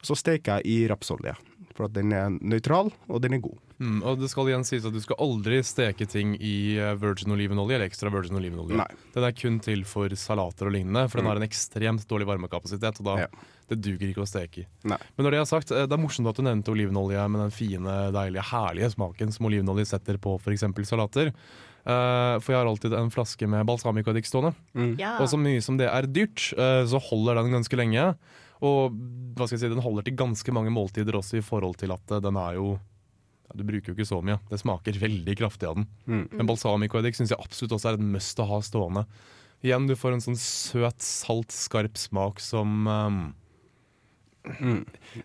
Så 0.05 0.17
steker 0.19 0.59
jeg 0.59 0.69
i 0.69 0.87
rapsolje, 0.91 1.33
for 1.75 1.89
at 1.89 1.95
den 1.97 2.13
er 2.15 2.29
nøytral, 2.39 2.91
og 3.09 3.21
den 3.23 3.35
er 3.37 3.41
god. 3.43 3.57
Mm, 3.75 3.97
og 4.07 4.21
det 4.21 4.29
skal 4.31 4.47
igjen 4.47 4.63
sies 4.63 4.85
at 4.87 4.93
du 4.95 5.01
skal 5.03 5.17
aldri 5.19 5.57
steke 5.67 6.05
ting 6.07 6.37
i 6.39 6.77
eh, 6.79 6.93
virgin 6.95 7.33
olivenolje 7.35 7.75
eller 7.75 7.89
ekstra 7.89 8.07
virgin 8.13 8.37
olivenolje. 8.39 8.77
Nei. 8.79 8.87
Den 9.11 9.25
er 9.27 9.33
kun 9.35 9.57
til 9.65 9.83
for 9.89 10.13
salater 10.15 10.69
og 10.69 10.75
lignende, 10.77 11.09
for 11.11 11.19
den 11.19 11.27
har 11.27 11.41
en 11.41 11.43
ekstremt 11.43 12.05
dårlig 12.07 12.29
varmekapasitet. 12.29 13.01
Og 13.03 13.09
da 13.09 13.15
Ja. 13.25 13.27
det 13.67 13.81
duger 13.83 14.07
ikke 14.13 14.23
å 14.23 14.29
steke 14.29 14.63
i. 14.63 14.65
Nei. 14.87 14.99
Men 15.17 15.27
når 15.27 15.35
det 15.35 15.41
er 15.41 15.49
sagt, 15.51 15.71
eh, 15.75 15.83
det 15.89 15.91
er 15.91 15.99
morsomt 16.05 16.29
at 16.31 16.39
du 16.39 16.45
nevnte 16.47 16.71
olivenolje 16.71 17.27
med 17.33 17.41
den 17.43 17.51
fine, 17.51 17.97
deilige, 18.15 18.47
herlige 18.53 18.93
smaken 18.95 19.33
som 19.35 19.49
olivenolje 19.51 19.89
setter 19.91 20.21
på 20.23 20.37
f.eks. 20.39 20.63
salater. 20.87 21.33
Uh, 21.85 22.39
for 22.41 22.49
jeg 22.49 22.57
har 22.57 22.65
alltid 22.65 22.93
en 22.97 23.11
flaske 23.13 23.45
med 23.45 23.67
balsamicoeddik 23.67 24.25
stående. 24.25 24.55
Ja. 24.97 25.19
Og 25.21 25.27
så 25.29 25.37
mye 25.37 25.61
som 25.61 25.75
det 25.77 25.85
er 25.85 26.07
dyrt, 26.09 26.47
uh, 26.57 26.81
så 26.89 26.97
holder 26.97 27.43
den 27.43 27.51
ganske 27.53 27.77
lenge. 27.77 28.07
Og 28.65 28.97
hva 29.35 29.47
skal 29.47 29.57
jeg 29.57 29.65
si, 29.65 29.71
den 29.73 29.83
holder 29.83 30.05
til 30.07 30.17
ganske 30.17 30.55
mange 30.55 30.73
måltider 30.73 31.17
også, 31.19 31.39
i 31.39 31.45
forhold 31.45 31.77
til 31.81 31.93
at 31.95 32.15
eh, 32.15 32.23
den 32.23 32.39
er 32.39 32.57
jo 32.57 32.75
ja, 32.75 33.57
Du 33.59 33.63
bruker 33.67 33.91
jo 33.91 33.97
ikke 33.97 34.09
så 34.09 34.21
mye. 34.25 34.39
Det 34.49 34.61
smaker 34.61 34.99
veldig 35.01 35.37
kraftig 35.37 35.69
av 35.69 35.79
den. 35.79 35.87
Mm. 36.09 36.25
Men 36.33 36.49
balsamicoeddik 36.49 37.17
syns 37.17 37.33
jeg 37.33 37.41
absolutt 37.41 37.77
også 37.77 37.91
er 37.91 37.99
et 37.99 38.11
must 38.15 38.41
å 38.41 38.49
ha 38.49 38.61
stående. 38.65 39.05
Igjen, 39.65 39.87
du 39.89 39.95
får 39.97 40.15
en 40.15 40.23
sånn 40.23 40.37
søt, 40.39 41.01
salt, 41.01 41.53
skarp 41.53 41.97
smak 41.97 42.41
som 42.43 42.85
ehm, 42.91 43.21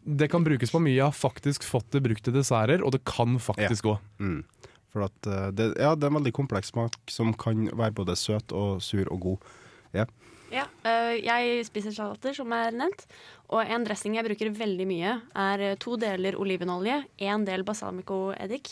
Det 0.05 0.31
kan 0.33 0.46
brukes 0.46 0.72
på 0.72 0.81
mye. 0.81 0.96
Jeg 0.96 1.09
har 1.09 1.16
faktisk 1.16 1.66
fått 1.66 1.90
det 1.92 2.05
brukt 2.07 2.24
til 2.24 2.37
desserter, 2.37 2.85
og 2.85 2.94
det 2.94 3.03
kan 3.09 3.37
faktisk 3.42 3.90
gå. 3.90 3.96
Mm. 4.22 4.38
For 4.90 5.07
at 5.07 5.29
eh, 5.29 5.48
det, 5.55 5.72
ja, 5.79 5.94
det 5.94 6.07
er 6.07 6.12
en 6.12 6.20
veldig 6.20 6.35
kompleks 6.37 6.72
smak 6.72 6.96
som 7.12 7.35
kan 7.38 7.68
være 7.68 7.96
både 8.00 8.16
søt 8.18 8.55
og 8.57 8.81
sur 8.85 9.05
og 9.12 9.26
god. 9.26 9.50
Ja. 9.96 10.07
Ja, 10.51 10.67
øh, 10.87 11.15
jeg 11.23 11.63
spiser 11.69 11.95
salater, 11.95 12.35
som 12.35 12.51
er 12.53 12.75
nevnt. 12.75 13.07
Og 13.51 13.63
en 13.67 13.87
dressing 13.87 14.15
jeg 14.15 14.27
bruker 14.27 14.53
veldig 14.55 14.87
mye, 14.87 15.15
er 15.35 15.65
øh, 15.71 15.77
to 15.83 15.97
deler 15.99 16.39
olivenolje, 16.39 17.01
én 17.23 17.47
del 17.47 17.65
balsamicoeddik 17.67 18.71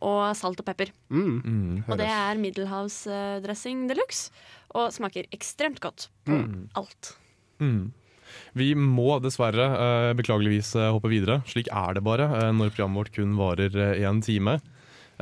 og 0.00 0.36
salt 0.38 0.62
og 0.62 0.66
pepper. 0.66 0.92
Mm. 1.10 1.40
Mm. 1.42 1.80
Og 1.88 1.98
det 1.98 2.10
er 2.10 2.42
middelhavsdressing 2.42 3.88
de 3.90 3.98
luxe, 3.98 4.30
og 4.74 4.92
smaker 4.94 5.26
ekstremt 5.34 5.82
godt 5.82 6.08
på 6.26 6.38
alt. 6.78 7.16
Mm. 7.58 7.90
Vi 8.56 8.72
må 8.76 9.16
dessverre 9.22 9.66
eh, 9.72 10.12
beklageligvis 10.18 10.74
eh, 10.78 10.90
hoppe 10.92 11.10
videre. 11.12 11.40
Slik 11.48 11.70
er 11.72 11.96
det 11.96 12.04
bare 12.06 12.28
eh, 12.38 12.52
når 12.54 12.72
programmet 12.72 13.02
vårt 13.02 13.16
kun 13.16 13.34
varer 13.38 13.76
én 14.00 14.22
time. 14.24 14.58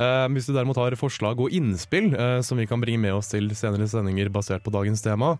Uh, 0.01 0.25
hvis 0.33 0.47
du 0.47 0.55
derimot 0.55 0.79
har 0.79 0.95
forslag 0.97 1.37
og 1.43 1.51
innspill 1.53 2.07
uh, 2.15 2.39
som 2.41 2.57
vi 2.57 2.65
kan 2.65 2.81
bringe 2.81 3.03
med 3.03 3.13
oss 3.13 3.27
til 3.29 3.51
senere 3.53 3.85
sendinger 3.91 4.31
basert 4.33 4.63
på 4.65 4.71
dagens 4.73 5.03
tema, 5.03 5.35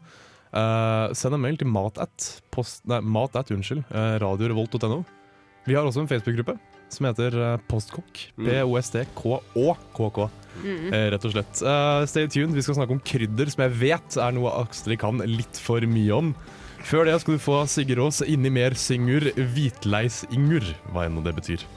eh, 0.51 1.15
send 1.17 1.37
en 1.37 1.43
mail 1.43 1.57
til 1.59 1.71
matat, 1.71 2.27
post, 2.53 2.83
nei, 2.89 3.01
matat 3.03 3.53
unnskyld, 3.55 3.85
uh, 3.93 4.17
radiorevolt.no. 4.23 5.01
Vi 5.67 5.77
har 5.77 5.85
også 5.85 6.03
en 6.03 6.09
Facebook-gruppe 6.09 6.57
som 6.95 7.07
heter 7.07 7.35
eh, 7.39 7.57
Postkokk. 7.71 8.23
P-O-S-T-K-Å-K-K. 8.41 10.29
Eh, 10.61 11.05
rett 11.13 11.27
og 11.27 11.35
slett. 11.35 11.61
Eh, 11.63 12.05
stay 12.09 12.29
tuned, 12.31 12.55
vi 12.57 12.65
skal 12.65 12.77
snakke 12.79 12.97
om 12.97 13.03
krydder, 13.11 13.51
som 13.53 13.65
jeg 13.65 13.77
vet 13.81 14.17
er 14.19 14.35
noe 14.35 14.53
Astrid 14.63 15.01
kan 15.01 15.21
litt 15.27 15.61
for 15.61 15.83
mye 15.87 16.17
om. 16.17 16.33
Før 16.87 17.05
det 17.05 17.19
skal 17.21 17.37
du 17.37 17.43
få 17.43 17.61
Sigurd 17.69 18.07
Aas 18.07 18.23
inni 18.25 18.49
mer 18.53 18.73
syngur 18.79 19.29
hvitleisingur, 19.37 20.65
hva 20.91 21.05
enn 21.05 21.21
det 21.23 21.35
betyr. 21.37 21.67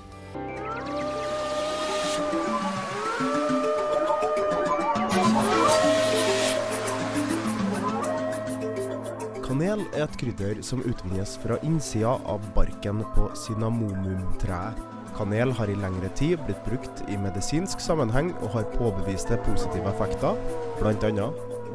Kanel 9.55 9.85
er 9.95 10.09
et 10.09 10.15
krydder 10.19 10.59
som 10.67 10.81
utvinnes 10.83 11.37
fra 11.39 11.55
innsida 11.63 12.17
av 12.27 12.43
barken 12.57 13.05
på 13.15 13.29
cinnamomum-treet. 13.39 14.81
Kanel 15.15 15.53
har 15.55 15.71
i 15.71 15.77
lengre 15.79 16.09
tid 16.19 16.41
blitt 16.43 16.65
brukt 16.67 17.05
i 17.07 17.15
medisinsk 17.23 17.79
sammenheng 17.79 18.33
og 18.41 18.49
har 18.57 18.67
påbeviste 18.73 19.39
positive 19.47 19.93
effekter, 19.93 20.35
bl.a. 20.81 21.29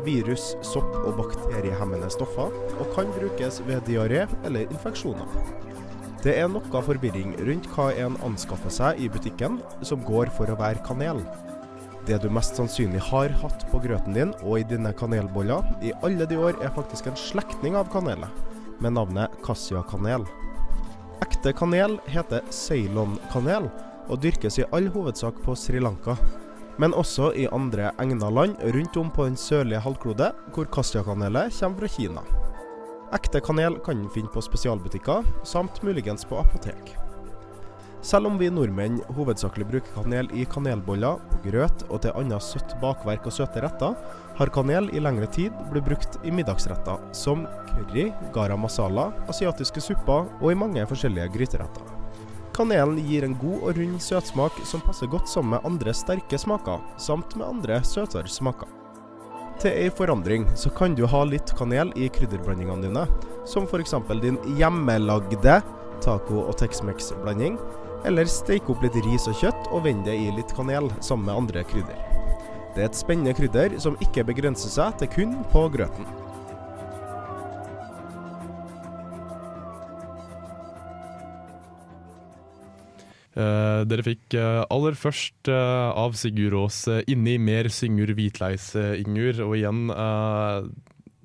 virus-, 0.03 0.57
sopp- 0.59 0.97
og 1.05 1.21
bakteriehemmende 1.21 2.11
stoffer, 2.11 2.51
og 2.51 2.91
kan 2.97 3.15
brukes 3.15 3.61
ved 3.69 3.87
diaré 3.87 4.25
eller 4.43 4.67
infeksjoner. 4.67 5.39
Det 6.19 6.35
er 6.35 6.51
noe 6.51 6.83
forvirring 6.83 7.37
rundt 7.47 7.71
hva 7.77 7.93
en 7.95 8.19
anskaffer 8.27 8.75
seg 8.75 8.99
i 8.99 9.07
butikken 9.07 9.61
som 9.87 10.03
går 10.03 10.35
for 10.35 10.51
å 10.51 10.59
være 10.59 10.83
kanel. 10.83 11.23
Det 12.07 12.17
du 12.23 12.29
mest 12.31 12.55
sannsynlig 12.55 13.01
har 13.09 13.33
hatt 13.41 13.65
på 13.71 13.81
grøten 13.83 14.15
din 14.15 14.31
og 14.39 14.59
i 14.59 14.67
dine 14.67 14.93
kanelboller 14.97 15.65
i 15.85 15.91
alle 16.05 16.27
de 16.29 16.38
år, 16.39 16.55
er 16.63 16.73
faktisk 16.75 17.09
en 17.09 17.19
slektning 17.19 17.75
av 17.79 17.89
kanelet, 17.91 18.29
med 18.79 18.95
navnet 18.95 19.33
Cassia-kanel. 19.45 20.25
Ekte 21.25 21.53
kanel 21.53 21.97
heter 22.07 22.45
ceylonkanel, 22.55 23.67
og 24.09 24.21
dyrkes 24.23 24.57
i 24.62 24.67
all 24.73 24.88
hovedsak 24.93 25.41
på 25.43 25.55
Sri 25.59 25.81
Lanka. 25.83 26.15
Men 26.79 26.95
også 26.95 27.33
i 27.35 27.49
andre 27.51 27.91
egna 27.99 28.29
land 28.31 28.55
rundt 28.63 28.97
om 28.97 29.12
på 29.12 29.27
den 29.27 29.38
sørlige 29.38 29.83
halvklode, 29.83 30.31
hvor 30.55 30.71
Cassia-kanelet 30.71 31.53
kommer 31.59 31.83
fra 31.83 31.91
Kina. 31.97 32.23
Ekte 33.13 33.41
kanel 33.43 33.77
kan 33.83 34.03
du 34.03 34.09
finne 34.13 34.31
på 34.31 34.41
spesialbutikker, 34.45 35.27
samt 35.43 35.83
muligens 35.83 36.25
på 36.29 36.39
apotek. 36.39 36.95
Selv 38.01 38.29
om 38.29 38.38
vi 38.39 38.47
nordmenn 38.47 39.01
hovedsakelig 39.12 39.65
bruker 39.67 39.91
kanel 39.91 40.29
i 40.31 40.45
kanelboller, 40.47 41.19
på 41.19 41.39
grøt 41.49 41.83
og 41.89 41.99
til 42.05 42.15
annet 42.15 42.43
søtt 42.45 42.77
bakverk 42.79 43.27
og 43.27 43.35
søte 43.35 43.59
retter, 43.65 43.95
har 44.39 44.51
kanel 44.55 44.88
i 44.95 45.01
lengre 45.03 45.27
tid 45.35 45.55
blitt 45.73 45.83
brukt 45.89 46.15
i 46.23 46.31
middagsretter, 46.31 47.01
som 47.12 47.43
curry, 47.67 48.07
gara 48.35 48.55
masala, 48.55 49.09
asiatiske 49.27 49.83
supper 49.83 50.29
og 50.39 50.51
i 50.51 50.57
mange 50.57 50.85
forskjellige 50.88 51.33
gryteretter. 51.33 51.95
Kanelen 52.55 53.01
gir 53.03 53.27
en 53.27 53.35
god 53.39 53.67
og 53.67 53.77
rund 53.77 53.99
søtsmak 54.03 54.55
som 54.67 54.83
passer 54.83 55.12
godt 55.12 55.27
sammen 55.31 55.57
med 55.57 55.67
andre 55.67 55.93
sterke 55.95 56.39
smaker, 56.39 56.79
samt 56.99 57.35
med 57.35 57.47
andre 57.47 57.81
søtere 57.88 58.31
smaker. 58.31 58.71
Til 59.59 59.75
ei 59.75 59.91
forandring 59.91 60.47
så 60.55 60.71
kan 60.71 60.95
du 60.95 61.03
ha 61.07 61.25
litt 61.27 61.51
kanel 61.59 61.91
i 61.99 62.07
krydderblandingene 62.15 62.88
dine, 62.88 63.05
som 63.47 63.67
f.eks. 63.67 63.95
din 64.23 64.39
hjemmelagde 64.55 65.59
taco- 65.99 66.45
og 66.47 66.55
Tex-Mex-blanding, 66.59 67.59
eller 68.07 68.29
steik 68.29 68.69
opp 68.71 68.83
litt 68.85 68.95
ris 69.05 69.27
og 69.31 69.38
kjøtt 69.41 69.69
og 69.73 69.83
vend 69.88 70.05
det 70.07 70.15
i 70.15 70.31
litt 70.35 70.53
kanel 70.55 70.91
sammen 70.99 71.27
med 71.29 71.43
andre 71.43 71.65
krydder. 71.67 71.99
Det 72.75 72.83
er 72.83 72.89
et 72.91 72.97
spennende 72.97 73.35
krydder 73.35 73.79
som 73.81 73.97
ikke 74.03 74.27
begrenser 74.29 74.71
seg 74.71 74.99
til 75.01 75.09
kun 75.12 75.38
på 75.51 75.65
grøten. 75.73 76.07
Eh, 83.39 83.81
dere 83.88 84.03
fikk 84.03 84.35
eh, 84.35 84.62
aller 84.73 84.97
først 84.99 85.49
eh, 85.53 85.89
av 86.03 86.17
Sigurd 86.19 86.57
Aas 86.59 86.81
eh, 86.91 87.03
'Inni 87.07 87.38
mer 87.39 87.69
syngur 87.71 88.12
hvitleis-ingur'. 88.17 89.43
og 89.45 89.55
igjen 89.55 89.93
eh, 89.93 90.69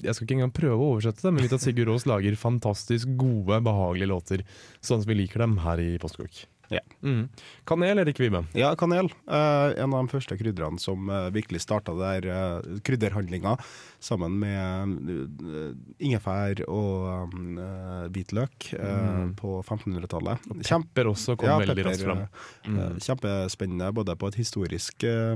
Jeg 0.04 0.14
skal 0.14 0.26
ikke 0.26 0.36
engang 0.36 0.54
prøve 0.54 0.78
å 0.78 0.90
oversette 0.94 1.24
det, 1.24 1.32
men 1.32 1.42
vi 1.42 1.48
vet 1.48 1.58
at 1.58 1.64
Sigurd 1.64 1.94
Aas 1.94 2.06
lager 2.06 2.36
fantastisk 2.38 3.16
gode, 3.18 3.62
behagelige 3.64 4.12
låter. 4.12 4.48
Sånn 4.80 5.02
som 5.02 5.10
vi 5.10 5.22
liker 5.24 5.42
dem 5.46 5.58
her 5.64 5.80
i 5.82 5.94
Postkokk. 5.98 6.44
Ja. 6.72 6.80
Mm. 7.04 7.28
Kanel, 7.68 7.98
Erik 8.00 8.18
Vibe. 8.20 8.44
Ja, 8.56 8.70
kanel. 8.80 9.10
Eh, 9.28 9.74
en 9.82 9.92
av 9.94 10.06
de 10.06 10.12
første 10.14 10.36
krydderne 10.40 10.80
som 10.80 11.10
eh, 11.12 11.26
virkelig 11.34 11.60
starta 11.64 11.92
der 11.98 12.24
uh, 12.30 12.78
krydderhandlinga, 12.86 13.56
sammen 14.04 14.38
med 14.40 15.10
eh, 15.10 15.74
ingefær 16.08 16.62
og 16.68 17.34
eh, 17.36 18.06
hvitløk 18.14 18.70
eh, 18.78 18.92
Mm. 19.04 19.34
på 19.38 19.58
1500-tallet. 19.64 20.44
Pepper 20.64 21.08
også 21.10 21.34
kom 21.38 21.48
Ja, 21.48 21.58
veldig 21.60 21.74
pepper, 21.76 21.90
raskt 21.90 22.04
fram. 22.04 22.22
Mm. 22.68 22.78
eh, 22.78 22.94
Kjempespennende 23.04 23.90
både 23.96 24.16
på 24.20 24.28
et 24.30 24.38
historisk 24.40 25.04
eh, 25.08 25.34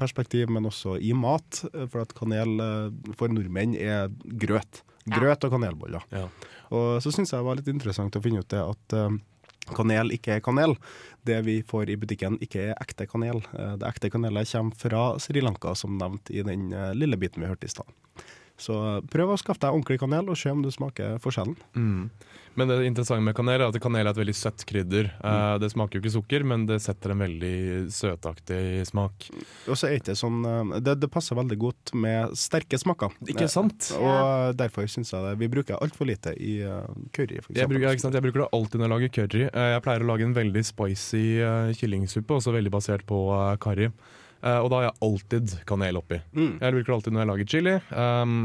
perspektiv, 0.00 0.50
men 0.52 0.66
også 0.68 0.96
i 1.00 1.12
mat. 1.16 1.62
eh, 1.72 1.86
For 1.92 2.02
at 2.04 2.14
kanel 2.18 2.56
eh, 2.60 3.14
for 3.18 3.28
nordmenn 3.32 3.76
er 3.78 4.08
grøt. 4.24 4.82
Grøt 5.06 5.44
og 5.46 5.52
kanelboller. 5.54 6.02
Ja. 6.10 6.26
Og 6.74 6.96
så 7.04 7.12
syns 7.14 7.30
jeg 7.30 7.38
det 7.38 7.46
var 7.46 7.58
litt 7.60 7.68
interessant 7.70 8.16
å 8.18 8.22
finne 8.24 8.40
ut 8.42 8.48
det 8.50 8.58
at 8.64 8.96
eh, 8.98 9.18
kanel 9.74 10.12
ikke 10.14 10.36
er 10.36 10.44
kanel. 10.44 10.76
Det 11.26 11.40
vi 11.46 11.58
får 11.66 11.90
i 11.90 11.96
butikken 11.98 12.38
ikke 12.44 12.68
er 12.70 12.78
ekte 12.80 13.06
kanel. 13.10 13.42
Eh, 13.58 13.76
Det 13.80 13.88
ekte 13.88 14.10
kanelet 14.10 14.50
kommer 14.52 14.74
fra 14.76 15.04
Sri 15.18 15.40
Lanka, 15.40 15.74
som 15.74 15.98
nevnt 15.98 16.30
i 16.30 16.42
den 16.46 16.72
eh, 16.72 16.94
lille 16.94 17.16
biten 17.16 17.42
vi 17.42 17.50
hørte 17.50 17.66
i 17.66 17.72
stad. 17.72 17.86
Så 18.56 18.72
prøv 19.12 19.34
å 19.34 19.36
skaffe 19.36 19.60
deg 19.60 19.74
ordentlig 19.76 19.98
kanel, 20.00 20.30
og 20.32 20.38
se 20.40 20.48
om 20.50 20.62
du 20.64 20.70
smaker 20.72 21.18
forskjellen. 21.20 21.56
Mm. 21.76 22.06
Men 22.56 22.70
det 22.70 22.76
interessante 22.88 23.20
med 23.20 23.34
kanel 23.36 23.60
er 23.60 23.66
at 23.68 23.76
kanel 23.84 24.06
er 24.06 24.14
et 24.14 24.16
veldig 24.16 24.32
søtt 24.32 24.62
krydder. 24.64 25.10
Mm. 25.20 25.58
det 25.60 25.68
smaker 25.74 25.98
jo 25.98 26.00
ikke 26.00 26.12
sukker, 26.14 26.46
men 26.48 26.64
det 26.64 26.78
setter 26.80 27.12
en 27.12 27.20
veldig 27.20 27.52
søtaktig 27.92 28.86
smak. 28.88 29.26
Og 29.68 29.76
så 29.76 29.90
er 29.90 29.98
ikke 30.00 30.16
sånn 30.16 30.38
eh, 30.48 30.80
det, 30.80 30.94
det 31.02 31.10
passer 31.12 31.36
veldig 31.36 31.58
godt 31.60 31.92
med 32.00 32.32
sterke 32.38 32.80
smaker. 32.80 33.12
Ikke 33.28 33.48
sant? 33.52 33.90
Eh, 33.92 34.00
Og 34.08 34.56
derfor 34.56 34.88
syns 34.88 35.12
jeg 35.12 35.20
det 35.28 35.36
vi 35.44 35.50
bruker 35.52 35.76
altfor 35.84 36.08
lite 36.08 36.32
i 36.40 36.56
eh, 36.64 36.88
curry, 37.12 37.42
for 37.44 37.52
Jeg 37.60 37.68
bruker, 37.68 37.92
sant? 38.00 38.16
jeg 38.16 38.24
bruker 38.24 38.46
det 38.46 38.50
alltid 38.56 38.80
når 38.80 38.88
jeg 38.88 38.94
lager 38.96 39.14
curry. 39.20 39.44
Eh, 39.52 39.70
Jeg 39.76 39.84
pleier 39.84 40.06
å 40.06 40.10
lage 40.14 40.24
en 40.30 40.36
veldig 40.40 40.64
spicy 40.64 41.26
eh, 41.44 41.74
kyllingsuppe, 41.76 42.40
også 42.40 42.56
veldig 42.56 42.72
basert 42.72 43.04
på 43.08 43.20
eh, 43.36 43.56
curry. 43.60 43.90
Eh, 43.92 44.24
og 44.62 44.70
da 44.70 44.76
har 44.80 44.84
jeg 44.90 44.98
alltid 45.08 45.54
kanel 45.66 45.96
oppi. 46.00 46.20
Mm. 46.36 46.52
Jeg 46.60 46.72
bruker 46.76 46.86
det 46.90 46.96
alltid 46.98 47.12
når 47.16 47.24
jeg 47.24 47.30
lager 47.32 47.50
chili. 47.54 47.74
Um, 47.90 48.36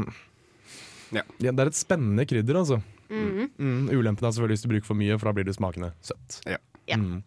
Ja. 1.12 1.22
det 1.38 1.52
er 1.60 1.66
et 1.68 1.76
spennende 1.76 2.24
krydder, 2.24 2.56
altså. 2.62 2.80
Mm. 3.12 3.50
Mm, 3.60 3.88
ulempen 3.92 4.24
er 4.24 4.32
selvfølgelig 4.32 4.56
hvis 4.56 4.62
du 4.64 4.72
bruker 4.72 4.86
for 4.88 4.96
mye, 4.96 5.18
for 5.20 5.28
da 5.28 5.36
blir 5.36 5.44
det 5.44 5.54
smakende 5.58 5.92
søtt. 6.00 6.40
Ja. 6.48 6.56
Ja. 6.88 6.96
Mm. 6.96 7.22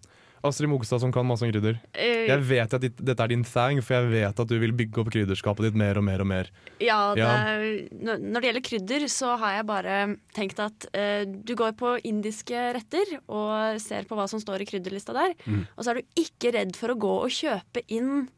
Astrid 0.46 0.70
Mogstad 0.70 1.00
som 1.02 1.10
kan 1.14 1.26
masse 1.26 1.42
om 1.46 1.50
krydder. 1.52 1.78
Uh, 1.98 2.26
Jeg 2.28 2.42
vet 2.46 2.74
at 2.74 2.82
ditt- 2.82 3.00
dette 3.06 3.20
er 3.24 3.28
din 3.32 3.44
thing, 3.44 3.80
for 3.82 3.96
jeg 3.96 4.10
vet 4.12 4.40
at 4.40 4.48
du 4.48 4.60
vil 4.62 4.74
bygge 4.78 5.00
opp 5.02 5.10
krydderskapet 5.14 5.66
ditt 5.70 5.76
mer 5.76 5.98
og 5.98 6.04
mer 6.06 6.22
og 6.22 6.28
mer. 6.30 6.50
Ja, 6.80 7.14
det, 7.16 7.22
Ja. 7.24 8.18
når 8.18 8.42
det 8.42 8.50
gjelder 8.50 8.66
krydder, 8.70 9.06
så 9.10 9.38
har 9.42 9.56
jeg 9.58 9.66
bare 9.66 10.18
tenkt 10.36 10.60
at 10.60 10.86
uh, 10.94 11.26
du 11.26 11.56
går 11.56 11.72
på 11.78 11.96
indiske 12.04 12.54
retter 12.78 13.20
og 13.28 13.80
ser 13.82 14.04
på 14.06 14.16
hva 14.18 14.28
som 14.30 14.40
står 14.40 14.62
i 14.62 14.66
krydderlista 14.66 15.14
der, 15.14 15.34
Mm. 15.48 15.66
og 15.78 15.84
så 15.84 15.92
er 15.92 15.94
du 16.02 16.22
ikke 16.22 16.54
redd 16.54 16.76
for 16.76 16.90
å 16.90 16.98
gå 16.98 17.24
og 17.24 17.30
kjøpe 17.30 17.82
inn 17.90 18.30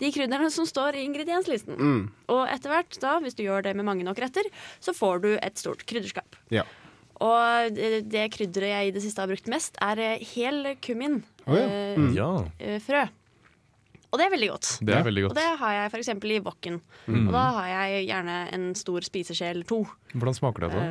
de 0.00 0.10
krydderne 0.14 0.50
som 0.52 0.66
står 0.68 0.96
i 0.98 1.04
ingredienslisten. 1.06 1.76
Mm. 1.78 2.02
Og 2.32 2.42
etter 2.50 2.72
hvert, 2.72 2.98
da, 3.02 3.18
hvis 3.20 3.36
du 3.38 3.44
gjør 3.44 3.66
det 3.68 3.76
med 3.78 3.86
mange 3.88 4.06
nok 4.06 4.18
retter, 4.24 4.48
så 4.82 4.94
får 4.96 5.22
du 5.24 5.30
et 5.36 5.60
stort 5.60 5.84
krydderskap. 5.88 6.36
Ja. 6.52 6.64
Og 7.20 7.76
det, 7.76 8.26
krydderet 8.32 8.70
jeg 8.72 8.88
i 8.88 8.92
det 8.96 9.02
siste 9.04 9.20
har 9.20 9.28
brukt 9.28 9.48
mest, 9.52 9.76
er 9.84 10.00
eh, 10.00 10.22
hel 10.32 10.72
kummin. 10.80 11.20
Oh, 11.46 11.56
ja. 11.56 11.64
eh, 11.66 11.98
Mm. 12.00 12.12
Ja, 12.16 12.30
eh, 12.58 12.78
frø. 12.80 13.02
Og 14.10 14.18
det 14.18 14.24
er 14.26 14.32
veldig 14.32 14.48
godt. 14.50 14.68
det 14.82 14.94
er 14.96 15.04
veldig 15.06 15.22
godt. 15.22 15.32
Og 15.34 15.38
det 15.38 15.58
har 15.60 15.72
jeg 15.76 15.90
f.eks. 15.92 16.08
i 16.08 16.40
wokken. 16.42 16.80
Mm. 17.06 17.28
Og 17.28 17.32
da 17.36 17.44
har 17.60 17.68
jeg 17.70 18.06
gjerne 18.08 18.38
en 18.56 18.64
stor 18.74 19.06
spiseskje 19.06 19.50
eller 19.52 19.68
to. 19.68 19.84
Hvordan 20.16 20.34
smaker 20.34 20.66
det? 20.66 20.70
Da? 20.74 20.86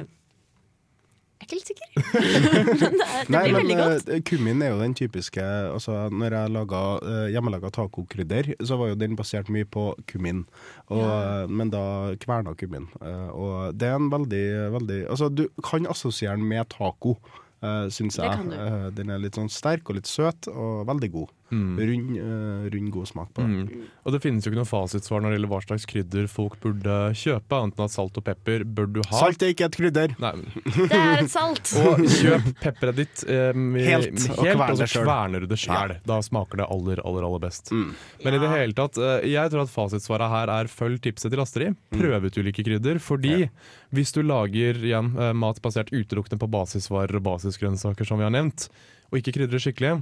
Jeg 1.39 1.47
er 1.47 1.47
ikke 1.47 1.55
helt 1.55 1.69
sikker. 1.71 1.87
men 2.79 2.97
det, 2.99 3.05
er- 3.07 3.25
det 3.25 3.29
Nei, 3.33 3.41
blir 3.45 3.53
men 3.53 3.59
veldig 3.61 3.77
godt. 3.79 4.09
eh, 4.15 4.21
kummin 4.27 4.61
er 4.65 4.73
jo 4.73 4.79
den 4.81 4.93
typiske 4.99 5.43
altså, 5.73 5.95
Når 6.11 6.35
jeg 6.35 6.51
laga 6.55 6.81
uh, 6.99 7.25
hjemmelaga 7.31 7.71
tacokrydder, 7.75 8.51
så 8.67 8.77
var 8.79 8.91
jo 8.91 8.97
den 8.99 9.15
basert 9.19 9.49
mye 9.53 9.65
på 9.65 9.85
kummin. 10.11 10.45
Og, 10.89 10.99
Ja. 10.99 11.43
eh, 11.43 11.47
Men 11.47 11.69
da 11.73 11.83
kverna 12.19 12.55
kummin. 12.59 12.89
Uh, 13.01 13.29
og 13.31 13.77
det 13.79 13.87
er 13.87 13.95
en 13.95 14.09
veldig, 14.11 14.45
veldig 14.75 14.99
Altså, 15.09 15.29
du 15.33 15.47
kan 15.63 15.87
assosiere 15.87 16.35
den 16.35 16.47
med 16.47 16.67
taco, 16.75 17.15
uh, 17.63 17.87
syns 17.89 18.19
Det 18.19 18.25
jeg. 18.25 18.35
kan 18.37 18.49
du. 18.51 18.55
Eh, 18.59 18.89
den 18.99 19.09
er 19.09 19.19
litt 19.23 19.35
sånn 19.39 19.49
sterk 19.51 19.89
og 19.89 19.95
litt 19.99 20.07
søt, 20.07 20.47
og 20.51 20.85
veldig 20.87 21.11
god. 21.15 21.29
Mm. 21.49 21.79
Rund, 21.79 22.09
eh, 22.21 22.65
rund 22.75 22.91
god 22.93 23.07
smak 23.09 23.29
på 23.33 23.41
det. 23.41 23.49
Mm. 23.49 23.85
Og 24.05 24.13
det 24.13 24.19
finnes 24.21 24.45
jo 24.45 24.51
ikke 24.51 24.59
noe 24.61 24.69
fasitsvar 24.69 25.21
når 25.23 25.31
det 25.33 25.37
gjelder 25.39 25.51
hva 25.53 25.61
slags 25.65 25.85
krydder 25.89 26.27
folk 26.29 26.59
burde 26.61 26.97
kjøpe, 27.17 27.57
annet 27.57 27.79
enn 27.79 27.85
at 27.87 27.93
salt 27.95 28.19
og 28.21 28.25
pepper 28.27 28.65
bør 28.65 28.89
du 28.93 28.99
ha. 29.01 29.15
Salt 29.23 29.41
er 29.45 29.53
ikke 29.55 29.65
et 29.69 29.77
krydder. 29.79 30.13
Nei, 30.21 30.33
Det 30.77 30.99
er 30.99 31.23
et 31.23 31.31
salt. 31.33 31.73
og 31.89 32.03
kjøp 32.05 32.49
pepperet 32.61 32.99
ditt 33.01 33.23
eh, 33.27 33.49
med- 33.57 33.87
Helt, 33.87 34.13
med- 34.13 34.35
og 34.37 34.45
kvern 34.45 34.75
og 34.75 34.83
så 34.83 35.03
kverner 35.05 35.39
du 35.45 35.47
det 35.49 35.57
sjæl. 35.63 35.95
Da 36.05 36.19
smaker 36.25 36.61
det 36.61 36.67
aller, 36.69 37.01
aller, 37.05 37.25
aller 37.29 37.43
best. 37.47 37.71
Mm. 37.73 37.89
Men 38.25 38.37
i 38.37 38.43
det 38.45 38.51
hele 38.53 38.77
tatt, 38.77 38.97
eh, 39.01 39.25
jeg 39.33 39.49
tror 39.53 39.65
at 39.65 39.73
fasitsvaret 39.73 40.29
her 40.35 40.53
er 40.59 40.69
følg 40.69 41.01
tipset 41.01 41.33
til 41.33 41.41
Astrid. 41.41 41.75
Prøv 41.95 42.29
ut 42.29 42.37
ulike 42.43 42.63
krydder. 42.65 42.99
Fordi 43.01 43.49
hvis 43.95 44.13
du 44.13 44.21
lager 44.21 44.77
igjen 44.85 45.11
eh, 45.17 45.33
mat 45.33 45.61
basert 45.65 45.89
utelukkende 45.89 46.37
på 46.41 46.49
basisvarer 46.53 47.17
og 47.17 47.25
basisgrønnsaker, 47.25 48.05
som 48.05 48.21
vi 48.21 48.27
har 48.27 48.33
nevnt, 48.37 48.69
og 49.09 49.17
ikke 49.19 49.33
krydrer 49.39 49.61
skikkelig, 49.63 49.97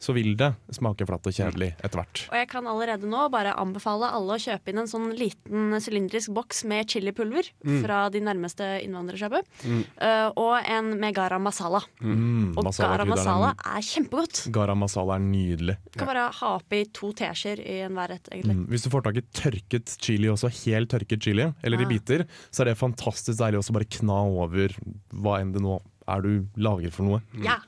så 0.00 0.14
vil 0.16 0.32
det 0.40 0.48
smake 0.72 1.04
flatt 1.08 1.26
og 1.28 1.34
kjedelig 1.36 1.70
etter 1.84 2.00
hvert. 2.00 2.22
Og 2.32 2.36
jeg 2.40 2.48
kan 2.48 2.66
allerede 2.70 3.08
nå 3.10 3.26
bare 3.32 3.52
anbefale 3.60 4.08
alle 4.16 4.38
å 4.38 4.40
kjøpe 4.40 4.72
inn 4.72 4.80
en 4.82 4.88
sånn 4.90 5.10
liten 5.18 5.76
sylindrisk 5.84 6.32
boks 6.36 6.64
med 6.70 6.88
chilipulver 6.88 7.50
fra 7.82 7.98
de 8.12 8.22
nærmeste 8.24 8.66
innvandrersjappe. 8.86 9.42
Uh, 10.00 10.30
og 10.40 10.54
en 10.64 10.94
med 11.00 11.14
garam 11.16 11.44
masala. 11.44 11.82
Mm, 12.00 12.54
Og 12.56 12.70
garam 12.80 13.12
masala 13.12 13.52
er 13.76 13.84
kjempegodt. 13.84 14.42
Garam 14.54 14.80
masala 14.86 15.18
er 15.20 15.24
nydelig. 15.28 15.76
Du 15.92 16.00
kan 16.00 16.10
bare 16.10 16.26
ha 16.40 16.54
oppi 16.56 16.82
to 16.96 17.12
teskjeer 17.20 17.60
i 17.60 17.78
enhver 17.84 18.14
rett, 18.14 18.32
egentlig. 18.32 18.56
Mm. 18.56 18.66
Hvis 18.72 18.86
du 18.86 18.90
får 18.92 19.04
tak 19.06 19.20
i 19.20 19.26
tørket 19.36 19.96
chili 20.00 20.32
også, 20.32 20.48
helt 20.64 20.90
tørket 20.96 21.20
chili, 21.28 21.50
eller 21.62 21.80
i 21.80 21.84
Ah. 21.84 21.88
biter, 21.92 22.26
så 22.50 22.62
er 22.62 22.70
det 22.72 22.78
fantastisk 22.80 23.38
deilig 23.38 23.58
også 23.60 23.72
bare 23.76 23.84
kna 23.90 24.18
over 24.40 24.74
hva 25.12 25.40
enn 25.40 25.52
det 25.52 25.60
nå 25.62 25.80
er 26.08 26.22
du 26.24 26.46
lager 26.56 26.90
for 26.90 27.04
noe. 27.06 27.20
Ja. 27.44 27.58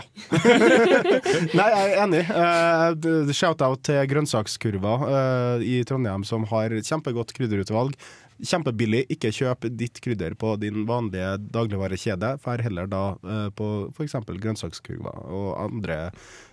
Nei, 1.58 1.68
jeg 1.68 1.92
er 1.92 1.98
enig. 2.00 2.22
Uh, 2.32 3.32
Shout-out 3.36 3.82
til 3.86 4.00
Grønnsakskurva 4.10 4.92
uh, 5.02 5.64
i 5.64 5.80
Trondheim, 5.88 6.24
som 6.28 6.46
har 6.52 6.74
kjempegodt 6.80 7.34
krydderutvalg. 7.36 7.96
Kjempebillig. 8.42 9.04
Ikke 9.12 9.32
kjøp 9.34 9.68
ditt 9.78 10.00
krydder 10.02 10.36
på 10.38 10.54
din 10.62 10.86
vanlige 10.88 11.34
dagligvarekjede. 11.52 12.36
Fær 12.42 12.64
heller 12.64 12.88
da 12.90 13.02
uh, 13.20 13.50
på 13.56 13.68
f.eks. 13.92 14.16
Grønnsakskurva 14.32 15.18
og 15.28 15.52
andre 15.66 16.06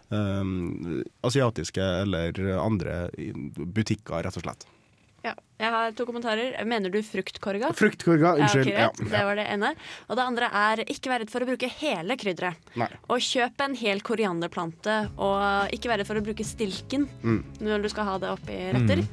asiatiske 0.09 1.85
eller 2.01 2.39
andre 2.57 2.93
butikker, 3.61 4.23
rett 4.25 4.39
og 4.39 4.41
slett. 4.41 4.65
Ja. 5.23 5.33
Jeg 5.59 5.71
har 5.73 5.91
to 5.91 6.05
kommentarer. 6.07 6.53
Mener 6.65 6.89
du 6.93 7.01
fruktkorga? 7.03 7.73
Fruktkorga, 7.75 8.29
Ja, 8.37 8.45
unnskyld. 8.45 8.69
Ja, 8.71 8.85
greit. 8.95 9.09
Det 9.11 9.23
var 9.27 9.35
det 9.35 9.47
ene. 9.51 9.73
Og 10.07 10.15
det 10.15 10.23
andre 10.23 10.47
er 10.55 10.83
ikke 10.85 11.11
vær 11.11 11.19
redd 11.19 11.29
for 11.33 11.43
å 11.43 11.49
bruke 11.49 11.67
hele 11.81 12.15
krydderet. 12.15 12.55
Nei. 12.79 12.87
Og 13.11 13.19
kjøp 13.19 13.65
en 13.65 13.75
hel 13.75 13.99
korianderplante, 13.99 14.95
og 15.19 15.73
ikke 15.75 15.91
vær 15.91 15.99
redd 15.99 16.07
for 16.07 16.15
å 16.21 16.23
bruke 16.23 16.45
stilken 16.47 17.09
Mm. 17.23 17.43
når 17.59 17.83
du 17.83 17.89
skal 17.91 18.05
ha 18.05 18.17
det 18.23 18.29
oppi 18.31 18.55
retter. 18.71 19.03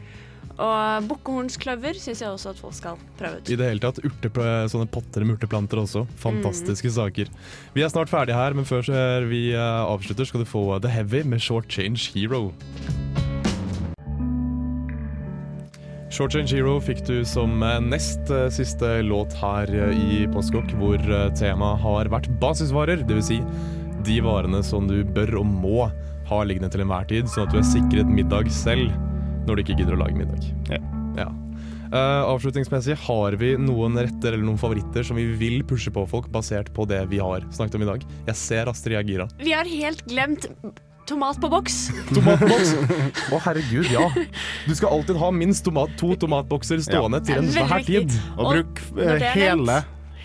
Og 0.57 1.05
bukkehornskløver 1.11 1.99
syns 2.01 2.23
jeg 2.23 2.31
også 2.33 2.55
at 2.55 2.57
folk 2.63 2.73
skal 2.79 2.97
prøve 3.19 3.43
ut. 3.43 3.51
I 3.51 3.57
det 3.61 3.67
hele 3.69 3.83
tatt 3.83 3.99
urte, 4.01 4.31
sånne 4.73 4.89
potter 4.89 5.27
med 5.27 5.37
urteplanter 5.37 5.83
også. 5.83 6.07
Fantastiske 6.17 6.89
saker. 6.95 7.29
Vi 7.75 7.83
er 7.85 7.89
snart 7.93 8.09
ferdige 8.09 8.39
her, 8.39 8.55
men 8.57 8.65
før 8.65 8.87
vi 9.29 9.51
eh, 9.53 9.61
avslutter, 9.85 10.25
skal 10.25 10.47
du 10.47 10.49
få 10.49 10.81
The 10.81 10.89
Heavy 10.89 11.25
med 11.25 11.43
Short 11.45 11.69
Change 11.69 12.09
Hero. 12.15 12.53
Short 16.17 16.33
Change 16.33 16.55
Hero 16.57 16.79
fikk 16.81 17.03
du 17.05 17.17
som 17.29 17.61
eh, 17.61 17.75
nest 17.85 18.31
eh, 18.33 18.47
siste 18.49 19.03
låt 19.05 19.35
her 19.37 19.69
eh, 19.69 19.99
i 20.01 20.23
Postkokk, 20.33 20.71
hvor 20.81 21.03
temaet 21.37 21.83
har 21.83 22.09
vært 22.09 22.31
basisvarer, 22.41 23.03
dvs. 23.05 23.29
Si 23.29 23.37
de 24.07 24.17
varene 24.25 24.63
som 24.65 24.87
du 24.89 25.03
bør 25.05 25.43
og 25.43 25.51
må 25.51 25.91
ha 26.31 26.39
liggende 26.47 26.71
til 26.73 26.87
enhver 26.87 27.05
tid, 27.11 27.29
sånn 27.29 27.45
at 27.45 27.53
du 27.53 27.59
er 27.61 27.69
sikret 27.69 28.09
middag 28.09 28.49
selv 28.55 28.95
når 29.45 29.59
du 29.59 29.65
ikke 29.67 29.77
gidder 29.83 29.99
å 29.99 30.01
lage 30.07 30.17
middag. 30.17 30.49
Ja. 30.73 30.81
Ja. 31.19 31.29
Uh, 31.87 32.23
avslutningsmessig, 32.33 32.97
har 33.05 33.37
vi 33.41 33.53
noen 33.61 33.99
retter 34.01 34.33
eller 34.33 34.47
noen 34.47 34.61
favoritter 34.61 35.05
som 35.07 35.21
vi 35.21 35.29
vil 35.39 35.61
pushe 35.69 35.93
på 35.93 36.07
folk, 36.09 36.31
basert 36.33 36.73
på 36.75 36.87
det 36.89 37.05
vi 37.13 37.21
har 37.23 37.45
snakket 37.55 37.77
om 37.79 37.85
i 37.85 37.93
dag? 37.93 38.11
Jeg 38.31 38.41
ser 38.41 38.73
Astrid 38.73 38.97
er 38.99 39.07
gira. 39.07 39.29
Vi 39.43 39.55
har 39.55 39.69
helt 39.69 40.07
glemt 40.09 40.49
tomat 41.07 41.41
på 41.41 41.49
boks. 41.53 41.77
Tomatboks! 42.15 42.73
Å 43.33 43.41
herregud, 43.47 43.91
ja. 43.93 44.07
Du 44.67 44.75
skal 44.75 44.89
alltid 44.97 45.17
ha 45.23 45.31
minst 45.35 45.65
tomat, 45.67 45.93
to 46.01 46.15
tomatbokser 46.21 46.83
stående 46.85 47.21
til 47.25 47.41
Det 47.41 47.43
er 47.43 47.63
enhver 47.65 47.77
veldig 47.77 47.87
tid. 47.87 48.17
viktig. 48.17 48.39
Og 48.39 48.51
bruk 48.55 48.83
når 48.97 49.07
eh, 49.07 49.19
det 49.23 49.29
er 49.31 49.39
hele, 49.41 49.77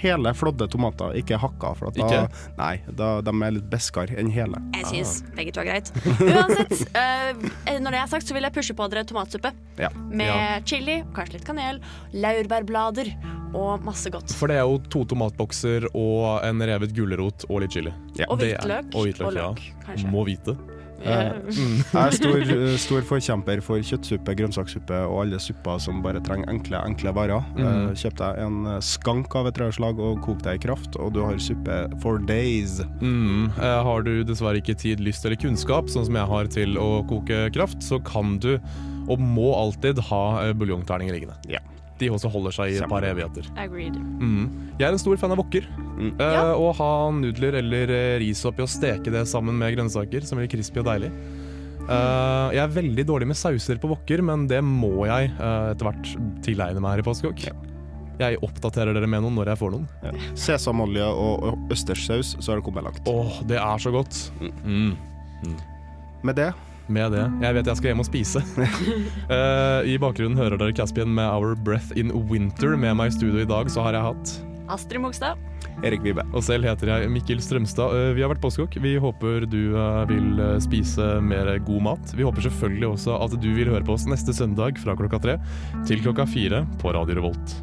hele 0.01 0.32
flådde 0.34 0.67
tomater, 0.73 1.17
ikke 1.21 1.38
hakka. 1.41 1.73
For 1.77 1.91
at 1.91 1.99
da, 1.99 2.07
Ikke? 2.07 2.45
nei, 2.57 2.71
da, 2.97 3.09
de 3.21 3.34
er 3.45 3.51
litt 3.59 3.67
beskere 3.69 4.17
enn 4.17 4.32
hele. 4.34 4.57
Jeg 4.79 4.88
syns 4.89 5.11
begge 5.38 5.53
to 5.53 5.61
er 5.61 5.69
greit. 5.69 5.91
Uansett, 6.17 6.88
eh, 6.97 7.77
når 7.77 7.91
det 7.93 7.99
er 8.01 8.09
sagt, 8.15 8.25
så 8.25 8.34
vil 8.38 8.47
jeg 8.49 8.55
pushe 8.57 8.73
på 8.77 8.88
dere 8.91 9.05
tomatsuppe. 9.05 9.53
Ja. 9.79 9.91
Med 10.09 10.27
Ja. 10.32 10.57
chili, 10.65 11.01
kanskje 11.13 11.38
litt 11.39 11.45
kanel, 11.45 11.79
laurbærblader 12.17 13.13
og 13.53 13.84
masse 13.84 14.07
godt. 14.09 14.32
For 14.39 14.47
det 14.47 14.55
er 14.61 14.63
jo 14.63 14.77
to 14.89 15.03
tomatbokser 15.11 15.89
og 15.91 16.39
en 16.47 16.61
revet 16.63 16.93
gulrot 16.95 17.43
og 17.49 17.61
litt 17.65 17.73
chili. 17.75 17.91
Ja. 18.17 18.25
Og 18.32 18.39
Det 18.39 18.53
er- 18.53 18.61
hvitløk. 18.63 18.95
Og 18.95 19.05
hvitløk, 19.05 19.27
og 19.27 19.36
ja. 19.36 19.47
løk, 19.51 19.86
kanskje. 19.86 20.11
Må 20.13 20.25
vite. 20.25 20.55
Ja. 21.05 21.17
Jeg 21.51 22.01
er 22.01 22.15
stor, 22.15 22.43
stor 22.81 23.05
forkjemper 23.09 23.61
for 23.65 23.81
kjøttsuppe, 23.85 24.35
grønnsakssuppe 24.37 24.99
og 25.07 25.23
alle 25.23 25.39
supper 25.41 25.79
som 25.81 26.01
bare 26.05 26.21
trenger 26.25 26.51
enkle, 26.53 26.81
enkle 26.91 27.13
varer. 27.17 27.45
Mm. 27.57 27.63
Eh, 27.65 27.95
Kjøp 28.01 28.19
deg 28.21 28.41
en 28.45 28.59
eh, 28.75 28.79
skank 28.85 29.35
av 29.39 29.49
et 29.49 29.57
trærslag 29.57 29.99
og 30.01 30.21
kok 30.25 30.43
deg 30.45 30.59
i 30.59 30.63
kraft, 30.67 30.97
og 31.01 31.13
du 31.15 31.21
har 31.25 31.39
suppe 31.41 31.81
for 32.03 32.21
days. 32.29 32.79
Mm. 33.01 33.49
Eh, 33.55 33.79
har 33.89 34.07
du 34.07 34.13
dessverre 34.27 34.61
ikke 34.61 34.77
tid, 34.77 35.03
lyst 35.03 35.25
eller 35.27 35.39
kunnskap, 35.41 35.91
sånn 35.91 36.07
som 36.07 36.17
jeg 36.21 36.31
har 36.33 36.51
til 36.53 36.79
å 36.81 36.89
koke 37.09 37.47
kraft, 37.55 37.81
så 37.85 38.01
kan 38.05 38.37
du, 38.43 38.55
og 39.11 39.21
må 39.21 39.51
alltid, 39.57 39.99
ha 40.11 40.51
buljongterninger 40.57 41.17
liggende. 41.17 41.37
Ja. 41.51 41.61
De 42.01 42.09
også 42.09 42.31
holder 42.33 42.55
seg 42.55 42.73
i 42.73 42.79
et 42.81 42.89
par 42.89 43.05
evigheter. 43.05 43.45
Agreed. 43.61 43.95
Mm. 43.95 44.47
Jeg 44.79 44.87
er 44.87 44.95
en 44.95 45.01
stor 45.01 45.19
fan 45.21 45.33
av 45.35 45.37
wokker. 45.43 45.67
Mm. 45.97 46.11
Eh, 46.17 46.33
Ja. 46.33 46.47
Å 46.57 46.71
ha 46.79 46.89
nudler 47.13 47.59
eller 47.61 47.93
eh, 47.93 48.15
ris 48.23 48.41
oppi 48.49 48.63
og 48.65 48.71
steke 48.73 49.13
det 49.13 49.27
sammen 49.29 49.57
med 49.61 49.75
grønnsaker, 49.77 50.25
som 50.25 50.41
blir 50.41 50.49
crispy 50.49 50.81
og 50.81 50.87
deilig. 50.89 51.11
Eh, 51.81 52.47
jeg 52.55 52.61
er 52.63 52.73
veldig 52.73 53.05
dårlig 53.09 53.27
med 53.31 53.37
sauser 53.37 53.77
på 53.81 53.89
wokker, 53.93 54.21
men 54.25 54.47
det 54.49 54.63
må 54.65 55.05
jeg 55.09 55.29
eh, 55.33 55.71
etter 55.75 55.87
hvert 55.91 56.11
tilegne 56.45 56.81
meg 56.81 56.95
her 56.97 57.03
i 57.03 57.05
Postkokk. 57.05 57.45
Jeg 58.21 58.37
oppdaterer 58.45 58.93
dere 58.93 59.07
med 59.09 59.23
noen 59.25 59.37
når 59.39 59.49
jeg 59.53 59.59
får 59.61 59.71
noen. 59.73 59.85
Ja. 60.05 60.11
Sesamolje 60.37 61.05
og, 61.09 61.45
og 61.51 61.71
østerssaus, 61.73 62.35
så 62.37 62.51
har 62.51 62.59
det 62.61 62.65
kommet 62.67 62.85
langt. 62.85 63.01
Åh, 63.09 63.39
det 63.49 63.57
er 63.61 63.81
så 63.81 63.93
godt. 63.93 64.19
Mm. 64.65 64.93
Med 66.21 66.37
det 66.37 66.51
Med 66.91 67.13
det. 67.15 67.23
Jeg 67.43 67.55
vet 67.55 67.69
jeg 67.71 67.79
skal 67.79 67.91
hjem 67.93 68.03
og 68.03 68.07
spise. 68.09 68.41
uh, 68.59 69.79
I 69.93 69.95
bakgrunnen 70.01 70.39
hører 70.39 70.59
dere 70.59 70.75
Caspian 70.75 71.13
med 71.15 71.27
Our 71.29 71.55
Breath 71.55 71.95
in 71.99 72.11
Winter. 72.29 72.75
Med 72.79 72.97
meg 72.99 73.13
i 73.13 73.15
studio 73.15 73.43
i 73.43 73.47
dag 73.47 73.71
så 73.71 73.85
har 73.85 73.97
jeg 73.97 74.09
hatt 74.09 74.33
Astrid 74.71 75.03
Mogstad. 75.03 75.39
Erik 75.87 76.03
Vibe. 76.03 76.23
Og 76.35 76.43
selv 76.45 76.67
heter 76.67 76.91
jeg 76.91 77.09
Mikkel 77.13 77.41
Strømstad. 77.43 77.95
Uh, 77.95 78.11
Vi 78.17 78.25
har 78.25 78.31
vært 78.33 78.43
Postkokk. 78.43 78.75
Vi 78.83 78.97
håper 79.01 79.47
du 79.49 79.73
uh, 79.77 80.03
vil 80.11 80.43
spise 80.63 81.13
mer 81.23 81.55
god 81.67 81.87
mat. 81.87 82.15
Vi 82.17 82.27
håper 82.27 82.49
selvfølgelig 82.49 82.91
også 82.93 83.17
at 83.23 83.39
du 83.39 83.51
vil 83.55 83.71
høre 83.71 83.87
på 83.87 83.95
oss 83.95 84.07
neste 84.09 84.35
søndag 84.35 84.79
fra 84.83 84.97
klokka 84.99 85.23
tre 85.23 85.39
til 85.87 86.03
klokka 86.03 86.27
fire 86.29 86.65
på 86.83 86.95
Radio 86.97 87.21
Revolt. 87.21 87.61